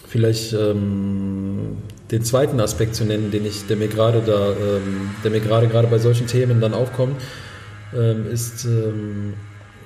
vielleicht 0.08 0.54
ähm, 0.54 1.78
den 2.14 2.24
zweiten 2.24 2.60
Aspekt 2.60 2.94
zu 2.94 3.06
nennen, 3.06 3.32
den 3.32 3.44
ich, 3.44 3.66
der 3.66 3.76
mir 3.76 3.88
gerade 3.88 4.22
da, 4.22 4.52
ähm, 4.52 5.10
der 5.24 5.32
mir 5.32 5.40
gerade 5.40 5.68
gerade 5.68 5.88
bei 5.88 5.98
solchen 5.98 6.28
Themen 6.28 6.62
dann 6.62 6.76
aufkommt, 6.76 7.20
ähm, 7.92 8.32
ist, 8.32 8.66
ähm, 8.66 9.34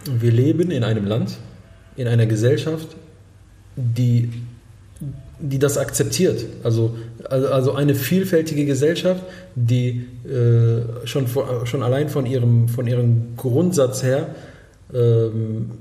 wir 0.04 0.32
leben 0.32 0.70
in 0.70 0.84
einem 0.84 1.06
Land, 1.06 1.38
in 1.96 2.06
einer 2.06 2.26
Gesellschaft, 2.26 2.98
die, 3.78 4.30
die 5.40 5.58
das 5.58 5.78
akzeptiert. 5.78 6.44
Also, 6.64 6.98
also, 7.30 7.48
also 7.48 7.74
eine 7.76 7.96
vielfältige 7.96 8.66
Gesellschaft, 8.66 9.24
die 9.56 10.06
äh, 10.28 11.08
schon, 11.08 11.28
schon 11.64 11.82
allein 11.82 12.10
von 12.10 12.26
ihrem, 12.26 12.68
von 12.68 12.88
ihrem 12.88 13.38
Grundsatz 13.38 14.04
her 14.04 14.36
ähm, 14.94 15.72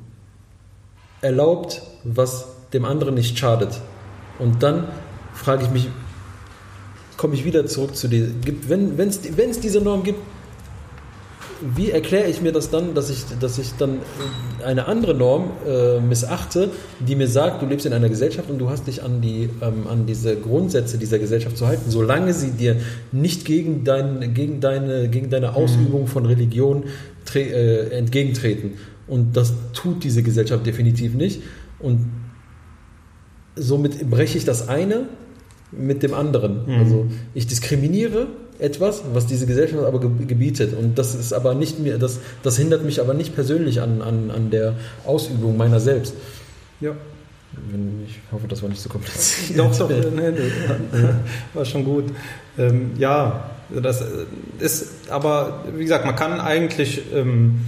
erlaubt, 1.23 1.83
was 2.05 2.47
dem 2.73 2.85
anderen 2.85 3.15
nicht 3.15 3.37
schadet. 3.37 3.81
Und 4.39 4.63
dann 4.63 4.85
frage 5.35 5.65
ich 5.65 5.71
mich, 5.71 5.89
komme 7.17 7.35
ich 7.35 7.45
wieder 7.45 7.67
zurück 7.67 7.97
zu 7.97 8.09
dir. 8.09 8.29
Wenn 8.69 8.99
es 9.09 9.61
diese 9.61 9.81
Norm 9.81 10.03
gibt, 10.03 10.19
wie 11.75 11.91
erkläre 11.91 12.29
ich 12.29 12.43
mir 12.43 12.53
das 12.53 12.71
dann, 12.71 12.95
dass 12.95 13.09
ich, 13.11 13.25
dass 13.41 13.59
ich 13.59 13.73
dann 13.79 13.99
eine 14.65 14.87
andere 14.87 15.15
Norm 15.15 15.51
äh, 15.67 16.01
missachte, 16.01 16.71
die 17.01 17.17
mir 17.17 17.29
sagt, 17.29 17.63
du 17.63 17.67
lebst 17.67 17.87
in 17.87 17.93
einer 17.93 18.09
Gesellschaft 18.09 18.51
und 18.51 18.59
du 18.59 18.69
hast 18.69 18.87
dich 18.87 19.03
an, 19.03 19.23
die, 19.23 19.49
ähm, 19.63 19.87
an 19.89 20.07
diese 20.07 20.37
Grundsätze 20.37 20.99
dieser 20.99 21.19
Gesellschaft 21.19 21.57
zu 21.57 21.67
halten, 21.67 21.91
solange 21.91 22.35
sie 22.35 22.51
dir 22.51 22.77
nicht 23.13 23.45
gegen, 23.45 23.85
dein, 23.85 24.35
gegen, 24.35 24.61
deine, 24.61 25.09
gegen 25.09 25.31
deine 25.31 25.51
mhm. 25.51 25.57
Ausübung 25.57 26.07
von 26.07 26.27
Religion 26.27 26.85
äh, 27.35 27.89
entgegentreten. 27.91 28.75
Und 29.07 29.37
das 29.37 29.55
tut 29.73 30.05
diese 30.05 30.23
Gesellschaft 30.23 30.67
definitiv 30.67 31.15
nicht. 31.15 31.43
Und 31.79 32.07
somit 33.55 34.11
breche 34.11 34.37
ich 34.37 34.45
das 34.45 34.69
eine 34.69 35.05
mit 35.73 36.03
dem 36.03 36.15
anderen. 36.15 36.67
Mhm. 36.67 36.79
Also 36.79 37.07
ich 37.35 37.47
diskriminiere 37.47 38.29
etwas, 38.59 39.03
was 39.13 39.27
diese 39.27 39.47
Gesellschaft 39.47 39.85
aber 39.85 40.01
gebietet. 40.01 40.77
Und 40.79 40.99
das 40.99 41.15
ist 41.15 41.33
aber 41.33 41.55
nicht 41.55 41.79
mir, 41.79 41.99
das, 41.99 42.21
das 42.43 42.57
hindert 42.57 42.85
mich 42.85 43.01
aber 43.01 43.15
nicht 43.15 43.35
persönlich 43.35 43.81
an, 43.81 44.03
an, 44.03 44.31
an 44.31 44.51
der 44.51 44.75
Ausübung 45.05 45.57
meiner 45.57 45.81
selbst. 45.81 46.15
Ja. 46.81 46.93
Ich 48.07 48.19
hoffe, 48.33 48.49
das 48.49 48.63
war 48.63 48.69
nicht 48.69 48.83
so 48.83 48.89
kompliziert. 48.89 49.59
Doch, 49.59 49.77
doch, 49.77 49.89
nee, 49.89 50.33
war 51.55 51.65
schon 51.65 51.85
gut. 51.85 52.05
Ähm, 52.59 52.91
ja, 52.99 53.51
das 53.71 54.05
ist, 54.59 55.11
aber 55.11 55.65
wie 55.75 55.83
gesagt, 55.83 56.05
man 56.05 56.17
kann 56.17 56.39
eigentlich 56.39 57.03
ähm, 57.15 57.61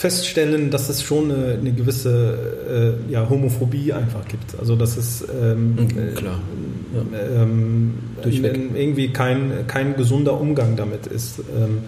feststellen, 0.00 0.70
dass 0.70 0.88
es 0.88 1.02
schon 1.02 1.30
eine, 1.30 1.58
eine 1.60 1.72
gewisse 1.72 2.96
äh, 3.06 3.12
ja, 3.12 3.28
Homophobie 3.28 3.92
einfach 3.92 4.26
gibt. 4.26 4.58
Also 4.58 4.74
dass 4.74 4.96
es 4.96 5.22
ähm, 5.42 5.74
mhm, 5.74 6.14
Klar. 6.14 6.40
Ja. 6.94 7.42
Ähm, 7.42 7.98
irgendwie 8.24 9.10
kein, 9.12 9.66
kein 9.66 9.96
gesunder 9.96 10.40
Umgang 10.40 10.76
damit 10.76 11.06
ist. 11.06 11.40
Ähm, 11.40 11.80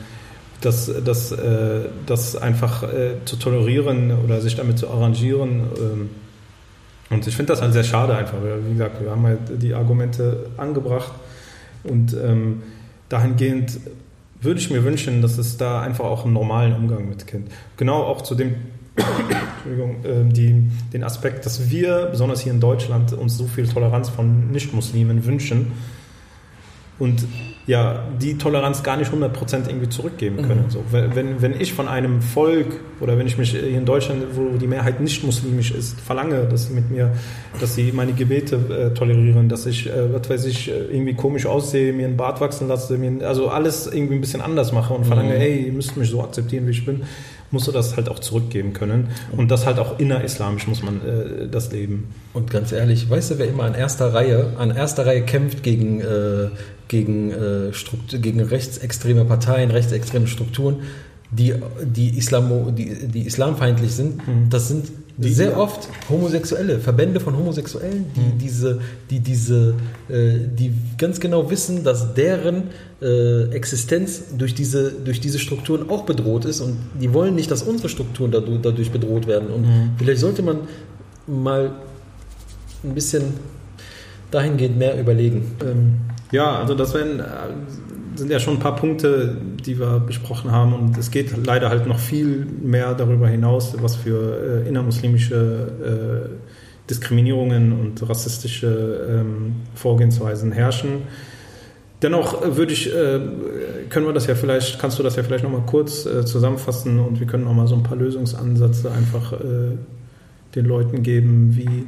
das, 0.60 0.92
das, 1.02 1.32
äh, 1.32 1.86
das 2.04 2.36
einfach 2.36 2.82
äh, 2.82 3.14
zu 3.24 3.36
tolerieren 3.36 4.12
oder 4.22 4.42
sich 4.42 4.56
damit 4.56 4.78
zu 4.78 4.90
arrangieren. 4.90 5.62
Ähm, 5.78 6.10
und 7.08 7.26
ich 7.26 7.34
finde 7.34 7.54
das 7.54 7.62
halt 7.62 7.72
sehr 7.72 7.82
schade 7.82 8.14
einfach. 8.14 8.36
Wie 8.66 8.72
gesagt, 8.74 9.02
wir 9.02 9.10
haben 9.10 9.24
halt 9.24 9.40
die 9.62 9.72
Argumente 9.72 10.50
angebracht 10.58 11.12
und 11.82 12.14
ähm, 12.22 12.62
dahingehend 13.08 13.80
würde 14.42 14.60
ich 14.60 14.70
mir 14.70 14.84
wünschen, 14.84 15.22
dass 15.22 15.38
es 15.38 15.56
da 15.56 15.80
einfach 15.80 16.04
auch 16.04 16.24
einen 16.24 16.34
normalen 16.34 16.74
Umgang 16.74 17.08
mit 17.08 17.26
Kind. 17.26 17.48
Genau 17.76 18.02
auch 18.02 18.22
zu 18.22 18.34
dem 18.34 18.54
Entschuldigung, 19.64 20.04
äh, 20.04 20.32
die, 20.32 20.70
den 20.92 21.04
Aspekt, 21.04 21.46
dass 21.46 21.70
wir, 21.70 22.08
besonders 22.10 22.40
hier 22.40 22.52
in 22.52 22.60
Deutschland, 22.60 23.12
uns 23.12 23.38
so 23.38 23.46
viel 23.46 23.66
Toleranz 23.66 24.08
von 24.08 24.50
Nichtmuslimen 24.50 25.24
wünschen 25.24 25.72
und 26.98 27.24
ja, 27.66 28.02
die 28.20 28.38
Toleranz 28.38 28.82
gar 28.82 28.96
nicht 28.96 29.12
100% 29.12 29.68
irgendwie 29.68 29.88
zurückgeben 29.88 30.42
können. 30.42 30.64
Mhm. 30.66 30.70
So, 30.70 30.84
wenn, 30.90 31.40
wenn 31.40 31.60
ich 31.60 31.72
von 31.72 31.86
einem 31.86 32.20
Volk 32.20 32.66
oder 33.00 33.18
wenn 33.18 33.26
ich 33.26 33.38
mich 33.38 33.52
hier 33.52 33.68
in 33.68 33.84
Deutschland, 33.84 34.24
wo 34.34 34.56
die 34.56 34.66
Mehrheit 34.66 35.00
nicht 35.00 35.22
muslimisch 35.22 35.70
ist, 35.70 36.00
verlange, 36.00 36.46
dass 36.46 36.66
sie 36.66 36.74
mit 36.74 36.90
mir, 36.90 37.12
dass 37.60 37.76
sie 37.76 37.92
meine 37.92 38.12
Gebete 38.14 38.56
äh, 38.56 38.94
tolerieren, 38.94 39.48
dass 39.48 39.66
ich, 39.66 39.86
äh, 39.86 40.12
was 40.12 40.28
weiß 40.28 40.44
ich, 40.46 40.70
äh, 40.70 40.86
irgendwie 40.90 41.14
komisch 41.14 41.46
aussehe, 41.46 41.92
mir 41.92 42.06
einen 42.06 42.16
Bart 42.16 42.40
wachsen 42.40 42.66
lasse, 42.66 42.98
mir, 42.98 43.26
also 43.26 43.48
alles 43.48 43.86
irgendwie 43.86 44.16
ein 44.16 44.20
bisschen 44.20 44.40
anders 44.40 44.72
mache 44.72 44.92
und 44.92 45.04
verlange, 45.04 45.34
mhm. 45.34 45.38
hey, 45.38 45.66
ihr 45.66 45.72
müsst 45.72 45.96
mich 45.96 46.10
so 46.10 46.20
akzeptieren, 46.22 46.66
wie 46.66 46.72
ich 46.72 46.84
bin, 46.84 47.02
musst 47.52 47.68
du 47.68 47.72
das 47.72 47.96
halt 47.96 48.08
auch 48.08 48.18
zurückgeben 48.18 48.72
können. 48.72 49.08
Und 49.36 49.50
das 49.50 49.66
halt 49.66 49.78
auch 49.78 49.98
innerislamisch 50.00 50.66
muss 50.66 50.82
man 50.82 50.96
äh, 50.96 51.48
das 51.48 51.70
leben. 51.70 52.08
Und 52.32 52.50
ganz 52.50 52.72
ehrlich, 52.72 53.08
weißt 53.08 53.32
du, 53.32 53.38
wer 53.38 53.46
immer 53.46 53.64
an 53.64 53.74
erster 53.74 54.12
Reihe, 54.12 54.54
an 54.58 54.74
erster 54.74 55.06
Reihe 55.06 55.22
kämpft 55.22 55.62
gegen, 55.62 56.00
äh, 56.00 56.48
gegen, 56.88 57.30
äh, 57.52 58.18
gegen 58.18 58.40
rechtsextreme 58.40 59.24
Parteien, 59.24 59.70
rechtsextreme 59.70 60.26
Strukturen, 60.26 60.76
die, 61.30 61.54
die, 61.82 62.18
Islamo, 62.18 62.70
die, 62.70 63.08
die 63.08 63.22
islamfeindlich 63.22 63.92
sind, 63.92 64.26
mhm. 64.26 64.50
das 64.50 64.68
sind 64.68 64.88
die, 65.16 65.32
sehr 65.32 65.58
oft 65.58 65.88
Homosexuelle, 66.08 66.78
Verbände 66.78 67.20
von 67.20 67.36
Homosexuellen, 67.36 68.06
die 68.16 68.20
mhm. 68.20 68.38
diese, 68.38 68.80
die 69.10 69.20
diese, 69.20 69.74
äh, 70.08 70.38
die 70.46 70.72
ganz 70.98 71.20
genau 71.20 71.50
wissen, 71.50 71.84
dass 71.84 72.14
deren 72.14 72.70
äh, 73.00 73.44
Existenz 73.50 74.22
durch 74.36 74.54
diese, 74.54 74.92
durch 74.92 75.20
diese 75.20 75.38
Strukturen 75.38 75.88
auch 75.90 76.04
bedroht 76.04 76.44
ist 76.44 76.60
und 76.60 76.76
die 77.00 77.12
wollen 77.12 77.34
nicht, 77.34 77.50
dass 77.50 77.62
unsere 77.62 77.88
Strukturen 77.88 78.30
dadurch, 78.30 78.60
dadurch 78.62 78.90
bedroht 78.90 79.26
werden. 79.26 79.48
Und 79.48 79.62
mhm. 79.62 79.90
vielleicht 79.98 80.20
sollte 80.20 80.42
man 80.42 80.60
mal 81.26 81.72
ein 82.84 82.94
bisschen 82.94 83.34
dahingehend 84.30 84.78
mehr 84.78 84.98
überlegen. 84.98 85.52
Ähm, 85.62 85.94
ja, 86.32 86.56
also 86.58 86.74
das 86.74 86.94
wären, 86.94 87.20
äh, 87.20 87.24
sind 88.16 88.30
ja 88.30 88.40
schon 88.40 88.54
ein 88.54 88.60
paar 88.60 88.76
Punkte, 88.76 89.36
die 89.64 89.78
wir 89.78 90.00
besprochen 90.00 90.50
haben 90.50 90.72
und 90.72 90.98
es 90.98 91.10
geht 91.10 91.46
leider 91.46 91.68
halt 91.70 91.86
noch 91.86 91.98
viel 91.98 92.46
mehr 92.62 92.94
darüber 92.94 93.28
hinaus, 93.28 93.76
was 93.80 93.96
für 93.96 94.64
äh, 94.64 94.68
innermuslimische 94.68 96.28
äh, 96.28 96.88
Diskriminierungen 96.90 97.72
und 97.72 98.08
rassistische 98.08 99.06
ähm, 99.08 99.56
Vorgehensweisen 99.74 100.52
herrschen. 100.52 101.02
dennoch 102.02 102.42
würde 102.56 102.72
ich, 102.72 102.92
äh, 102.92 103.20
können 103.88 104.06
wir 104.06 104.12
das 104.12 104.26
ja 104.26 104.34
vielleicht, 104.34 104.78
kannst 104.80 104.98
du 104.98 105.02
das 105.02 105.16
ja 105.16 105.22
vielleicht 105.22 105.44
nochmal 105.44 105.62
kurz 105.64 106.04
äh, 106.04 106.24
zusammenfassen 106.24 106.98
und 106.98 107.20
wir 107.20 107.26
können 107.26 107.44
nochmal 107.44 107.68
so 107.68 107.76
ein 107.76 107.82
paar 107.82 107.96
Lösungsansätze 107.96 108.90
einfach 108.90 109.32
äh, 109.34 109.76
den 110.54 110.66
Leuten 110.66 111.02
geben, 111.02 111.56
wie, 111.56 111.86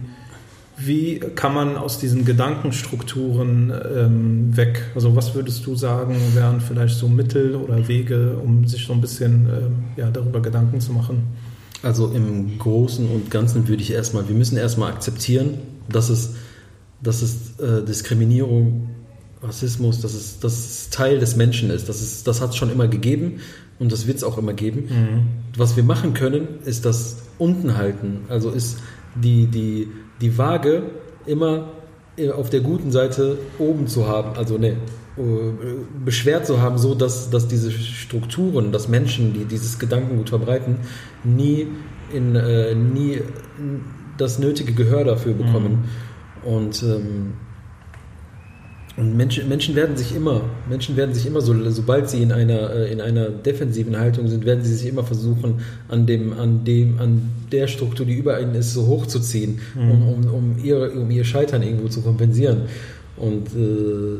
wie 0.77 1.21
kann 1.21 1.55
man 1.55 1.77
aus 1.77 1.99
diesen 1.99 2.25
Gedankenstrukturen 2.25 3.73
ähm, 3.97 4.57
weg? 4.57 4.91
Also 4.95 5.15
was 5.15 5.35
würdest 5.35 5.65
du 5.67 5.77
sagen, 5.77 6.17
wären 6.35 6.61
vielleicht 6.61 6.97
so 6.97 7.09
Mittel 7.09 7.55
oder 7.55 7.87
Wege, 7.87 8.37
um 8.43 8.67
sich 8.67 8.87
so 8.87 8.93
ein 8.93 9.01
bisschen 9.01 9.47
ähm, 9.49 9.85
ja, 9.97 10.11
darüber 10.11 10.41
Gedanken 10.41 10.81
zu 10.81 10.93
machen? 10.93 11.25
Also 11.83 12.09
im 12.09 12.59
Großen 12.59 13.09
und 13.09 13.31
Ganzen 13.31 13.69
würde 13.69 13.83
ich 13.83 13.93
erstmal, 13.93 14.27
wir 14.29 14.35
müssen 14.35 14.57
erstmal 14.57 14.91
akzeptieren, 14.91 15.59
dass 15.89 16.09
es, 16.09 16.31
dass 17.03 17.23
es 17.23 17.61
äh, 17.61 17.85
Diskriminierung, 17.85 18.89
Rassismus, 19.43 20.01
dass 20.01 20.15
es, 20.15 20.41
dass 20.41 20.55
es 20.55 20.91
Teil 20.91 21.19
des 21.19 21.37
Menschen 21.37 21.71
ist. 21.71 21.89
Das, 21.89 22.01
ist, 22.01 22.27
das 22.27 22.41
hat 22.41 22.51
es 22.51 22.57
schon 22.57 22.71
immer 22.71 22.89
gegeben 22.89 23.41
und 23.79 23.93
das 23.93 24.07
wird 24.07 24.17
es 24.17 24.25
auch 24.25 24.39
immer 24.39 24.55
geben. 24.55 24.89
Mhm. 24.89 25.27
Was 25.57 25.77
wir 25.77 25.85
machen 25.85 26.15
können, 26.15 26.49
ist 26.65 26.85
das 26.85 27.19
unten 27.39 27.77
halten. 27.77 28.21
Also 28.29 28.51
ist 28.51 28.79
die, 29.15 29.47
die, 29.47 29.89
die 30.21 30.37
Waage 30.39 30.83
immer 31.27 31.73
auf 32.35 32.51
der 32.51 32.61
guten 32.61 32.93
Seite 32.93 33.39
oben 33.59 33.89
zu 33.89 34.07
haben, 34.07 34.37
also 34.37 34.57
ne, 34.57 34.77
beschwert 36.05 36.47
zu 36.47 36.61
haben, 36.61 36.79
so 36.79 36.95
dass, 36.95 37.31
dass 37.31 37.47
diese 37.47 37.71
Strukturen, 37.71 38.73
dass 38.73 38.89
Menschen, 38.89 39.33
die 39.33 39.45
dieses 39.45 39.79
Gedankengut 39.79 40.31
verbreiten, 40.31 40.79
nie, 41.23 41.69
in, 42.13 42.35
äh, 42.35 42.75
nie 42.75 43.21
das 44.19 44.39
nötige 44.39 44.73
Gehör 44.73 45.05
dafür 45.05 45.35
bekommen. 45.35 45.85
Mhm. 46.45 46.49
Und 46.53 46.83
ähm, 46.83 47.33
und 48.97 49.17
Menschen, 49.17 49.49
Menschen 49.49 49.75
werden 49.75 49.97
sich 49.97 50.15
immer, 50.15 50.43
Menschen 50.69 50.97
werden 50.97 51.15
sich 51.15 51.27
immer, 51.27 51.41
so, 51.41 51.53
sobald 51.71 52.09
sie 52.09 52.23
in 52.23 52.31
einer, 52.31 52.71
äh, 52.71 52.93
in 52.93 53.01
einer 53.01 53.29
defensiven 53.29 53.99
Haltung 53.99 54.29
sind, 54.29 54.45
werden 54.45 54.63
sie 54.63 54.75
sich 54.75 54.89
immer 54.89 55.03
versuchen, 55.03 55.63
an 55.89 56.07
dem, 56.07 56.33
an 56.33 56.65
dem, 56.65 57.01
an 57.01 57.31
der 57.51 57.67
Struktur, 57.67 58.07
die 58.07 58.15
über 58.15 58.41
ihnen 58.41 58.55
ist, 58.55 58.73
so 58.73 58.87
hochzuziehen, 58.87 59.59
mhm. 59.75 59.91
um, 59.91 60.09
um, 60.09 60.35
um, 60.35 60.65
ihr, 60.65 60.93
um 60.95 61.11
ihr 61.11 61.25
Scheitern 61.25 61.63
irgendwo 61.63 61.89
zu 61.89 62.03
kompensieren. 62.03 62.63
Und 63.17 63.49
äh, 63.49 64.19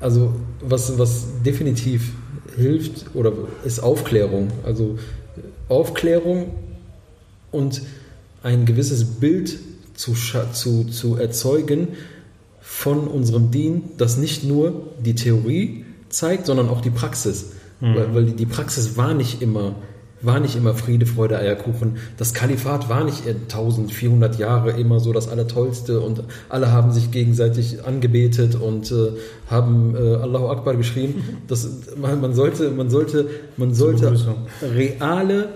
also 0.00 0.34
was, 0.62 0.98
was 0.98 1.26
definitiv 1.44 2.12
hilft 2.56 3.14
oder 3.14 3.32
ist 3.64 3.80
Aufklärung. 3.80 4.48
Also 4.64 4.98
Aufklärung 5.68 6.54
und 7.50 7.82
ein 8.42 8.64
gewisses 8.64 9.04
Bild 9.04 9.58
zu, 9.94 10.14
zu, 10.14 10.84
zu 10.84 11.16
erzeugen, 11.16 11.88
von 12.70 13.08
unserem 13.08 13.50
Dien, 13.50 13.82
das 13.96 14.18
nicht 14.18 14.44
nur 14.44 14.82
die 15.00 15.14
Theorie 15.14 15.86
zeigt, 16.10 16.44
sondern 16.44 16.68
auch 16.68 16.82
die 16.82 16.90
Praxis. 16.90 17.52
Mhm. 17.80 17.94
Weil, 17.94 18.14
weil, 18.14 18.24
die 18.26 18.44
Praxis 18.44 18.98
war 18.98 19.14
nicht 19.14 19.40
immer 19.40 19.74
war 20.20 20.40
nicht 20.40 20.56
immer 20.56 20.74
Friede, 20.74 21.06
Freude, 21.06 21.38
Eierkuchen. 21.38 21.98
Das 22.16 22.34
Kalifat 22.34 22.88
war 22.88 23.04
nicht 23.04 23.22
1400 23.24 24.36
Jahre 24.36 24.72
immer 24.72 24.98
so 24.98 25.12
das 25.12 25.28
Allertollste 25.28 26.00
und 26.00 26.24
alle 26.48 26.72
haben 26.72 26.90
sich 26.90 27.12
gegenseitig 27.12 27.84
angebetet 27.84 28.56
und 28.56 28.90
äh, 28.90 29.12
haben 29.48 29.94
äh, 29.94 30.16
Allahu 30.16 30.48
Akbar 30.48 30.76
geschrien. 30.76 31.14
Das, 31.46 31.68
man, 31.96 32.20
man 32.20 32.34
sollte, 32.34 32.70
man 32.72 32.90
sollte, 32.90 33.30
man 33.56 33.72
sollte 33.72 34.12
reale, 34.60 35.50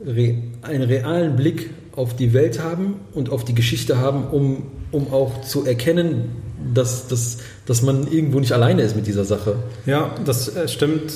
re, 0.00 0.36
einen 0.62 0.82
realen 0.82 1.34
Blick 1.34 1.70
auf 1.96 2.14
die 2.14 2.32
Welt 2.32 2.62
haben 2.62 3.00
und 3.14 3.30
auf 3.30 3.44
die 3.44 3.54
Geschichte 3.54 3.98
haben, 3.98 4.28
um, 4.28 4.62
um 4.92 5.12
auch 5.12 5.42
zu 5.42 5.66
erkennen, 5.66 6.43
dass, 6.72 7.08
dass, 7.08 7.38
dass 7.66 7.82
man 7.82 8.06
irgendwo 8.10 8.40
nicht 8.40 8.52
alleine 8.52 8.82
ist 8.82 8.96
mit 8.96 9.06
dieser 9.06 9.24
Sache. 9.24 9.56
Ja, 9.86 10.14
das 10.24 10.54
äh, 10.54 10.68
stimmt. 10.68 11.12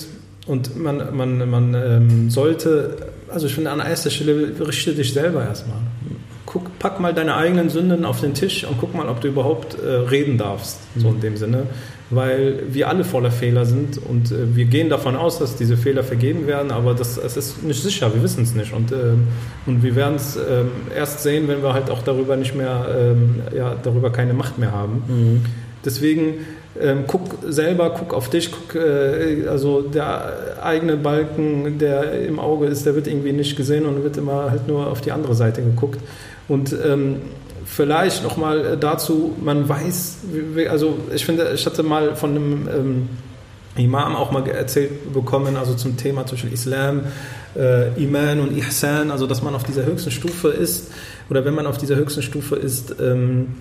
Und 0.47 0.77
man, 0.77 1.15
man, 1.15 1.51
man 1.51 1.75
ähm, 1.75 2.31
sollte, 2.31 2.97
also 3.29 3.47
ich 3.47 3.55
finde 3.55 3.71
an 3.71 3.81
erster 3.81 4.11
Stelle, 4.11 4.53
richte 4.67 4.95
dich 4.95 5.13
selber 5.13 5.45
erstmal. 5.45 5.77
Guck, 6.47 6.79
pack 6.79 7.01
mal 7.01 7.13
deine 7.13 7.37
eigenen 7.37 7.69
Sünden 7.69 8.07
auf 8.07 8.21
den 8.23 8.33
Tisch 8.33 8.65
und 8.65 8.79
guck 8.81 8.95
mal, 8.95 9.09
ob 9.09 9.21
du 9.21 9.29
überhaupt 9.29 9.77
äh, 9.79 9.87
reden 9.87 10.39
darfst, 10.39 10.79
so 10.97 11.09
in 11.09 11.21
dem 11.21 11.37
Sinne. 11.37 11.67
Weil 12.11 12.63
wir 12.71 12.89
alle 12.89 13.05
voller 13.05 13.31
Fehler 13.31 13.67
sind 13.67 13.99
und 13.99 14.33
äh, 14.33 14.57
wir 14.57 14.65
gehen 14.65 14.89
davon 14.89 15.15
aus, 15.15 15.39
dass 15.39 15.57
diese 15.57 15.77
Fehler 15.77 16.03
vergeben 16.03 16.47
werden, 16.47 16.71
aber 16.71 16.95
das, 16.95 17.19
es 17.19 17.37
ist 17.37 17.63
nicht 17.63 17.83
sicher, 17.83 18.15
wir 18.15 18.23
wissen 18.23 18.45
es 18.45 18.55
nicht. 18.55 18.73
Und, 18.73 18.93
äh, 18.93 19.15
und 19.67 19.83
wir 19.83 19.95
werden 19.95 20.17
es 20.17 20.37
ähm, 20.37 20.71
erst 20.97 21.23
sehen, 21.23 21.49
wenn 21.49 21.63
wir 21.63 21.75
halt 21.75 21.91
auch 21.91 22.03
darüber 22.03 22.37
nicht 22.37 22.55
mehr, 22.55 22.87
ähm, 22.99 23.43
ja, 23.55 23.77
darüber 23.83 24.11
keine 24.11 24.33
Macht 24.33 24.59
mehr 24.59 24.73
haben. 24.73 25.03
Mhm. 25.07 25.45
Deswegen 25.85 26.47
ähm, 26.81 27.05
guck 27.07 27.39
selber, 27.47 27.91
guck 27.91 28.15
auf 28.15 28.31
dich, 28.31 28.51
guck, 28.53 28.81
äh, 28.81 29.47
also 29.49 29.83
der 29.83 30.63
eigene 30.63 30.97
Balken, 30.97 31.79
der 31.79 32.27
im 32.27 32.39
Auge 32.39 32.67
ist, 32.67 32.87
der 32.87 32.95
wird 32.95 33.07
irgendwie 33.07 33.33
nicht 33.33 33.57
gesehen 33.57 33.87
und 33.87 34.03
wird 34.03 34.17
immer 34.17 34.51
halt 34.51 34.69
nur 34.69 34.87
auf 34.87 35.01
die 35.01 35.13
andere 35.13 35.35
Seite 35.35 35.63
geguckt. 35.63 36.01
Und 36.47 36.75
ähm, 36.87 37.17
vielleicht 37.69 38.23
nochmal 38.23 38.77
dazu, 38.77 39.35
man 39.43 39.69
weiß, 39.69 40.19
also 40.71 40.99
ich 41.15 41.25
finde, 41.25 41.53
ich 41.55 41.65
hatte 41.67 41.83
mal 41.83 42.17
von 42.17 42.31
einem 42.31 42.69
ähm, 42.69 43.09
Imam 43.77 44.17
auch 44.17 44.33
mal 44.33 44.47
erzählt 44.49 45.13
bekommen, 45.13 45.57
also 45.57 45.75
zum 45.75 45.97
Thema 45.97 46.23
Beispiel 46.25 46.53
Islam, 46.53 47.03
äh, 47.57 48.03
Iman 48.03 48.41
und 48.41 48.57
Ihsan, 48.57 49.11
also 49.11 49.27
dass 49.27 49.43
man 49.43 49.55
auf 49.55 49.65
dieser 49.65 49.85
höchsten 49.85 50.11
Stufe 50.11 50.49
ist 50.49 50.91
oder 51.31 51.45
wenn 51.45 51.55
man 51.55 51.67
auf 51.67 51.79
dieser 51.79 51.97
höchsten 51.97 52.23
Stufe 52.23 52.57
ist, 52.57 52.97
ähm, 53.01 53.55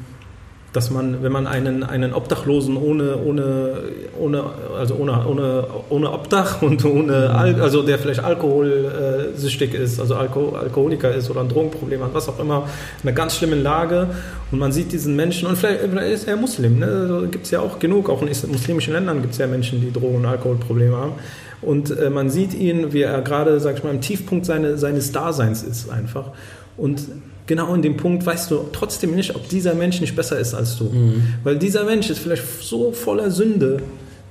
dass 0.73 0.91
man, 0.91 1.23
wenn 1.23 1.31
man 1.31 1.47
einen, 1.47 1.83
einen 1.83 2.13
Obdachlosen 2.13 2.75
ohne, 2.75 3.17
ohne, 3.17 3.77
ohne, 4.19 4.43
also 4.77 4.95
ohne, 4.95 5.25
ohne, 5.25 5.67
ohne 5.89 6.11
Obdach 6.11 6.61
und 6.61 6.83
ohne, 6.83 7.33
Al 7.33 7.59
also 7.61 7.83
der 7.83 7.97
vielleicht 7.97 8.23
alkoholsüchtig 8.23 9.73
ist, 9.73 9.99
also 9.99 10.15
Alko 10.15 10.49
Alkoholiker 10.49 11.13
ist 11.13 11.29
oder 11.29 11.41
ein 11.41 11.49
Drogenproblem 11.49 12.03
hat, 12.03 12.13
was 12.13 12.27
auch 12.27 12.39
immer, 12.39 12.67
in 13.01 13.09
einer 13.09 13.15
ganz 13.15 13.37
schlimmen 13.37 13.63
Lage 13.63 14.09
und 14.51 14.59
man 14.59 14.71
sieht 14.71 14.91
diesen 14.91 15.15
Menschen 15.15 15.47
und 15.47 15.57
vielleicht, 15.57 15.79
vielleicht 15.89 16.13
ist 16.13 16.27
er 16.27 16.35
Muslim, 16.35 16.79
ne? 16.79 16.85
also 16.85 17.27
gibt 17.27 17.45
es 17.45 17.51
ja 17.51 17.61
auch 17.61 17.79
genug, 17.79 18.09
auch 18.09 18.21
in 18.21 18.27
muslimischen 18.27 18.93
Ländern 18.93 19.21
gibt 19.21 19.33
es 19.33 19.39
ja 19.39 19.47
Menschen, 19.47 19.79
die 19.79 19.91
Drogen- 19.91 20.17
und 20.17 20.25
Alkoholprobleme 20.25 20.95
haben 20.95 21.13
und 21.61 21.97
äh, 21.97 22.09
man 22.09 22.29
sieht 22.29 22.53
ihn, 22.53 22.91
wie 22.91 23.01
er 23.01 23.21
gerade, 23.21 23.59
sag 23.61 23.77
ich 23.77 23.83
mal, 23.83 23.91
im 23.91 24.01
Tiefpunkt 24.01 24.45
seine, 24.45 24.77
seines 24.77 25.13
Daseins 25.13 25.63
ist 25.63 25.89
einfach 25.89 26.31
und 26.75 27.01
genau 27.47 27.73
in 27.73 27.81
dem 27.81 27.97
Punkt 27.97 28.25
weißt 28.25 28.51
du 28.51 28.65
trotzdem 28.71 29.15
nicht, 29.15 29.35
ob 29.35 29.49
dieser 29.49 29.73
Mensch 29.73 30.01
nicht 30.01 30.15
besser 30.15 30.37
ist 30.37 30.53
als 30.53 30.77
du. 30.77 30.85
Mhm. 30.85 31.33
Weil 31.43 31.57
dieser 31.57 31.83
Mensch 31.85 32.09
ist 32.09 32.19
vielleicht 32.19 32.43
so 32.61 32.91
voller 32.91 33.31
Sünde, 33.31 33.77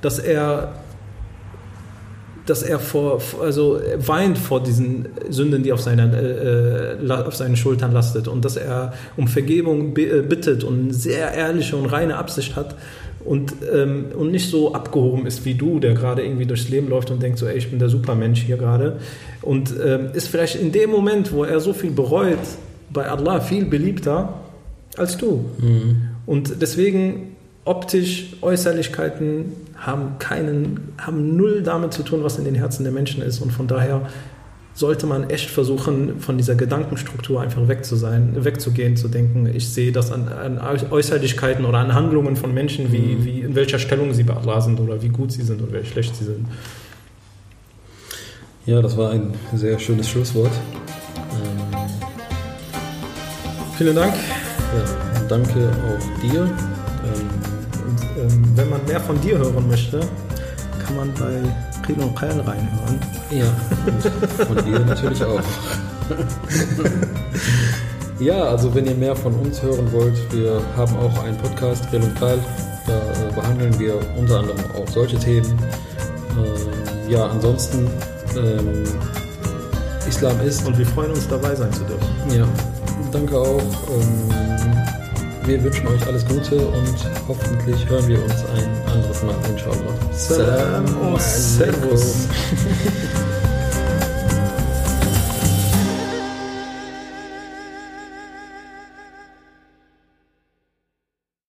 dass 0.00 0.18
er 0.18 0.74
dass 2.44 2.62
er 2.62 2.78
vor, 2.78 3.20
also 3.42 3.80
weint 3.96 4.38
vor 4.38 4.62
diesen 4.62 5.08
Sünden, 5.28 5.64
die 5.64 5.72
auf, 5.72 5.80
seiner, 5.80 6.14
äh, 6.14 6.92
äh 6.92 7.10
auf 7.10 7.34
seinen 7.34 7.56
Schultern 7.56 7.90
lastet 7.90 8.28
und 8.28 8.44
dass 8.44 8.56
er 8.56 8.92
um 9.16 9.26
Vergebung 9.26 9.96
äh, 9.96 10.22
bittet 10.22 10.62
und 10.62 10.84
eine 10.84 10.94
sehr 10.94 11.34
ehrliche 11.34 11.76
und 11.76 11.86
reine 11.86 12.16
Absicht 12.16 12.54
hat 12.54 12.76
und, 13.24 13.52
ähm, 13.74 14.06
und 14.16 14.30
nicht 14.30 14.48
so 14.48 14.74
abgehoben 14.74 15.26
ist 15.26 15.44
wie 15.44 15.54
du, 15.54 15.80
der 15.80 15.94
gerade 15.94 16.22
irgendwie 16.22 16.46
durchs 16.46 16.68
Leben 16.68 16.88
läuft 16.88 17.10
und 17.10 17.20
denkt 17.20 17.38
so, 17.38 17.46
ey, 17.46 17.58
ich 17.58 17.68
bin 17.68 17.80
der 17.80 17.88
Supermensch 17.88 18.42
hier 18.42 18.56
gerade 18.56 18.98
und 19.42 19.74
ähm, 19.84 20.10
ist 20.14 20.28
vielleicht 20.28 20.54
in 20.56 20.70
dem 20.70 20.90
Moment, 20.90 21.32
wo 21.32 21.42
er 21.42 21.58
so 21.58 21.72
viel 21.72 21.90
bereut, 21.90 22.38
bei 22.96 23.08
Allah 23.08 23.40
viel 23.40 23.66
beliebter 23.66 24.40
als 24.96 25.18
du. 25.18 25.44
Mhm. 25.58 26.08
Und 26.24 26.62
deswegen 26.62 27.36
optisch 27.66 28.36
Äußerlichkeiten 28.40 29.52
haben 29.76 30.18
keinen, 30.18 30.94
haben 30.96 31.36
null 31.36 31.62
damit 31.62 31.92
zu 31.92 32.02
tun, 32.02 32.24
was 32.24 32.38
in 32.38 32.44
den 32.44 32.54
Herzen 32.54 32.84
der 32.84 32.92
Menschen 32.92 33.22
ist. 33.22 33.40
Und 33.40 33.52
von 33.52 33.66
daher 33.66 34.08
sollte 34.72 35.06
man 35.06 35.28
echt 35.28 35.50
versuchen, 35.50 36.20
von 36.20 36.38
dieser 36.38 36.54
Gedankenstruktur 36.54 37.40
einfach 37.42 37.68
weg 37.68 37.84
zu 37.84 37.96
sein, 37.96 38.32
wegzugehen, 38.34 38.96
zu 38.96 39.08
denken, 39.08 39.46
ich 39.54 39.68
sehe 39.68 39.92
das 39.92 40.10
an, 40.10 40.28
an 40.28 40.58
Äußerlichkeiten 40.90 41.66
oder 41.66 41.78
an 41.78 41.94
Handlungen 41.94 42.36
von 42.36 42.54
Menschen, 42.54 42.92
wie, 42.92 43.16
mhm. 43.16 43.24
wie 43.24 43.40
in 43.40 43.54
welcher 43.54 43.78
Stellung 43.78 44.14
sie 44.14 44.22
bei 44.22 44.34
Allah 44.34 44.62
sind 44.62 44.80
oder 44.80 45.02
wie 45.02 45.10
gut 45.10 45.32
sie 45.32 45.42
sind 45.42 45.62
oder 45.62 45.82
wie 45.82 45.86
schlecht 45.86 46.16
sie 46.16 46.24
sind. 46.24 46.46
Ja, 48.64 48.80
das 48.80 48.96
war 48.96 49.10
ein 49.10 49.34
sehr 49.54 49.78
schönes 49.78 50.08
Schlusswort. 50.08 50.52
Vielen 53.76 53.94
Dank. 53.94 54.14
Ja, 54.14 55.22
danke 55.28 55.68
auch 55.68 56.20
dir. 56.22 56.40
Ähm, 56.40 56.50
und 57.84 58.32
ähm, 58.32 58.52
wenn 58.54 58.70
man 58.70 58.84
mehr 58.86 59.00
von 59.00 59.20
dir 59.20 59.36
hören 59.36 59.68
möchte, 59.68 60.00
kann 60.84 60.96
man 60.96 61.12
bei 61.14 61.42
Qil 61.84 62.02
und 62.02 62.16
Qal 62.16 62.40
reinhören. 62.40 62.98
Ja, 63.30 63.44
und 63.86 64.46
von 64.46 64.64
dir 64.64 64.80
natürlich 64.80 65.22
auch. 65.22 65.40
ja, 68.18 68.44
also 68.44 68.74
wenn 68.74 68.86
ihr 68.86 68.94
mehr 68.94 69.14
von 69.14 69.34
uns 69.34 69.62
hören 69.62 69.92
wollt, 69.92 70.16
wir 70.32 70.62
haben 70.76 70.96
auch 70.96 71.22
einen 71.24 71.36
Podcast, 71.36 71.90
Qil 71.90 72.02
und 72.02 72.18
Qal. 72.18 72.38
Da 72.86 72.94
äh, 72.94 73.32
behandeln 73.34 73.78
wir 73.78 73.98
unter 74.16 74.38
anderem 74.38 74.60
auch 74.74 74.88
solche 74.88 75.18
Themen. 75.18 75.58
Äh, 77.08 77.12
ja, 77.12 77.26
ansonsten 77.26 77.90
ähm, 78.36 78.84
Islam 80.08 80.40
ist. 80.40 80.66
Und 80.66 80.78
wir 80.78 80.86
freuen 80.86 81.10
uns 81.10 81.28
dabei 81.28 81.54
sein 81.54 81.72
zu 81.72 81.84
dürfen. 81.84 82.06
Ja, 82.30 82.46
danke 83.16 83.38
auch. 83.38 83.60
Ähm, 83.60 84.30
wir 85.44 85.62
wünschen 85.62 85.86
euch 85.86 86.06
alles 86.06 86.26
Gute 86.26 86.56
und 86.56 86.96
hoffentlich 87.28 87.88
hören 87.88 88.08
wir 88.08 88.22
uns 88.22 88.44
ein 88.54 88.92
anderes 88.92 89.22
Mal, 89.22 89.36
inshallah. 89.48 89.94
Salam 90.12 91.12
und 91.12 91.20
Servus. 91.20 92.28